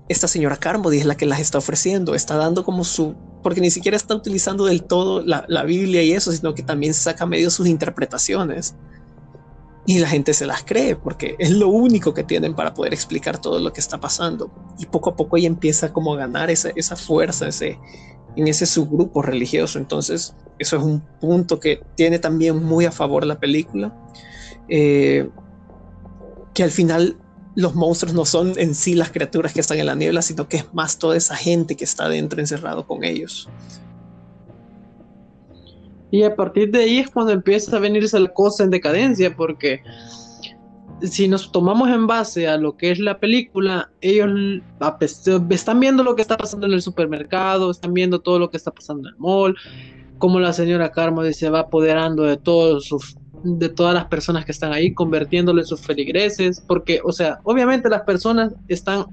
esta 0.09 0.27
señora 0.27 0.57
Carmody 0.57 0.97
es 0.97 1.05
la 1.05 1.17
que 1.17 1.27
las 1.27 1.39
está 1.39 1.59
ofreciendo, 1.59 2.15
está 2.15 2.35
dando 2.35 2.63
como 2.63 2.83
su, 2.83 3.15
porque 3.43 3.61
ni 3.61 3.69
siquiera 3.69 3.95
está 3.95 4.15
utilizando 4.15 4.65
del 4.65 4.81
todo 4.81 5.21
la, 5.21 5.45
la 5.47 5.63
Biblia 5.63 6.01
y 6.01 6.13
eso, 6.13 6.31
sino 6.31 6.55
que 6.55 6.63
también 6.63 6.95
saca 6.95 7.27
medio 7.27 7.51
sus 7.51 7.67
interpretaciones 7.67 8.73
y 9.87 9.99
la 9.99 10.09
gente 10.09 10.33
se 10.33 10.45
las 10.45 10.63
cree 10.65 10.97
porque 10.97 11.37
es 11.39 11.49
lo 11.49 11.69
único 11.69 12.13
que 12.13 12.25
tienen 12.25 12.53
para 12.53 12.73
poder 12.73 12.93
explicar 12.93 13.39
todo 13.39 13.57
lo 13.57 13.71
que 13.71 13.79
está 13.79 13.97
pasando. 13.97 14.51
Y 14.77 14.85
poco 14.85 15.11
a 15.11 15.15
poco 15.15 15.37
ella 15.37 15.47
empieza 15.47 15.93
como 15.93 16.13
a 16.13 16.17
ganar 16.17 16.49
esa, 16.51 16.71
esa 16.75 16.97
fuerza 16.97 17.47
ese, 17.47 17.79
en 18.35 18.47
ese 18.49 18.65
subgrupo 18.65 19.21
religioso. 19.21 19.79
Entonces, 19.79 20.35
eso 20.59 20.75
es 20.75 20.83
un 20.83 20.99
punto 21.21 21.61
que 21.61 21.81
tiene 21.95 22.19
también 22.19 22.61
muy 22.61 22.83
a 22.83 22.91
favor 22.91 23.25
la 23.25 23.39
película. 23.39 23.95
Eh, 24.67 25.29
que 26.53 26.63
al 26.63 26.71
final 26.71 27.17
los 27.55 27.73
monstruos 27.73 28.13
no 28.13 28.25
son 28.25 28.59
en 28.59 28.75
sí 28.75 28.93
las 28.93 29.11
criaturas 29.11 29.53
que 29.53 29.61
están 29.61 29.79
en 29.79 29.85
la 29.85 29.95
niebla, 29.95 30.21
sino 30.21 30.49
que 30.49 30.57
es 30.57 30.73
más 30.73 30.99
toda 30.99 31.15
esa 31.15 31.37
gente 31.37 31.77
que 31.77 31.85
está 31.85 32.09
dentro 32.09 32.41
encerrado 32.41 32.85
con 32.85 33.05
ellos. 33.05 33.47
Y 36.11 36.23
a 36.23 36.35
partir 36.35 36.71
de 36.71 36.79
ahí 36.79 36.99
es 36.99 37.09
cuando 37.09 37.33
empieza 37.33 37.75
a 37.75 37.79
venirse 37.79 38.19
la 38.19 38.33
cosa 38.33 38.63
en 38.63 38.69
decadencia, 38.69 39.35
porque 39.35 39.81
si 41.01 41.27
nos 41.27 41.51
tomamos 41.51 41.89
en 41.89 42.07
base 42.07 42.47
a 42.47 42.57
lo 42.57 42.75
que 42.77 42.91
es 42.91 42.99
la 42.99 43.19
película, 43.19 43.91
ellos 44.01 44.29
están 45.49 45.79
viendo 45.79 46.03
lo 46.03 46.15
que 46.15 46.21
está 46.21 46.37
pasando 46.37 46.65
en 46.65 46.73
el 46.73 46.81
supermercado, 46.81 47.69
están 47.69 47.93
viendo 47.93 48.19
todo 48.19 48.39
lo 48.39 48.49
que 48.49 48.57
está 48.57 48.71
pasando 48.71 49.07
en 49.07 49.15
el 49.15 49.19
mall, 49.19 49.55
como 50.17 50.39
la 50.39 50.53
señora 50.53 50.91
Carmo 50.91 51.23
se 51.23 51.49
va 51.49 51.59
apoderando 51.59 52.23
de 52.23 52.37
todos 52.37 52.85
sus 52.85 53.17
de 53.43 53.69
todas 53.69 53.93
las 53.93 54.05
personas 54.05 54.45
que 54.45 54.51
están 54.51 54.73
ahí, 54.73 54.93
convirtiéndole 54.93 55.63
sus 55.63 55.79
feligreses, 55.81 56.59
porque, 56.67 56.99
o 57.03 57.11
sea, 57.11 57.39
obviamente 57.43 57.87
las 57.87 58.01
personas 58.01 58.53
están 58.67 59.05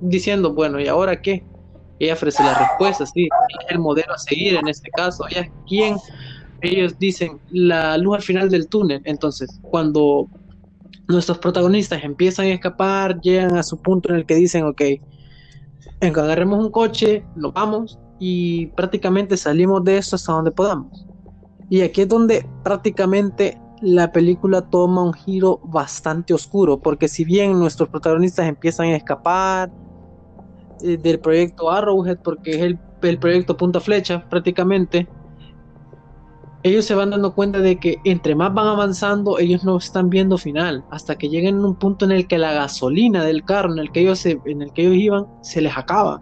diciendo, 0.00 0.54
bueno, 0.54 0.80
¿y 0.80 0.86
ahora 0.86 1.20
qué? 1.20 1.44
Ella 1.98 2.12
ofrece 2.12 2.42
la 2.42 2.54
respuesta, 2.54 3.06
sí, 3.06 3.24
es 3.24 3.70
el 3.70 3.78
modelo 3.78 4.12
a 4.12 4.18
seguir 4.18 4.54
en 4.54 4.68
este 4.68 4.90
caso, 4.90 5.24
ella 5.30 5.42
es 5.42 5.50
quien, 5.66 5.96
ellos 6.60 6.98
dicen, 6.98 7.40
la 7.50 7.96
luz 7.96 8.16
al 8.16 8.22
final 8.22 8.50
del 8.50 8.68
túnel, 8.68 9.00
entonces, 9.04 9.60
cuando 9.62 10.28
nuestros 11.08 11.38
protagonistas 11.38 12.02
empiezan 12.02 12.46
a 12.46 12.50
escapar, 12.50 13.20
llegan 13.20 13.56
a 13.56 13.62
su 13.62 13.78
punto 13.78 14.10
en 14.10 14.16
el 14.16 14.26
que 14.26 14.34
dicen, 14.34 14.64
ok, 14.64 14.82
agarremos 16.00 16.64
un 16.64 16.70
coche, 16.70 17.24
nos 17.36 17.52
vamos 17.52 17.98
y 18.18 18.66
prácticamente 18.68 19.36
salimos 19.36 19.84
de 19.84 19.98
esto 19.98 20.16
hasta 20.16 20.32
donde 20.32 20.50
podamos. 20.50 21.06
Y 21.68 21.80
aquí 21.82 22.02
es 22.02 22.08
donde 22.08 22.46
prácticamente 22.62 23.58
la 23.82 24.12
película 24.12 24.62
toma 24.62 25.02
un 25.02 25.12
giro 25.12 25.60
bastante 25.64 26.32
oscuro, 26.32 26.78
porque 26.78 27.08
si 27.08 27.24
bien 27.24 27.58
nuestros 27.58 27.88
protagonistas 27.88 28.48
empiezan 28.48 28.86
a 28.86 28.96
escapar 28.96 29.70
eh, 30.82 30.96
del 30.96 31.18
proyecto 31.20 31.70
Arrowhead, 31.70 32.18
porque 32.22 32.50
es 32.52 32.62
el, 32.62 32.78
el 33.02 33.18
proyecto 33.18 33.56
punta 33.56 33.80
flecha 33.80 34.28
prácticamente, 34.28 35.08
ellos 36.66 36.84
se 36.84 36.96
van 36.96 37.10
dando 37.10 37.32
cuenta 37.32 37.60
de 37.60 37.78
que 37.78 37.98
entre 38.04 38.34
más 38.34 38.52
van 38.52 38.66
avanzando, 38.66 39.38
ellos 39.38 39.62
no 39.62 39.76
están 39.76 40.10
viendo 40.10 40.36
final, 40.36 40.84
hasta 40.90 41.16
que 41.16 41.28
lleguen 41.28 41.58
a 41.58 41.66
un 41.68 41.76
punto 41.76 42.04
en 42.04 42.10
el 42.10 42.26
que 42.26 42.38
la 42.38 42.52
gasolina 42.54 43.22
del 43.24 43.44
carro 43.44 43.72
en 43.72 43.78
el 43.78 43.92
que 43.92 44.00
ellos, 44.00 44.26
en 44.26 44.62
el 44.62 44.72
que 44.72 44.82
ellos 44.82 44.96
iban 44.96 45.26
se 45.42 45.60
les 45.60 45.76
acaba. 45.76 46.20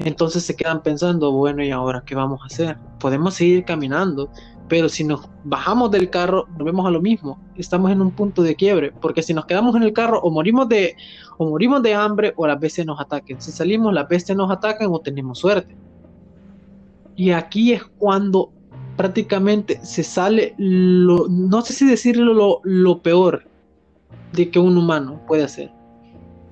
Entonces 0.00 0.44
se 0.44 0.56
quedan 0.56 0.82
pensando, 0.82 1.30
bueno, 1.30 1.62
¿y 1.62 1.70
ahora 1.70 2.02
qué 2.04 2.16
vamos 2.16 2.40
a 2.42 2.46
hacer? 2.46 2.76
Podemos 2.98 3.34
seguir 3.34 3.64
caminando, 3.64 4.30
pero 4.68 4.88
si 4.88 5.04
nos 5.04 5.28
bajamos 5.44 5.90
del 5.90 6.08
carro, 6.10 6.46
nos 6.56 6.64
vemos 6.64 6.86
a 6.86 6.90
lo 6.90 7.00
mismo. 7.00 7.38
Estamos 7.56 7.90
en 7.90 8.00
un 8.00 8.10
punto 8.10 8.42
de 8.42 8.54
quiebre, 8.54 8.92
porque 9.00 9.22
si 9.22 9.34
nos 9.34 9.44
quedamos 9.46 9.76
en 9.76 9.82
el 9.82 9.92
carro 9.92 10.20
o 10.20 10.30
morimos 10.30 10.68
de, 10.68 10.96
o 11.36 11.48
morimos 11.50 11.82
de 11.82 11.94
hambre 11.94 12.32
o 12.36 12.46
las 12.46 12.58
bestias 12.58 12.86
nos 12.86 13.00
ataquen. 13.00 13.40
Si 13.40 13.52
salimos, 13.52 13.92
las 13.92 14.08
bestias 14.08 14.38
nos 14.38 14.50
atacan 14.50 14.88
o 14.90 15.00
tenemos 15.00 15.38
suerte. 15.38 15.76
Y 17.16 17.30
aquí 17.30 17.72
es 17.72 17.84
cuando 17.98 18.52
prácticamente 18.96 19.80
se 19.84 20.02
sale 20.02 20.54
lo, 20.56 21.26
no 21.28 21.62
sé 21.62 21.72
si 21.72 21.86
decirlo 21.86 22.60
lo, 22.62 23.02
peor 23.02 23.44
de 24.32 24.50
que 24.50 24.58
un 24.58 24.76
humano 24.78 25.20
puede 25.26 25.44
hacer. 25.44 25.70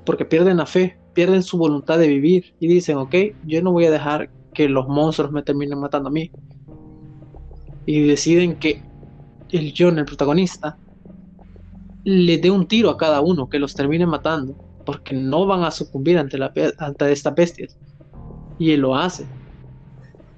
Porque 0.04 0.24
pierden 0.24 0.58
la 0.58 0.66
fe, 0.66 0.98
pierden 1.14 1.42
su 1.42 1.56
voluntad 1.56 1.98
de 1.98 2.08
vivir 2.08 2.54
y 2.60 2.68
dicen, 2.68 2.98
ok, 2.98 3.14
yo 3.46 3.62
no 3.62 3.72
voy 3.72 3.86
a 3.86 3.90
dejar 3.90 4.30
que 4.52 4.68
los 4.68 4.86
monstruos 4.88 5.32
me 5.32 5.42
terminen 5.42 5.80
matando 5.80 6.08
a 6.08 6.12
mí. 6.12 6.30
Y 7.86 8.06
deciden 8.06 8.56
que 8.56 8.82
el 9.50 9.74
John, 9.76 9.98
el 9.98 10.04
protagonista, 10.04 10.78
le 12.04 12.38
dé 12.38 12.50
un 12.50 12.66
tiro 12.66 12.90
a 12.90 12.96
cada 12.96 13.20
uno, 13.20 13.48
que 13.48 13.58
los 13.58 13.74
termine 13.74 14.06
matando, 14.06 14.56
porque 14.84 15.14
no 15.14 15.46
van 15.46 15.62
a 15.64 15.70
sucumbir 15.70 16.18
ante, 16.18 16.38
la, 16.38 16.52
ante 16.78 17.12
esta 17.12 17.30
bestia. 17.30 17.68
Y 18.58 18.72
él 18.72 18.80
lo 18.80 18.96
hace. 18.96 19.26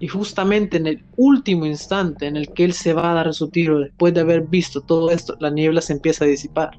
Y 0.01 0.09
justamente 0.09 0.77
en 0.77 0.87
el 0.87 1.05
último 1.17 1.65
instante 1.65 2.27
en 2.27 2.37
el 2.37 2.53
que 2.53 2.65
él 2.65 2.73
se 2.73 2.93
va 2.93 3.13
a 3.13 3.15
dar 3.15 3.33
su 3.33 3.49
tiro, 3.49 3.81
después 3.81 4.13
de 4.13 4.21
haber 4.21 4.43
visto 4.43 4.81
todo 4.81 5.11
esto, 5.11 5.37
la 5.41 5.51
niebla 5.51 5.81
se 5.81 5.95
empieza 5.95 6.25
a 6.25 6.29
disipar. 6.29 6.73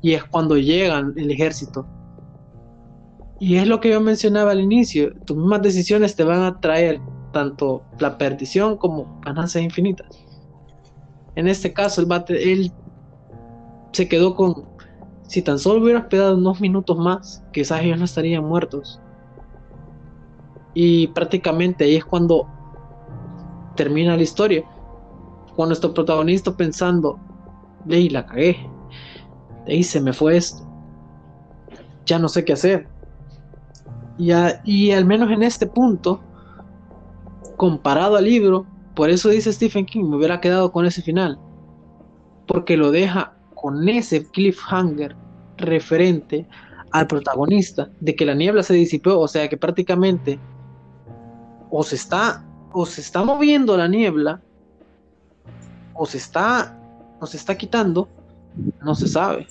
Y 0.00 0.12
es 0.12 0.24
cuando 0.24 0.56
llegan 0.56 1.12
el 1.16 1.30
ejército. 1.30 1.86
Y 3.38 3.56
es 3.56 3.66
lo 3.66 3.80
que 3.80 3.90
yo 3.90 4.00
mencionaba 4.00 4.52
al 4.52 4.60
inicio, 4.60 5.14
tus 5.24 5.36
mismas 5.36 5.62
decisiones 5.62 6.14
te 6.14 6.24
van 6.24 6.42
a 6.42 6.60
traer 6.60 7.00
tanto 7.32 7.82
la 7.98 8.18
perdición 8.18 8.76
como 8.76 9.20
ganancias 9.24 9.64
infinitas. 9.64 10.06
En 11.36 11.48
este 11.48 11.72
caso, 11.72 12.00
el 12.00 12.06
bate, 12.06 12.52
él 12.52 12.72
se 13.92 14.08
quedó 14.08 14.34
con, 14.34 14.66
si 15.22 15.42
tan 15.42 15.58
solo 15.58 15.82
hubiera 15.82 16.00
esperado 16.00 16.36
unos 16.36 16.60
minutos 16.60 16.96
más, 16.98 17.42
quizás 17.52 17.82
ellos 17.82 17.98
no 17.98 18.04
estarían 18.04 18.44
muertos. 18.44 19.00
Y 20.74 21.08
prácticamente 21.08 21.84
ahí 21.84 21.96
es 21.96 22.04
cuando 22.04 22.46
termina 23.76 24.16
la 24.16 24.22
historia. 24.22 24.64
Cuando 25.54 25.68
nuestro 25.70 25.92
protagonista 25.92 26.56
pensando, 26.56 27.18
de 27.84 28.10
la 28.10 28.26
cagué, 28.26 28.56
ahí 29.66 29.82
se 29.82 30.00
me 30.00 30.12
fue 30.12 30.36
esto, 30.36 30.66
ya 32.04 32.18
no 32.18 32.28
sé 32.28 32.44
qué 32.44 32.52
hacer. 32.52 32.88
Y, 34.18 34.32
y 34.64 34.92
al 34.92 35.06
menos 35.06 35.30
en 35.30 35.42
este 35.42 35.66
punto, 35.66 36.20
comparado 37.60 38.16
al 38.16 38.24
libro, 38.24 38.64
por 38.94 39.10
eso 39.10 39.28
dice 39.28 39.52
Stephen 39.52 39.84
King, 39.84 40.04
me 40.04 40.16
hubiera 40.16 40.40
quedado 40.40 40.72
con 40.72 40.86
ese 40.86 41.02
final, 41.02 41.38
porque 42.46 42.74
lo 42.74 42.90
deja 42.90 43.36
con 43.54 43.86
ese 43.86 44.26
cliffhanger 44.30 45.14
referente 45.58 46.48
al 46.90 47.06
protagonista 47.06 47.90
de 48.00 48.16
que 48.16 48.24
la 48.24 48.34
niebla 48.34 48.62
se 48.62 48.72
disipó, 48.72 49.18
o 49.18 49.28
sea 49.28 49.46
que 49.46 49.58
prácticamente 49.58 50.40
o 51.68 51.82
se 51.82 51.96
está, 51.96 52.42
o 52.72 52.86
se 52.86 53.02
está 53.02 53.24
moviendo 53.24 53.76
la 53.76 53.88
niebla, 53.88 54.40
o 55.92 56.06
se 56.06 56.16
está, 56.16 56.80
o 57.20 57.26
se 57.26 57.36
está 57.36 57.58
quitando, 57.58 58.08
no 58.82 58.94
se 58.94 59.06
sabe. 59.06 59.46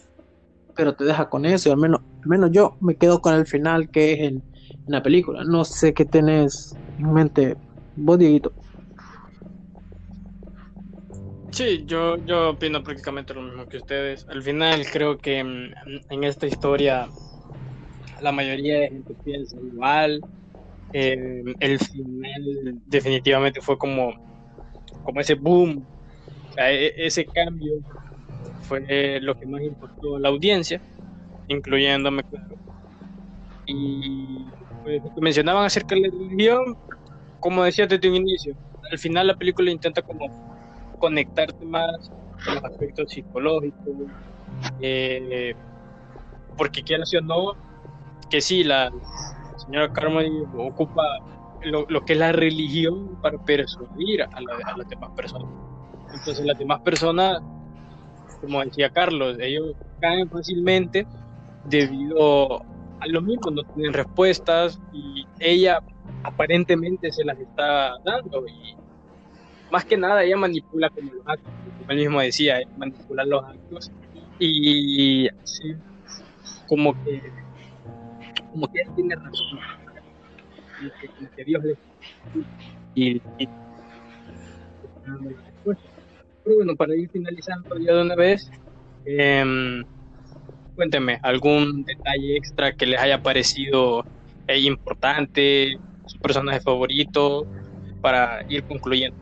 Pero 0.75 0.95
te 0.95 1.03
deja 1.03 1.29
con 1.29 1.45
eso, 1.45 1.71
al 1.71 1.77
menos, 1.77 2.01
menos 2.25 2.49
yo 2.49 2.75
me 2.81 2.95
quedo 2.95 3.21
con 3.21 3.35
el 3.35 3.45
final 3.45 3.87
que 3.91 4.13
es 4.13 4.19
en, 4.31 4.43
la 4.87 5.03
película. 5.03 5.43
No 5.43 5.63
sé 5.63 5.93
qué 5.93 6.05
tenés 6.05 6.75
en 6.97 7.13
mente, 7.13 7.55
vos, 7.99 8.17
Dieguito. 8.19 8.53
Sí, 11.51 11.83
yo, 11.85 12.17
yo 12.25 12.51
opino 12.51 12.83
prácticamente 12.83 13.33
lo 13.33 13.41
mismo 13.41 13.67
que 13.67 13.77
ustedes. 13.77 14.25
Al 14.29 14.41
final 14.43 14.85
creo 14.91 15.17
que 15.19 15.39
en, 15.39 15.73
en 16.09 16.23
esta 16.23 16.47
historia 16.47 17.09
la 18.21 18.31
mayoría 18.31 18.79
de 18.79 18.89
gente 18.89 19.15
piensa 19.23 19.57
igual. 19.57 20.23
Eh, 20.91 21.43
el 21.59 21.79
final 21.79 22.81
definitivamente 22.85 23.61
fue 23.61 23.77
como, 23.77 24.13
como 25.03 25.21
ese 25.21 25.35
boom, 25.35 25.87
e, 26.57 26.93
ese 26.97 27.25
cambio 27.27 27.75
fue 28.61 29.19
lo 29.21 29.35
que 29.35 29.47
más 29.47 29.61
importó 29.63 30.17
a 30.17 30.19
la 30.19 30.29
audiencia, 30.29 30.81
incluyéndome, 31.47 32.23
Y 33.65 34.51
pues, 34.83 35.01
mencionaban 35.21 35.65
acerca 35.65 35.95
de 35.95 36.01
la 36.01 36.07
religión, 36.09 36.75
como 37.39 37.63
decía 37.63 37.87
desde 37.87 38.09
un 38.09 38.15
inicio, 38.15 38.55
al 38.91 38.97
final 38.97 39.27
la 39.27 39.35
película 39.35 39.71
intenta 39.71 40.01
como 40.01 40.27
conectarte 40.99 41.65
más 41.65 42.11
con 42.43 42.55
los 42.55 42.63
aspectos 42.63 43.11
psicológicos, 43.11 43.95
eh, 44.81 45.53
porque 46.57 46.83
quieras 46.83 47.13
o 47.13 47.21
no, 47.21 47.53
que 48.29 48.41
sí, 48.41 48.63
la, 48.63 48.91
señora 49.57 49.91
Carmen 49.91 50.45
ocupa 50.57 51.03
lo, 51.63 51.85
que 52.05 52.13
es 52.13 52.19
la 52.19 52.31
religión 52.31 53.17
para 53.21 53.37
persuadir 53.43 54.23
a, 54.23 54.41
las 54.41 54.89
demás 54.89 55.11
personas. 55.15 55.49
Entonces 56.13 56.45
las 56.45 56.57
demás 56.57 56.81
personas, 56.81 57.41
como 58.41 58.63
decía 58.63 58.89
Carlos, 58.89 59.37
ellos 59.39 59.75
caen 59.99 60.29
fácilmente 60.29 61.05
debido 61.65 62.61
a 62.99 63.07
lo 63.07 63.21
mismo, 63.21 63.51
no 63.51 63.63
tienen 63.63 63.93
respuestas 63.93 64.79
y 64.93 65.25
ella 65.39 65.81
aparentemente 66.23 67.11
se 67.11 67.23
las 67.23 67.39
está 67.39 67.97
dando 68.03 68.45
y 68.47 68.75
más 69.71 69.85
que 69.85 69.97
nada 69.97 70.23
ella 70.23 70.37
manipula 70.37 70.89
como 70.89 71.13
los 71.13 71.27
actos, 71.27 71.53
como 71.79 71.91
él 71.91 71.97
mismo 71.97 72.21
decía, 72.21 72.59
manipula 72.77 73.23
los 73.25 73.43
actos 73.43 73.91
y 74.39 75.27
así 75.27 75.75
como 76.67 76.93
que 77.03 77.21
como 78.51 78.71
que 78.71 78.81
él 78.81 78.87
tiene 78.95 79.15
razón, 79.15 79.59
como 81.17 81.29
que, 81.35 81.43
Dios 81.45 81.63
le... 81.63 81.77
Y, 82.95 83.21
pero 86.43 86.55
bueno, 86.55 86.75
para 86.75 86.95
ir 86.95 87.09
finalizando 87.09 87.77
ya 87.77 87.93
de 87.93 88.01
una 88.01 88.15
vez, 88.15 88.49
eh, 89.05 89.83
cuéntenme 90.75 91.19
algún 91.21 91.83
detalle 91.83 92.37
extra 92.37 92.73
que 92.73 92.87
les 92.87 92.99
haya 92.99 93.21
parecido 93.21 94.03
eh, 94.47 94.59
importante, 94.59 95.77
su 96.09 96.19
personaje 96.19 96.59
favorito, 96.59 97.45
para 98.01 98.45
ir 98.49 98.63
concluyendo. 98.63 99.17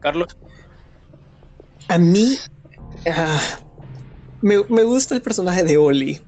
Carlos. 0.00 0.36
A 1.88 1.98
mí 1.98 2.36
uh, 3.06 3.64
me, 4.42 4.56
me, 4.68 4.82
gusta 4.82 5.14
el 5.14 5.22
personaje 5.22 5.64
de 5.64 5.76
Oli. 5.76 6.20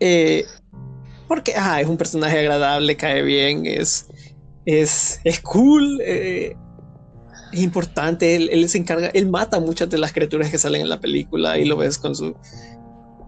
Eh, 0.00 0.44
porque 1.28 1.52
es 1.52 1.86
un 1.86 1.96
personaje 1.96 2.38
agradable, 2.38 2.96
cae 2.96 3.22
bien, 3.22 3.66
es, 3.66 4.06
es, 4.66 5.20
es 5.24 5.40
cool. 5.40 6.00
Eh, 6.02 6.56
es 7.52 7.60
importante, 7.60 8.34
él, 8.34 8.48
él, 8.50 8.68
se 8.68 8.78
encarga, 8.78 9.08
él 9.08 9.28
mata 9.28 9.60
muchas 9.60 9.90
de 9.90 9.98
las 9.98 10.12
criaturas 10.12 10.50
que 10.50 10.58
salen 10.58 10.82
en 10.82 10.88
la 10.88 11.00
película 11.00 11.58
y 11.58 11.66
lo 11.66 11.76
ves 11.76 11.98
con 11.98 12.16
su 12.16 12.34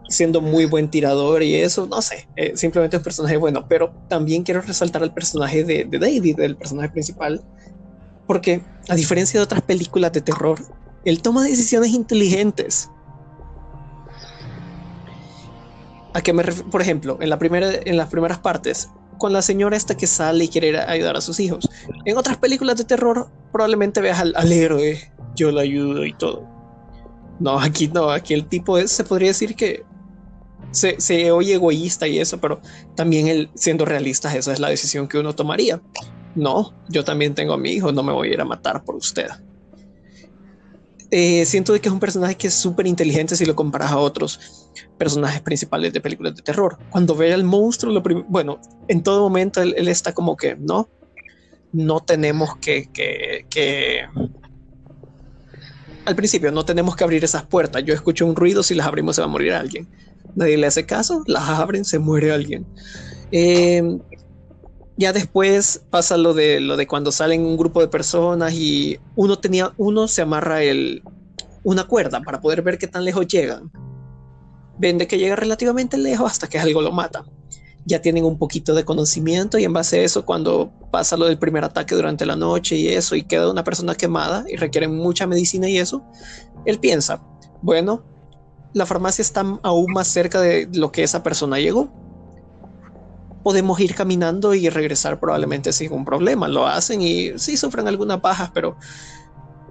siendo 0.09 0.40
muy 0.40 0.66
buen 0.66 0.90
tirador 0.90 1.42
y 1.42 1.55
eso, 1.55 1.86
no 1.86 2.02
sé, 2.02 2.28
eh, 2.36 2.52
simplemente 2.57 2.96
un 2.96 3.02
personaje 3.02 3.36
bueno, 3.36 3.66
pero 3.68 3.92
también 4.09 4.42
quiero 4.42 4.61
resaltar 4.61 5.02
el 5.02 5.12
personaje 5.12 5.64
de, 5.64 5.84
de 5.84 5.98
David, 5.98 6.40
el 6.40 6.57
personaje 6.57 6.90
principal, 6.90 7.42
porque 8.26 8.62
a 8.88 8.94
diferencia 8.94 9.40
de 9.40 9.44
otras 9.44 9.62
películas 9.62 10.12
de 10.12 10.20
terror, 10.20 10.59
él 11.05 11.20
toma 11.22 11.44
decisiones 11.44 11.90
inteligentes. 11.90 12.90
A 16.12 16.20
que 16.20 16.32
me 16.32 16.44
por 16.44 16.80
ejemplo, 16.80 17.18
en, 17.20 17.28
la 17.28 17.38
primera, 17.38 17.70
en 17.84 17.96
las 17.96 18.09
primeras 18.09 18.38
partes, 18.38 18.88
con 19.18 19.32
la 19.32 19.42
señora 19.42 19.76
esta 19.76 19.96
que 19.96 20.07
sale 20.07 20.44
y 20.44 20.48
quiere 20.48 20.78
ayudar 20.78 21.16
a 21.16 21.20
sus 21.20 21.40
hijos. 21.40 21.68
En 22.05 22.16
otras 22.16 22.36
películas 22.36 22.76
de 22.76 22.84
terror, 22.84 23.28
probablemente 23.52 24.00
veas 24.00 24.20
al, 24.20 24.32
al 24.36 24.52
héroe, 24.52 25.12
yo 25.34 25.50
lo 25.50 25.61
ayudo 25.61 26.05
y 26.05 26.12
todo. 26.12 26.46
No, 27.40 27.59
aquí 27.59 27.88
no, 27.88 28.11
aquí 28.11 28.32
el 28.34 28.46
tipo 28.46 28.78
es, 28.78 28.92
se 28.92 29.05
podría 29.05 29.28
decir 29.28 29.57
que 29.57 29.84
se, 30.75 31.31
oye 31.31 31.55
egoísta 31.55 32.07
y 32.07 32.18
eso, 32.18 32.39
pero 32.39 32.61
también 32.95 33.29
él, 33.29 33.51
siendo 33.55 33.85
realista, 33.85 34.35
esa 34.35 34.53
es 34.53 34.59
la 34.59 34.68
decisión 34.68 35.09
que 35.09 35.18
uno 35.18 35.35
tomaría. 35.35 35.81
No, 36.35 36.75
yo 36.89 37.05
también 37.05 37.35
tengo 37.35 37.55
a 37.55 37.59
mi 37.59 37.70
hijo, 37.70 37.93
no 37.93 38.03
me 38.03 38.12
voy 38.12 38.29
a 38.29 38.33
ir 38.35 38.41
a 38.41 38.45
matar 38.45 38.85
por 38.85 38.97
usted. 38.97 39.29
Eh, 41.11 41.47
siento 41.47 41.72
de 41.72 41.81
que 41.81 41.89
es 41.89 41.93
un 41.93 42.01
personaje 42.01 42.35
que 42.35 42.49
es 42.49 42.55
súper 42.55 42.89
inteligente 42.89 43.37
si 43.37 43.45
lo 43.45 43.55
comparas 43.55 43.93
a 43.93 43.99
otros 43.99 44.72
personajes 44.99 45.41
principales 45.43 45.93
de 45.93 46.01
películas 46.01 46.35
de 46.35 46.43
terror. 46.43 46.77
Cuando 46.91 47.14
ve 47.14 47.33
al 47.33 47.45
monstruo, 47.45 48.03
bueno, 48.29 48.61
en 48.89 49.03
todo 49.03 49.20
momento 49.20 49.62
él, 49.62 49.75
él, 49.77 49.87
está 49.87 50.12
como 50.12 50.37
que, 50.37 50.57
no, 50.57 50.89
no 51.72 52.01
tenemos 52.01 52.57
que, 52.57 52.91
que, 52.93 53.47
que 53.49 54.01
al 56.05 56.16
principio 56.16 56.51
no 56.51 56.64
tenemos 56.64 56.97
que 56.97 57.05
abrir 57.05 57.22
esas 57.22 57.45
puertas. 57.45 57.85
Yo 57.85 57.95
escucho 57.95 58.27
un 58.27 58.35
ruido, 58.35 58.64
si 58.64 58.75
las 58.75 58.87
abrimos 58.89 59.14
se 59.14 59.22
va 59.22 59.27
a 59.27 59.31
morir 59.31 59.53
alguien 59.53 59.89
nadie 60.35 60.57
le 60.57 60.66
hace 60.66 60.87
caso, 60.87 61.22
las 61.26 61.49
abren, 61.49 61.85
se 61.85 61.99
muere 61.99 62.32
alguien. 62.32 62.66
Eh, 63.32 63.99
ya 64.97 65.12
después 65.12 65.82
pasa 65.91 66.16
lo 66.16 66.35
de 66.35 66.61
lo 66.61 66.76
de 66.76 66.87
cuando 66.87 67.11
salen 67.11 67.45
un 67.45 67.57
grupo 67.57 67.80
de 67.80 67.89
personas 67.89 68.53
y 68.55 68.99
uno 69.16 69.39
tenía, 69.39 69.72
uno 69.76 70.07
se 70.07 70.22
amarra 70.22 70.62
el, 70.62 71.03
una 71.64 71.85
cuerda 71.85 72.20
para 72.20 72.41
poder 72.41 72.62
ver 72.62 72.78
qué 72.78 72.87
tan 72.87 73.05
lejos 73.05 73.26
llegan. 73.26 73.72
Ven 74.78 74.99
de 74.99 75.07
que 75.07 75.18
llega 75.18 75.37
relativamente 75.37 75.97
lejos 75.97 76.30
hasta 76.30 76.49
que 76.49 76.59
algo 76.59 76.80
lo 76.80 76.93
mata. 76.93 77.24
Ya 77.87 78.01
tienen 78.01 78.24
un 78.24 78.39
poquito 78.39 78.74
de 78.74 78.85
conocimiento 78.85 79.59
y 79.59 79.64
en 79.64 79.72
base 79.72 80.01
a 80.01 80.03
eso, 80.05 80.24
cuando 80.24 80.72
pasa 80.91 81.16
lo 81.16 81.26
del 81.26 81.39
primer 81.39 81.64
ataque 81.64 81.95
durante 81.95 82.24
la 82.24 82.35
noche 82.35 82.76
y 82.76 82.89
eso, 82.89 83.14
y 83.14 83.24
queda 83.24 83.51
una 83.51 83.64
persona 83.64 83.95
quemada 83.95 84.45
y 84.49 84.57
requiere 84.57 84.89
mucha 84.89 85.26
medicina 85.26 85.68
y 85.68 85.78
eso, 85.78 86.03
él 86.64 86.78
piensa, 86.78 87.22
bueno, 87.61 88.03
la 88.75 88.87
farmacia 88.87 89.22
está 89.22 89.45
aún 89.62 89.93
más 89.93 90.09
cerca 90.09 90.41
de 90.41 90.68
lo 90.72 90.93
que 90.93 91.03
esa 91.03 91.22
persona 91.22 91.59
llegó. 91.59 91.89
Podemos 93.43 93.79
ir 93.81 93.95
caminando 93.95 94.55
y 94.55 94.68
regresar 94.68 95.20
probablemente 95.20 95.72
sin 95.72 95.93
un 95.93 96.05
problema. 96.05 96.49
Lo 96.49 96.66
hacen 96.66 97.01
y 97.01 97.39
sí 97.39 97.57
sufren 97.57 97.87
algunas 97.87 98.20
bajas, 98.20 98.51
pero 98.53 98.77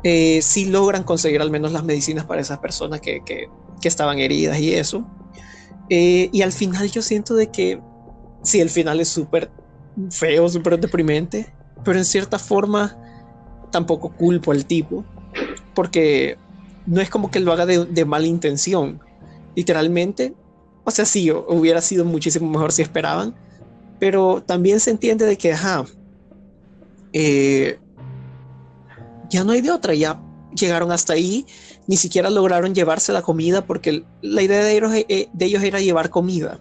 eh, 0.04 0.41
sí 0.41 0.66
logran 0.66 1.04
conseguir 1.04 1.41
al 1.41 1.51
menos 1.51 1.72
las 1.72 1.84
medicinas 1.84 2.26
para 2.26 2.41
esas 2.41 2.60
personas 2.60 3.01
que, 3.01 3.22
que, 3.26 3.47
que 3.82 3.88
estaban 3.88 4.20
heridas 4.20 4.60
y 4.60 4.74
eso. 4.74 5.06
Eh, 5.89 6.30
y 6.32 6.41
al 6.41 6.54
final 6.54 6.89
yo 6.89 7.01
siento 7.01 7.36
de 7.36 7.51
que 7.51 7.82
sí, 8.41 8.62
el 8.62 8.70
final 8.70 9.01
es 9.01 9.10
súper 9.10 9.51
feo, 10.12 10.47
súper 10.47 10.80
deprimente, 10.80 11.54
pero 11.84 11.97
en 11.97 12.06
cierta 12.06 12.39
forma 12.39 12.97
tampoco 13.72 14.16
culpo 14.16 14.51
al 14.51 14.66
tipo, 14.66 15.04
porque 15.74 16.38
no 16.86 17.01
es 17.01 17.09
como 17.09 17.31
que 17.31 17.39
lo 17.39 17.51
haga 17.51 17.65
de, 17.65 18.05
mala 18.05 18.27
intención. 18.27 18.99
Literalmente, 19.55 20.34
o 20.84 20.91
sea, 20.91 21.05
sí, 21.05 21.31
hubiera 21.31 21.81
sido 21.81 22.05
muchísimo 22.05 22.49
mejor 22.49 22.71
si 22.71 22.81
esperaban, 22.81 23.36
pero 23.99 24.43
también 24.45 24.79
se 24.79 24.91
entiende 24.91 25.25
de 25.25 25.38
que, 25.38 25.53
ajá, 25.53 25.86
eh, 27.13 27.79
ya 29.29 29.43
no 29.43 29.51
hay 29.51 29.61
de 29.61 29.71
otra, 29.71 29.93
ya 29.93 30.19
llegaron 30.55 30.91
hasta 30.91 31.13
ahí, 31.13 31.45
ni 31.88 31.97
siquiera 31.97 32.29
lograron 32.29 32.73
llevarse 32.73 33.11
la 33.13 33.21
comida 33.21 33.65
porque 33.65 34.03
la 34.21 34.41
idea 34.41 34.63
de 34.63 34.77
ellos, 34.77 34.91
eh, 34.93 35.29
de 35.31 35.45
ellos 35.45 35.63
era 35.63 35.79
llevar 35.79 36.09
comida. 36.09 36.59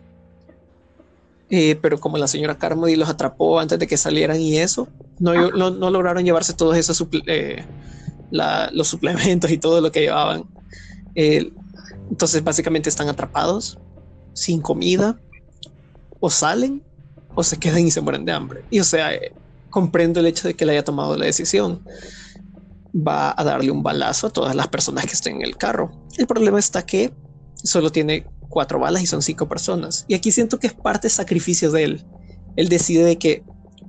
Eh, 1.55 1.79
pero 1.83 2.01
como 2.01 2.17
la 2.17 2.29
señora 2.29 2.57
Carmody 2.57 2.97
los 2.97 3.11
atrapó 3.11 3.61
antes 3.61 3.79
de 3.79 3.87
que 3.87 3.99
salieran 3.99 4.41
y 4.41 4.57
eso, 4.57 4.89
no, 5.19 5.51
no, 5.51 5.71
no 5.71 5.91
lograron 5.91 6.25
llevarse 6.25 6.55
todos 6.55 6.79
esos 6.79 7.07
eh, 7.27 7.63
los 8.33 8.89
suplementos 8.89 9.51
y 9.51 9.59
todo 9.59 9.81
lo 9.81 9.93
que 9.93 10.01
llevaban. 10.01 10.45
Eh, 11.15 11.53
entonces 12.11 12.43
básicamente 12.43 12.89
están 12.89 13.09
atrapados, 13.09 13.79
sin 14.33 14.61
comida, 14.61 15.19
o 16.21 16.31
salen 16.31 16.83
o 17.35 17.43
se 17.43 17.59
quedan 17.59 17.87
y 17.87 17.91
se 17.91 18.01
mueren 18.01 18.25
de 18.25 18.33
hambre. 18.33 18.65
Y 18.71 18.81
o 18.81 18.85
sea, 18.85 19.15
eh, 19.15 19.33
comprendo 19.73 20.21
el 20.21 20.27
hecho 20.27 20.47
de 20.47 20.55
que 20.55 20.65
le 20.65 20.73
haya 20.73 20.85
tomado 20.85 21.17
la 21.17 21.25
decisión. 21.25 21.83
Va 22.95 23.35
a 23.37 23.43
darle 23.43 23.71
un 23.71 23.83
balazo 23.83 24.27
a 24.29 24.31
todas 24.31 24.55
las 24.55 24.69
personas 24.69 25.07
que 25.07 25.15
estén 25.15 25.37
en 25.37 25.43
el 25.43 25.57
carro. 25.57 25.91
El 26.19 26.27
problema 26.27 26.59
está 26.59 26.85
que 26.85 27.11
solo 27.55 27.91
tiene 27.91 28.27
cuatro 28.51 28.79
balas 28.79 29.03
y 29.03 29.07
son 29.07 29.23
cinco 29.23 29.49
personas. 29.49 30.05
Y 30.09 30.15
aquí 30.15 30.31
siento 30.31 30.59
que 30.59 30.67
es 30.67 30.75
parte 30.75 31.09
sacrificio 31.09 31.73
de 31.73 31.85
él. 31.85 32.05
Él 32.57 32.69
decide 32.69 33.17
que 33.17 33.43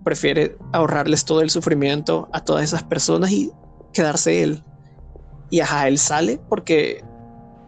prefiere 0.06 0.58
ahorrarles 0.72 1.26
todo 1.26 1.42
el 1.42 1.50
sufrimiento 1.50 2.30
a 2.32 2.44
todas 2.44 2.64
esas 2.64 2.84
personas 2.84 3.32
y 3.32 3.52
quedarse 3.94 4.44
él. 4.44 4.64
Y 5.50 5.60
ajá, 5.60 5.88
él 5.88 5.98
sale 5.98 6.40
porque 6.50 7.04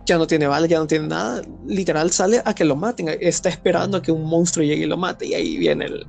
ya 0.05 0.17
no 0.17 0.27
tiene 0.27 0.47
balas, 0.47 0.69
ya 0.69 0.79
no 0.79 0.87
tiene 0.87 1.07
nada. 1.07 1.41
Literal 1.65 2.11
sale 2.11 2.41
a 2.45 2.53
que 2.53 2.65
lo 2.65 2.75
maten. 2.75 3.09
Está 3.19 3.49
esperando 3.49 3.97
a 3.97 4.01
que 4.01 4.11
un 4.11 4.25
monstruo 4.25 4.65
llegue 4.65 4.83
y 4.83 4.87
lo 4.87 4.97
mate. 4.97 5.27
Y 5.27 5.33
ahí 5.33 5.57
viene 5.57 5.85
el, 5.85 6.07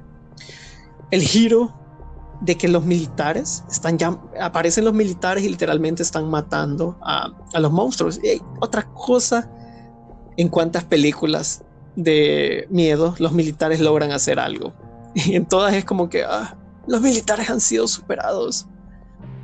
el 1.10 1.22
giro 1.22 1.74
de 2.42 2.56
que 2.56 2.68
los 2.68 2.84
militares 2.84 3.64
están 3.70 3.96
ya, 3.96 4.18
aparecen 4.40 4.84
los 4.84 4.92
militares 4.92 5.42
y 5.42 5.48
literalmente 5.48 6.02
están 6.02 6.28
matando 6.28 6.98
a, 7.02 7.30
a 7.54 7.60
los 7.60 7.72
monstruos. 7.72 8.20
Y 8.22 8.28
hay 8.28 8.42
otra 8.60 8.82
cosa 8.92 9.50
en 10.36 10.48
cuántas 10.48 10.84
películas 10.84 11.62
de 11.96 12.66
miedo 12.70 13.14
los 13.18 13.32
militares 13.32 13.80
logran 13.80 14.12
hacer 14.12 14.38
algo. 14.38 14.72
Y 15.14 15.34
en 15.34 15.46
todas 15.46 15.72
es 15.72 15.86
como 15.86 16.10
que 16.10 16.24
ah, 16.24 16.58
los 16.86 17.00
militares 17.00 17.48
han 17.48 17.60
sido 17.60 17.88
superados 17.88 18.66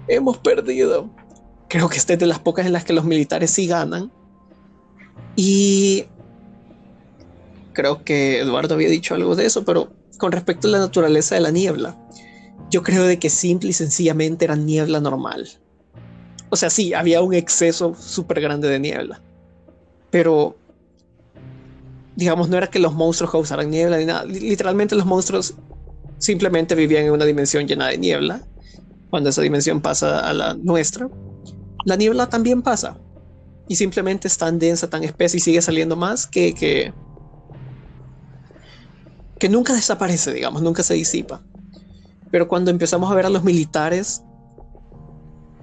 hemos 0.08 0.38
perdido. 0.38 1.10
Creo 1.68 1.88
que 1.88 1.98
esta 1.98 2.14
es 2.14 2.18
de 2.18 2.26
las 2.26 2.38
pocas 2.38 2.66
en 2.66 2.72
las 2.72 2.84
que 2.84 2.92
los 2.92 3.04
militares 3.04 3.50
sí 3.50 3.66
ganan. 3.66 4.12
Y 5.36 6.04
creo 7.72 8.04
que 8.04 8.40
Eduardo 8.40 8.74
había 8.74 8.88
dicho 8.88 9.14
algo 9.14 9.34
de 9.34 9.46
eso, 9.46 9.64
pero 9.64 9.92
con 10.18 10.32
respecto 10.32 10.68
a 10.68 10.72
la 10.72 10.78
naturaleza 10.78 11.34
de 11.34 11.40
la 11.40 11.50
niebla, 11.50 11.96
yo 12.70 12.82
creo 12.82 13.04
de 13.04 13.18
que 13.18 13.30
simple 13.30 13.70
y 13.70 13.72
sencillamente 13.72 14.44
era 14.44 14.56
niebla 14.56 15.00
normal. 15.00 15.48
O 16.50 16.56
sea, 16.56 16.68
sí, 16.68 16.92
había 16.92 17.22
un 17.22 17.32
exceso 17.32 17.94
súper 17.94 18.40
grande 18.40 18.68
de 18.68 18.78
niebla, 18.78 19.22
pero 20.10 20.56
digamos, 22.14 22.50
no 22.50 22.58
era 22.58 22.66
que 22.66 22.78
los 22.78 22.92
monstruos 22.92 23.32
causaran 23.32 23.70
niebla 23.70 23.96
ni 23.96 24.04
nada. 24.04 24.24
Literalmente 24.26 24.94
los 24.94 25.06
monstruos 25.06 25.54
simplemente 26.18 26.74
vivían 26.74 27.06
en 27.06 27.12
una 27.12 27.24
dimensión 27.24 27.66
llena 27.66 27.88
de 27.88 27.98
niebla 27.98 28.42
cuando 29.12 29.28
esa 29.28 29.42
dimensión 29.42 29.82
pasa 29.82 30.26
a 30.26 30.32
la 30.32 30.54
nuestra, 30.54 31.06
la 31.84 31.96
niebla 31.96 32.30
también 32.30 32.62
pasa. 32.62 32.96
Y 33.68 33.76
simplemente 33.76 34.26
es 34.26 34.38
tan 34.38 34.58
densa, 34.58 34.88
tan 34.88 35.04
espesa 35.04 35.36
y 35.36 35.40
sigue 35.40 35.60
saliendo 35.60 35.96
más 35.96 36.26
que, 36.26 36.54
que, 36.54 36.94
que 39.38 39.50
nunca 39.50 39.74
desaparece, 39.74 40.32
digamos, 40.32 40.62
nunca 40.62 40.82
se 40.82 40.94
disipa. 40.94 41.42
Pero 42.30 42.48
cuando 42.48 42.70
empezamos 42.70 43.12
a 43.12 43.14
ver 43.14 43.26
a 43.26 43.28
los 43.28 43.44
militares 43.44 44.22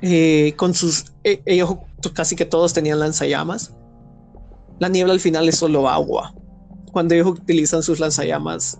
eh, 0.03 0.53
con 0.55 0.75
sus, 0.75 1.05
eh, 1.23 1.41
ellos 1.47 1.75
casi 2.13 2.35
que 2.35 2.45
todos 2.45 2.71
tenían 2.71 2.99
lanzallamas, 2.99 3.73
la 4.77 4.89
niebla 4.89 5.13
al 5.13 5.19
final 5.19 5.49
es 5.49 5.55
solo 5.55 5.89
agua. 5.89 6.35
Cuando 6.91 7.15
ellos 7.15 7.25
utilizan 7.29 7.81
sus 7.81 7.99
lanzallamas, 7.99 8.79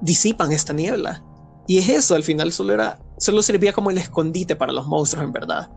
disipan 0.00 0.52
esta 0.52 0.72
niebla. 0.72 1.24
Y 1.66 1.78
es 1.78 1.88
eso, 1.88 2.14
al 2.14 2.22
final 2.22 2.52
solo 2.52 2.72
era 2.72 3.00
solo 3.18 3.42
servía 3.42 3.72
como 3.72 3.90
el 3.90 3.98
escondite 3.98 4.56
para 4.56 4.72
los 4.72 4.86
monstruos 4.86 5.24
en 5.24 5.32
verdad. 5.32 5.70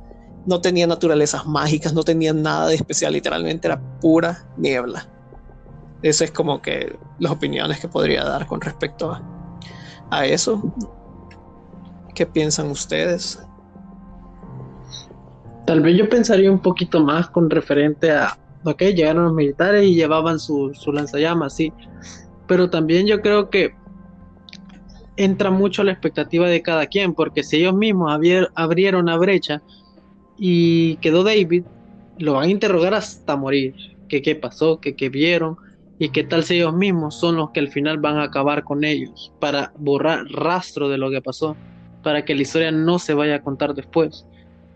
No 0.45 0.61
tenía 0.61 0.87
naturalezas 0.87 1.45
mágicas, 1.45 1.93
no 1.93 2.03
tenía 2.03 2.33
nada 2.33 2.67
de 2.67 2.75
especial, 2.75 3.13
literalmente 3.13 3.67
era 3.67 3.81
pura 3.99 4.45
niebla. 4.57 5.07
Eso 6.01 6.23
es 6.23 6.31
como 6.31 6.61
que 6.61 6.97
las 7.19 7.31
opiniones 7.31 7.79
que 7.79 7.87
podría 7.87 8.23
dar 8.23 8.47
con 8.47 8.61
respecto 8.61 9.11
a, 9.11 9.21
a 10.09 10.25
eso. 10.25 10.73
¿Qué 12.15 12.25
piensan 12.25 12.69
ustedes? 12.71 13.39
Tal 15.65 15.81
vez 15.81 15.97
yo 15.97 16.09
pensaría 16.09 16.51
un 16.51 16.59
poquito 16.59 16.99
más 16.99 17.29
con 17.29 17.49
referente 17.49 18.11
a, 18.11 18.37
ok, 18.63 18.81
llegaron 18.81 19.25
los 19.25 19.33
militares 19.33 19.85
y 19.85 19.95
llevaban 19.95 20.39
su, 20.39 20.73
su 20.73 20.91
lanzallamas, 20.91 21.53
sí. 21.53 21.71
Pero 22.47 22.69
también 22.69 23.05
yo 23.05 23.21
creo 23.21 23.49
que 23.49 23.75
entra 25.19 25.51
mucho 25.51 25.83
la 25.83 25.91
expectativa 25.91 26.47
de 26.47 26.61
cada 26.61 26.87
quien, 26.87 27.13
porque 27.13 27.43
si 27.43 27.57
ellos 27.57 27.75
mismos 27.75 28.17
abrieron 28.55 29.05
la 29.07 29.17
brecha 29.17 29.61
y 30.37 30.95
quedó 30.97 31.23
David, 31.23 31.65
lo 32.17 32.33
van 32.33 32.45
a 32.45 32.51
interrogar 32.51 32.93
hasta 32.93 33.35
morir. 33.35 33.75
Que 34.07 34.21
qué 34.21 34.33
pasó, 34.35 34.79
que 34.79 34.95
qué 34.95 35.09
vieron 35.09 35.57
y 35.99 36.09
qué 36.09 36.23
tal 36.23 36.43
si 36.43 36.55
ellos 36.55 36.73
mismos 36.73 37.19
son 37.19 37.35
los 37.35 37.51
que 37.51 37.59
al 37.59 37.67
final 37.67 37.97
van 37.97 38.15
a 38.15 38.23
acabar 38.23 38.63
con 38.63 38.85
ellos 38.85 39.31
para 39.39 39.73
borrar 39.77 40.25
rastro 40.31 40.87
de 40.87 40.97
lo 40.97 41.11
que 41.11 41.21
pasó, 41.21 41.57
para 42.01 42.23
que 42.23 42.33
la 42.33 42.41
historia 42.41 42.71
no 42.71 42.97
se 42.97 43.13
vaya 43.13 43.35
a 43.35 43.41
contar 43.43 43.75
después. 43.75 44.25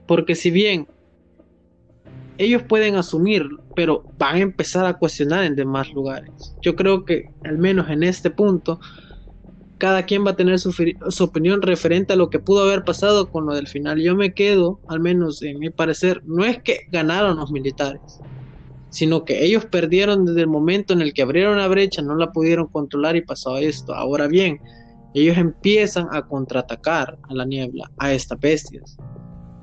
Porque 0.05 0.35
si 0.35 0.51
bien 0.51 0.87
ellos 2.37 2.63
pueden 2.63 2.95
asumir, 2.95 3.47
pero 3.75 4.03
van 4.17 4.35
a 4.35 4.39
empezar 4.39 4.85
a 4.85 4.95
cuestionar 4.95 5.45
en 5.45 5.55
demás 5.55 5.91
lugares. 5.93 6.53
Yo 6.61 6.75
creo 6.75 7.05
que 7.05 7.29
al 7.45 7.57
menos 7.57 7.89
en 7.89 8.03
este 8.03 8.29
punto 8.29 8.81
cada 9.83 10.05
quien 10.05 10.25
va 10.25 10.31
a 10.31 10.35
tener 10.37 10.57
su, 10.59 10.73
opinión 11.19 11.61
referente 11.61 12.13
a 12.13 12.15
lo 12.15 12.29
que 12.29 12.39
pudo 12.39 12.63
haber 12.63 12.85
pasado 12.85 13.29
con 13.29 13.45
lo 13.45 13.53
del 13.53 13.67
final. 13.67 13.99
Yo 13.99 14.15
me 14.15 14.33
quedo, 14.33 14.79
al 14.87 15.01
menos 15.01 15.41
en 15.41 15.59
mi 15.59 15.71
parecer, 15.71 16.21
no 16.23 16.45
es 16.45 16.63
que 16.63 16.87
ganaron 16.89 17.35
los 17.35 17.51
militares, 17.51 18.21
sino 18.91 19.25
que 19.25 19.43
ellos 19.43 19.65
perdieron 19.65 20.23
desde 20.23 20.39
el 20.39 20.47
momento 20.47 20.93
en 20.93 21.01
el 21.01 21.13
que 21.13 21.23
abrieron 21.23 21.57
la 21.57 21.67
brecha, 21.67 22.01
no 22.01 22.15
la 22.15 22.31
pudieron 22.31 22.67
controlar 22.67 23.17
y 23.17 23.23
pasó 23.23 23.57
esto. 23.57 23.93
Ahora 23.93 24.29
bien, 24.29 24.61
ellos 25.13 25.37
empiezan 25.37 26.07
a 26.13 26.21
contraatacar 26.21 27.17
a 27.27 27.33
la 27.33 27.43
niebla, 27.43 27.91
a 27.97 28.13
estas 28.13 28.39
bestias. 28.39 28.95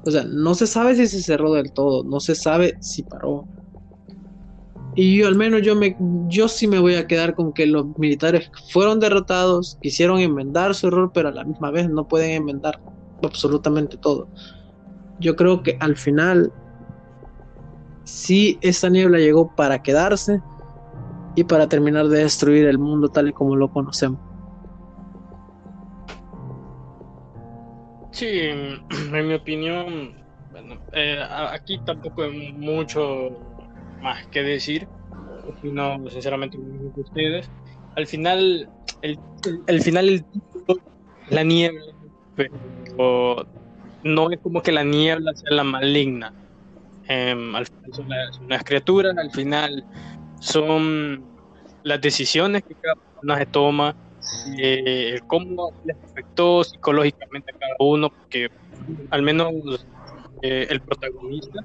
O 0.05 0.11
sea, 0.11 0.25
no 0.25 0.55
se 0.55 0.67
sabe 0.67 0.97
si 0.97 1.07
se 1.07 1.23
cerró 1.23 1.55
del 1.55 1.73
todo, 1.73 2.05
no 2.05 2.21
se 2.21 2.35
sabe 2.35 2.77
si 2.81 3.05
paró. 3.05 3.49
Y 4.97 5.17
yo 5.17 5.29
al 5.29 5.37
menos 5.37 5.63
yo 5.63 5.77
me 5.77 5.97
yo 6.29 6.49
sí 6.49 6.67
me 6.67 6.79
voy 6.79 6.97
a 6.97 7.07
quedar 7.07 7.35
con 7.35 7.53
que 7.53 7.67
los 7.67 7.87
militares 7.97 8.51
fueron 8.71 8.99
derrotados, 8.99 9.79
quisieron 9.81 10.21
enmendar 10.21 10.75
su 10.75 10.89
error, 10.89 11.11
pero 11.15 11.29
a 11.29 11.33
la 11.33 11.45
misma 11.45 11.71
vez 11.71 11.89
no 11.89 12.07
pueden 12.07 12.33
enmendar 12.33 12.81
absolutamente 13.23 13.97
todo. 13.99 14.29
Yo 15.21 15.37
creo 15.37 15.63
que 15.63 15.77
al 15.81 15.97
final 15.97 16.53
sí 18.05 18.59
esta 18.63 18.89
niebla 18.89 19.19
llegó 19.19 19.55
para 19.55 19.81
quedarse 19.83 20.41
y 21.37 21.45
para 21.45 21.69
terminar 21.69 22.09
de 22.09 22.25
destruir 22.25 22.67
el 22.67 22.79
mundo 22.79 23.09
tal 23.09 23.29
y 23.29 23.33
como 23.33 23.55
lo 23.55 23.71
conocemos. 23.71 24.21
Sí, 28.11 28.27
en 28.27 28.83
mi 29.29 29.35
opinión, 29.35 30.15
bueno, 30.51 30.79
eh, 30.93 31.23
aquí 31.31 31.79
tampoco 31.85 32.25
hay 32.25 32.53
mucho 32.53 33.31
más 34.01 34.27
que 34.29 34.43
decir. 34.43 34.89
Opino 35.49 36.09
sinceramente 36.11 36.59
ustedes. 36.97 37.51
Al 37.97 38.07
final, 38.07 38.69
el, 39.03 39.19
el, 39.67 39.83
final, 39.83 40.09
el 40.09 40.25
la 41.31 41.45
niebla, 41.45 41.93
pero 42.37 43.47
no 44.05 44.31
es 44.31 44.39
como 44.41 44.63
que 44.63 44.73
la 44.73 44.85
niebla 44.85 45.35
sea 45.35 45.51
la 45.53 45.65
maligna. 45.65 46.33
Em, 47.09 47.55
al 47.57 47.67
final 47.67 47.93
son 47.93 48.09
las, 48.49 48.65
criaturas, 48.65 49.17
al 49.17 49.31
final 49.31 49.85
son 50.39 51.25
las 51.83 52.01
decisiones 52.01 52.63
que 52.63 52.75
cada 52.75 52.95
personaje 52.95 53.47
toma, 53.47 53.97
eh, 54.59 55.19
cómo 55.27 55.73
les 55.85 55.97
afectó 56.05 56.63
psicológicamente 56.63 57.53
a 57.53 57.59
cada 57.59 57.75
uno, 57.81 58.11
porque 58.11 58.49
al 59.11 59.23
menos 59.23 59.53
eh, 60.43 60.67
el 60.71 60.81
protagonista 60.81 61.65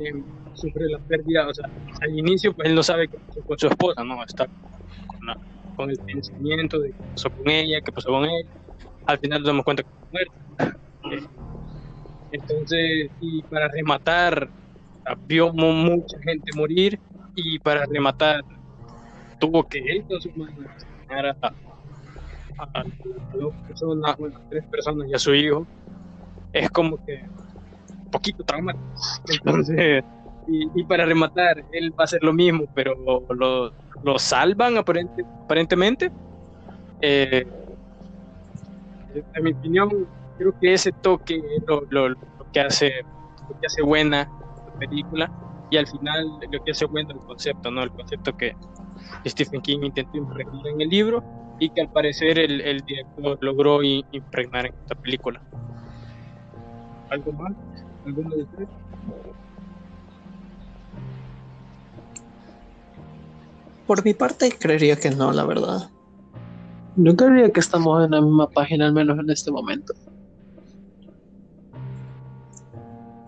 eh, 0.00 0.22
sufre 0.54 0.88
la 0.88 0.98
pérdida, 0.98 1.48
o 1.48 1.54
sea, 1.54 1.68
al 2.00 2.18
inicio 2.18 2.52
pues 2.52 2.68
él 2.68 2.74
no 2.74 2.82
sabe 2.82 3.08
qué 3.08 3.18
pasó 3.18 3.40
con 3.42 3.58
su 3.58 3.66
esposa, 3.68 4.04
¿no? 4.04 4.22
Está 4.24 4.48
con, 5.76 5.90
el 5.90 5.98
pensamiento 5.98 6.78
de 6.78 6.90
qué 6.90 7.02
pasó 7.14 7.30
con 7.30 7.48
ella, 7.48 7.80
qué 7.80 7.92
pasó 7.92 8.08
con 8.10 8.24
él, 8.24 8.46
al 9.06 9.18
final 9.18 9.40
nos 9.40 9.46
damos 9.46 9.64
cuenta 9.64 9.82
que 9.82 9.88
está 9.88 10.06
muerta. 10.12 10.78
Entonces, 12.32 13.10
y 13.20 13.42
para 13.42 13.68
rematar, 13.68 14.48
vio 15.26 15.52
mucha 15.52 16.18
gente 16.20 16.50
morir 16.56 16.98
y 17.34 17.58
para 17.58 17.84
rematar 17.86 18.42
tuvo 19.38 19.64
que 19.68 19.78
él 19.78 20.04
con 20.04 20.20
su 20.20 20.30
mano 20.36 20.52
a, 21.08 21.52
a, 22.58 22.84
dos 23.34 23.54
personas, 23.66 24.16
tres 24.48 24.64
personas 24.66 25.08
y 25.08 25.14
a 25.14 25.18
su 25.18 25.34
hijo. 25.34 25.66
Es 26.52 26.70
como 26.70 27.04
que 27.04 27.24
poquito 28.12 28.44
traumático. 28.44 28.84
Entonces, 29.28 30.04
y, 30.46 30.84
para 30.84 31.04
rematar, 31.04 31.64
él 31.72 31.90
va 31.92 32.02
a 32.02 32.04
hacer 32.04 32.22
lo 32.22 32.32
mismo, 32.32 32.66
pero 32.74 32.94
lo, 32.94 33.72
lo 34.04 34.18
salvan 34.18 34.76
aparentemente. 34.76 36.10
Eh, 37.00 37.46
en 39.34 39.44
mi 39.44 39.52
opinión, 39.52 40.06
creo 40.38 40.58
que 40.58 40.72
ese 40.72 40.92
toque 40.92 41.36
es 41.36 41.62
lo, 41.66 41.82
lo, 41.90 42.16
que 42.52 42.60
hace, 42.60 42.92
lo 43.48 43.60
que 43.60 43.66
hace 43.66 43.82
buena 43.82 44.28
la 44.66 44.78
película 44.78 45.32
y 45.70 45.76
al 45.76 45.86
final 45.86 46.38
lo 46.50 46.64
que 46.64 46.70
hace 46.70 46.86
bueno 46.86 47.10
el 47.12 47.18
concepto, 47.20 47.70
¿no? 47.70 47.82
El 47.82 47.90
concepto 47.90 48.36
que 48.36 48.54
Stephen 49.26 49.60
King 49.60 49.80
intentó 49.82 50.16
impregnar 50.16 50.66
en 50.66 50.80
el 50.80 50.88
libro 50.88 51.22
y 51.58 51.70
que 51.70 51.80
al 51.80 51.88
parecer 51.88 52.38
el, 52.38 52.60
el 52.60 52.80
director 52.80 53.38
logró 53.40 53.82
impregnar 53.82 54.66
en 54.66 54.74
esta 54.74 54.94
película. 54.94 55.40
¿Algo 57.10 57.32
más? 57.32 57.52
¿Alguno 58.04 58.36
de 58.36 58.42
ustedes? 58.42 58.68
Por 63.86 64.04
mi 64.04 64.14
parte, 64.14 64.52
creería 64.58 64.96
que 64.96 65.10
no, 65.10 65.32
la 65.32 65.44
verdad. 65.44 65.90
Yo 66.96 67.16
creería 67.16 67.50
que 67.50 67.60
estamos 67.60 68.04
en 68.04 68.12
la 68.12 68.20
misma 68.20 68.48
página, 68.48 68.86
al 68.86 68.92
menos 68.92 69.18
en 69.18 69.30
este 69.30 69.50
momento. 69.50 69.94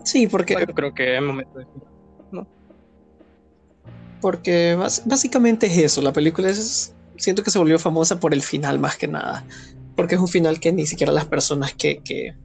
Sí, 0.03 0.27
porque. 0.27 0.55
Yo 0.59 0.73
creo 0.73 0.93
que 0.93 1.17
es 1.17 1.21
momento 1.21 1.59
de. 1.59 1.67
¿no? 2.31 2.47
Porque 4.21 4.75
básicamente 5.05 5.67
es 5.67 5.77
eso. 5.77 6.01
La 6.01 6.13
película 6.13 6.49
es. 6.49 6.95
Siento 7.17 7.43
que 7.43 7.51
se 7.51 7.59
volvió 7.59 7.79
famosa 7.79 8.19
por 8.19 8.33
el 8.33 8.41
final 8.41 8.79
más 8.79 8.97
que 8.97 9.07
nada. 9.07 9.45
Porque 9.95 10.15
es 10.15 10.21
un 10.21 10.27
final 10.27 10.59
que 10.59 10.71
ni 10.71 10.85
siquiera 10.85 11.11
las 11.11 11.25
personas 11.25 11.73
que, 11.73 12.01
que, 12.03 12.35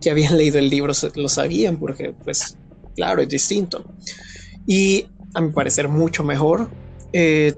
que 0.00 0.10
habían 0.10 0.36
leído 0.36 0.58
el 0.58 0.70
libro 0.70 0.92
lo 1.14 1.28
sabían, 1.28 1.78
porque, 1.78 2.14
pues, 2.24 2.56
claro, 2.94 3.22
es 3.22 3.28
distinto. 3.28 3.84
Y 4.66 5.06
a 5.34 5.40
mi 5.40 5.50
parecer, 5.50 5.88
mucho 5.88 6.24
mejor 6.24 6.70
eh, 7.12 7.54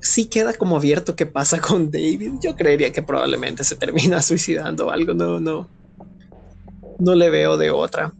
sí 0.00 0.26
queda 0.26 0.52
como 0.52 0.76
abierto 0.76 1.16
qué 1.16 1.26
pasa 1.26 1.60
con 1.60 1.90
David. 1.90 2.32
Yo 2.40 2.54
creería 2.56 2.92
que 2.92 3.02
probablemente 3.02 3.64
se 3.64 3.76
termina 3.76 4.20
suicidando 4.22 4.88
o 4.88 4.90
algo. 4.90 5.14
No, 5.14 5.40
no. 5.40 5.68
No 6.98 7.14
le 7.14 7.30
veo 7.30 7.56
de 7.56 7.70
otra. 7.70 8.12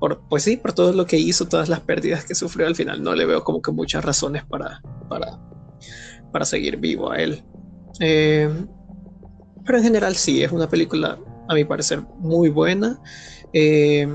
Por, 0.00 0.26
pues 0.28 0.44
sí, 0.44 0.56
por 0.56 0.72
todo 0.72 0.92
lo 0.92 1.04
que 1.04 1.18
hizo, 1.18 1.46
todas 1.46 1.68
las 1.68 1.80
pérdidas 1.80 2.24
que 2.24 2.34
sufrió 2.34 2.66
al 2.66 2.74
final, 2.74 3.02
no 3.02 3.14
le 3.14 3.26
veo 3.26 3.44
como 3.44 3.60
que 3.60 3.70
muchas 3.70 4.02
razones 4.02 4.44
para, 4.46 4.80
para, 5.10 5.38
para 6.32 6.44
seguir 6.46 6.78
vivo 6.78 7.10
a 7.10 7.18
él. 7.18 7.42
Eh, 8.00 8.48
pero 9.64 9.76
en 9.76 9.84
general 9.84 10.16
sí, 10.16 10.42
es 10.42 10.52
una 10.52 10.70
película, 10.70 11.18
a 11.50 11.54
mi 11.54 11.64
parecer, 11.64 12.00
muy 12.20 12.48
buena. 12.48 13.00
Eh, 13.52 14.06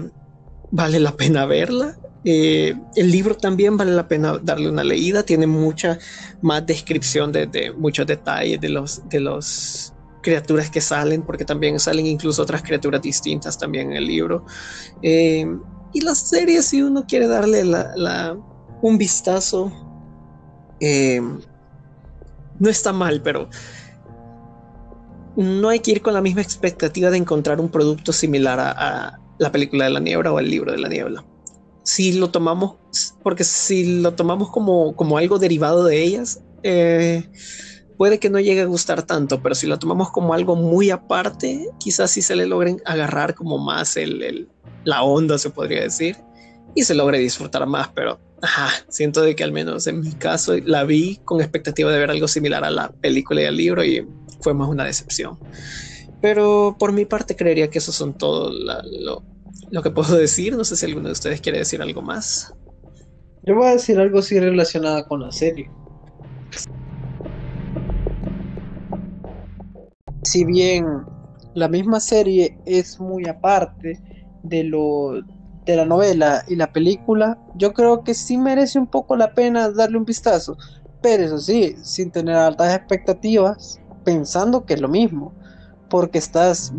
vale 0.72 1.00
la 1.02 1.12
pena 1.12 1.46
verla. 1.46 1.98
Eh, 2.24 2.74
el 2.96 3.12
libro 3.12 3.36
también 3.36 3.76
vale 3.76 3.92
la 3.92 4.08
pena 4.08 4.40
darle 4.42 4.70
una 4.70 4.86
leída, 4.86 5.22
tiene 5.22 5.46
mucha 5.46 6.00
más 6.42 6.66
descripción 6.66 7.34
de, 7.34 7.74
muchos 7.78 8.08
detalles 8.08 8.62
de 8.62 8.70
los, 8.70 9.08
de 9.10 9.20
los 9.20 9.94
criaturas 10.24 10.70
que 10.70 10.80
salen, 10.80 11.24
porque 11.24 11.44
también 11.44 11.78
salen 11.78 12.08
incluso 12.08 12.42
otras 12.42 12.64
criaturas 12.64 13.02
distintas 13.02 13.58
también 13.58 13.92
en 13.92 13.98
el 13.98 14.08
libro. 14.08 14.46
Eh, 15.02 15.46
y 15.94 16.02
la 16.02 16.16
serie, 16.16 16.64
si 16.64 16.82
uno 16.82 17.06
quiere 17.06 17.28
darle 17.28 17.64
un 18.82 18.98
vistazo, 18.98 19.72
no 22.60 22.70
está 22.70 22.94
mal, 22.94 23.22
pero 23.22 23.50
no 25.36 25.70
hay 25.70 25.80
que 25.80 25.92
ir 25.92 26.02
con 26.02 26.14
la 26.14 26.22
misma 26.22 26.42
expectativa 26.42 27.10
de 27.10 27.18
encontrar 27.18 27.60
un 27.60 27.70
producto 27.70 28.14
similar 28.14 28.60
a 28.60 29.20
la 29.38 29.52
película 29.52 29.86
de 29.86 29.92
la 29.92 30.00
niebla 30.00 30.32
o 30.32 30.40
el 30.40 30.50
libro 30.50 30.72
de 30.72 30.78
la 30.78 30.90
niebla. 30.90 31.26
Si 31.84 32.14
lo 32.14 32.32
tomamos, 32.32 32.78
porque 33.22 33.44
si 33.44 34.02
lo 34.02 34.14
tomamos 34.14 34.50
como, 34.50 34.96
como 34.96 35.18
algo 35.18 35.38
derivado 35.38 35.84
de 35.84 36.02
ellas, 36.02 36.42
eh, 36.64 37.24
puede 37.98 38.20
que 38.20 38.30
no 38.30 38.40
llegue 38.40 38.62
a 38.62 38.66
gustar 38.66 39.04
tanto, 39.04 39.42
pero 39.42 39.56
si 39.56 39.68
lo 39.68 39.78
tomamos 39.78 40.12
como 40.12 40.34
algo 40.34 40.56
muy 40.56 40.90
aparte, 40.90 41.70
quizás 41.80 42.12
sí 42.12 42.22
se 42.22 42.36
le 42.36 42.48
logren 42.48 42.82
agarrar 42.86 43.36
como 43.36 43.58
más 43.58 43.98
el, 43.98 44.50
la 44.84 45.04
onda, 45.04 45.38
se 45.38 45.52
podría 45.52 45.82
decir, 45.82 46.18
y 46.74 46.84
se 46.84 46.96
logre 46.96 47.20
disfrutar 47.20 47.66
más, 47.68 47.90
pero 47.90 48.20
siento 48.90 49.22
de 49.22 49.36
que 49.36 49.44
al 49.44 49.52
menos 49.52 49.86
en 49.88 50.02
mi 50.02 50.12
caso 50.14 50.56
la 50.66 50.84
vi 50.84 51.20
con 51.24 51.40
expectativa 51.40 51.92
de 51.92 52.00
ver 52.00 52.10
algo 52.10 52.28
similar 52.28 52.64
a 52.64 52.72
la 52.72 52.90
película 52.90 53.44
y 53.44 53.46
al 53.46 53.58
libro 53.58 53.84
y 53.84 54.08
fue 54.46 54.54
más 54.54 54.70
una 54.70 54.86
decepción. 54.86 55.39
Pero 56.22 56.76
por 56.78 56.93
mi 56.93 57.06
parte 57.06 57.36
creería 57.36 57.68
que 57.68 57.80
esos 57.80 57.96
son 57.96 58.14
todo 58.14 58.52
lo, 58.52 59.24
lo 59.72 59.82
que 59.82 59.89
puedo 59.89 60.16
decir. 60.26 60.56
No 60.56 60.64
sé 60.64 60.76
si 60.76 60.86
alguno 60.86 61.08
de 61.08 61.14
ustedes 61.14 61.41
quiere 61.41 61.58
decir 61.58 61.82
algo 61.82 62.04
más. 62.04 62.54
Yo 63.41 63.56
voy 63.56 63.66
a 63.66 63.72
decir 63.72 64.00
algo 64.00 64.20
así 64.20 64.39
relacionado 64.39 65.08
con 65.08 65.22
la 65.22 65.32
serie. 65.32 65.68
Si 70.24 70.46
bien 70.46 70.86
la 71.56 71.68
misma 71.68 72.00
serie 72.00 72.56
es 72.68 73.00
muy 73.00 73.28
aparte 73.28 74.00
de 74.43 74.64
lo 74.64 75.24
de 75.66 75.76
la 75.76 75.86
novela 75.86 76.43
y 76.48 76.56
la 76.56 76.72
película, 76.72 77.39
yo 77.56 77.74
creo 77.74 78.04
que 78.04 78.14
sí 78.14 78.38
merece 78.38 78.78
un 78.78 78.86
poco 78.86 79.16
la 79.16 79.34
pena 79.34 79.72
darle 79.72 79.98
un 79.98 80.06
vistazo, 80.06 80.56
pero 81.02 81.24
eso 81.24 81.39
sí, 81.39 81.76
sin 81.84 82.12
tener 82.12 82.36
altas 82.36 82.76
expectativas, 82.76 83.80
pensando 84.06 84.66
que 84.66 84.76
es 84.76 84.82
lo 84.82 84.88
mismo, 84.88 85.34
porque 85.89 86.20
estás 86.20 86.72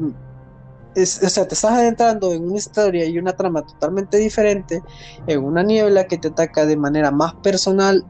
o 0.96 1.04
sea, 1.04 1.46
te 1.46 1.54
estás 1.54 1.72
adentrando 1.72 2.32
en 2.32 2.44
una 2.44 2.56
historia 2.56 3.04
y 3.04 3.18
una 3.18 3.34
trama 3.34 3.62
totalmente 3.62 4.16
diferente, 4.16 4.82
en 5.26 5.44
una 5.44 5.62
niebla 5.62 6.06
que 6.06 6.16
te 6.16 6.28
ataca 6.28 6.64
de 6.64 6.76
manera 6.76 7.10
más 7.10 7.34
personal, 7.34 8.02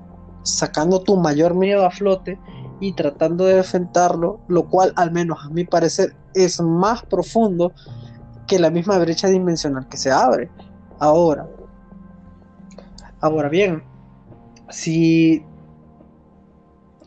sacando 0.45 1.01
tu 1.01 1.17
mayor 1.17 1.55
miedo 1.55 1.85
a 1.85 1.91
flote 1.91 2.39
y 2.79 2.93
tratando 2.93 3.45
de 3.45 3.59
enfrentarlo, 3.59 4.39
lo 4.47 4.69
cual 4.69 4.93
al 4.95 5.11
menos 5.11 5.39
a 5.45 5.49
mi 5.49 5.65
parecer 5.65 6.15
es 6.35 6.61
más 6.61 7.03
profundo 7.03 7.73
que 8.47 8.61
la 8.61 8.71
misma 8.71 8.99
brecha 8.99 9.27
dimensional 9.27 9.89
que 9.89 9.97
se 9.97 10.13
abre. 10.13 10.49
Ahora, 11.01 11.49
ahora 13.21 13.49
bien, 13.49 13.83
si, 14.71 15.45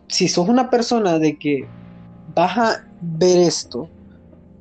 si 0.08 0.28
sos 0.28 0.50
una 0.50 0.70
persona 0.70 1.20
de 1.20 1.40
que 1.40 1.70
vas 2.40 2.58
a 2.58 2.84
ver 3.02 3.38
esto 3.40 3.90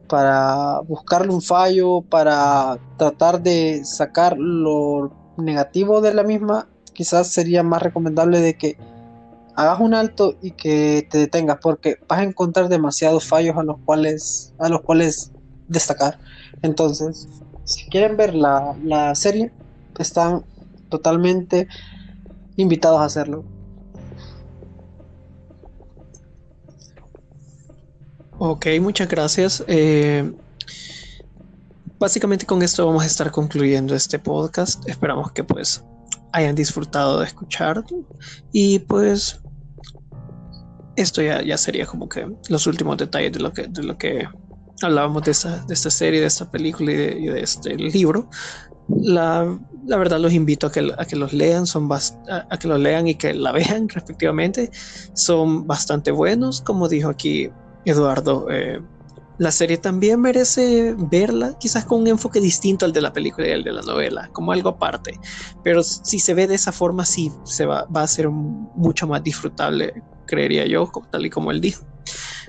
para 0.09 0.81
buscarle 0.81 1.33
un 1.33 1.43
fallo, 1.43 2.01
para 2.03 2.79
tratar 2.97 3.41
de 3.41 3.85
sacar 3.85 4.37
lo 4.37 5.13
negativo 5.37 6.01
de 6.01 6.13
la 6.15 6.25
misma, 6.25 6.67
quizás 6.93 7.29
sería 7.29 7.63
más 7.63 7.83
recomendable 7.83 8.41
de 8.41 8.55
que 8.55 8.77
hagas 9.55 9.81
un 9.81 9.95
alto 9.95 10.35
y 10.43 10.53
que 10.53 11.07
te 11.11 11.19
detengas, 11.19 11.59
porque 11.63 11.97
vas 12.09 12.21
a 12.21 12.25
encontrar 12.25 12.69
demasiados 12.69 13.27
fallos 13.27 13.57
a 13.57 13.63
los 13.63 13.79
cuales, 13.85 14.53
a 14.59 14.69
los 14.69 14.81
cuales 14.83 15.31
destacar. 15.69 16.19
Entonces, 16.63 17.29
si 17.65 17.89
quieren 17.91 18.17
ver 18.17 18.35
la, 18.35 18.75
la 18.83 19.15
serie, 19.15 19.53
están 19.99 20.45
totalmente 20.89 21.69
invitados 22.57 23.01
a 23.01 23.05
hacerlo. 23.05 23.45
Ok, 28.41 28.67
muchas 28.81 29.09
gracias. 29.09 29.65
Eh, 29.67 30.33
básicamente 31.99 32.47
con 32.47 32.63
esto 32.63 32.87
vamos 32.87 33.03
a 33.03 33.07
estar 33.07 33.33
concluyendo 33.33 33.97
este 33.97 34.21
podcast. 34.21 34.89
Esperamos 34.89 35.33
que 35.33 35.43
pues 35.43 35.85
hayan 36.33 36.55
disfrutado 36.55 37.19
de 37.19 37.27
escuchar 37.27 37.85
y 38.53 38.79
pues 38.79 39.41
esto 40.95 41.21
ya, 41.21 41.43
ya 41.43 41.59
sería 41.59 41.85
como 41.85 42.09
que 42.09 42.29
los 42.49 42.67
últimos 42.69 42.97
detalles 42.97 43.33
de 43.33 43.41
lo 43.41 43.53
que, 43.53 43.67
de 43.67 43.83
lo 43.83 43.99
que 43.99 44.29
hablábamos 44.83 45.25
de 45.25 45.33
esta, 45.33 45.65
de 45.65 45.75
esta 45.75 45.91
serie, 45.91 46.21
de 46.21 46.27
esta 46.27 46.49
película 46.49 46.93
y 46.93 47.27
de, 47.27 47.41
este 47.41 47.75
libro. 47.75 48.31
La, 48.89 49.59
la, 49.85 49.97
verdad 49.97 50.21
los 50.21 50.33
invito 50.33 50.69
a 50.69 50.73
que, 50.73 50.93
a 50.97 51.05
que 51.05 51.17
los 51.17 51.33
lean, 51.33 51.67
son 51.67 51.89
a, 51.93 52.59
que 52.59 52.69
los 52.69 52.79
lean 52.79 53.09
y 53.09 53.17
que 53.17 53.35
la 53.35 53.51
vean 53.61 53.89
respectivamente. 53.89 54.71
Son 55.15 55.67
bastante 55.67 56.13
buenos, 56.13 56.61
como 56.61 56.89
dijo 56.89 57.09
aquí 57.09 57.51
Eduardo, 57.91 58.47
eh, 58.51 58.81
la 59.39 59.53
serie 59.53 59.79
también 59.79 60.21
merece 60.21 60.95
verla, 60.99 61.57
quizás 61.59 61.85
con 61.85 62.01
un 62.01 62.09
enfoque 62.09 62.41
distinto 62.41 62.85
al 62.85 62.93
de 62.93 63.01
la 63.01 63.13
película 63.13 63.47
y 63.47 63.53
al 63.53 63.63
de 63.63 63.73
la 63.73 63.83
novela, 63.83 64.29
como 64.33 64.51
algo 64.51 64.71
aparte. 64.71 65.19
Pero 65.63 65.83
si 65.85 66.19
se 66.19 66.35
ve 66.35 66.49
de 66.49 66.57
esa 66.57 66.73
forma, 66.73 67.05
sí 67.05 67.33
se 67.45 67.65
va, 67.65 67.87
a 67.93 68.07
ser 68.09 68.29
mucho 68.29 69.07
más 69.07 69.23
disfrutable, 69.23 70.03
creería 70.27 70.67
yo, 70.67 70.91
tal 71.11 71.25
y 71.25 71.31
como 71.31 71.53
él 71.53 71.61
dijo. 71.61 71.85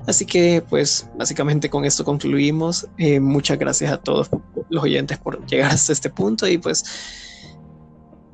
Así 0.07 0.25
que, 0.25 0.63
pues, 0.67 1.07
básicamente 1.15 1.69
con 1.69 1.85
esto 1.85 2.03
concluimos. 2.03 2.87
Eh, 2.97 3.19
muchas 3.19 3.59
gracias 3.59 3.91
a 3.91 3.97
todos 3.97 4.29
los 4.69 4.83
oyentes 4.83 5.19
por 5.19 5.45
llegar 5.45 5.71
hasta 5.71 5.93
este 5.93 6.09
punto 6.09 6.47
y 6.47 6.57
pues, 6.57 6.83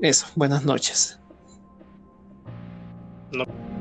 eso, 0.02 0.28
buenas 0.36 0.64
noches. 0.64 1.20
No. 3.34 3.75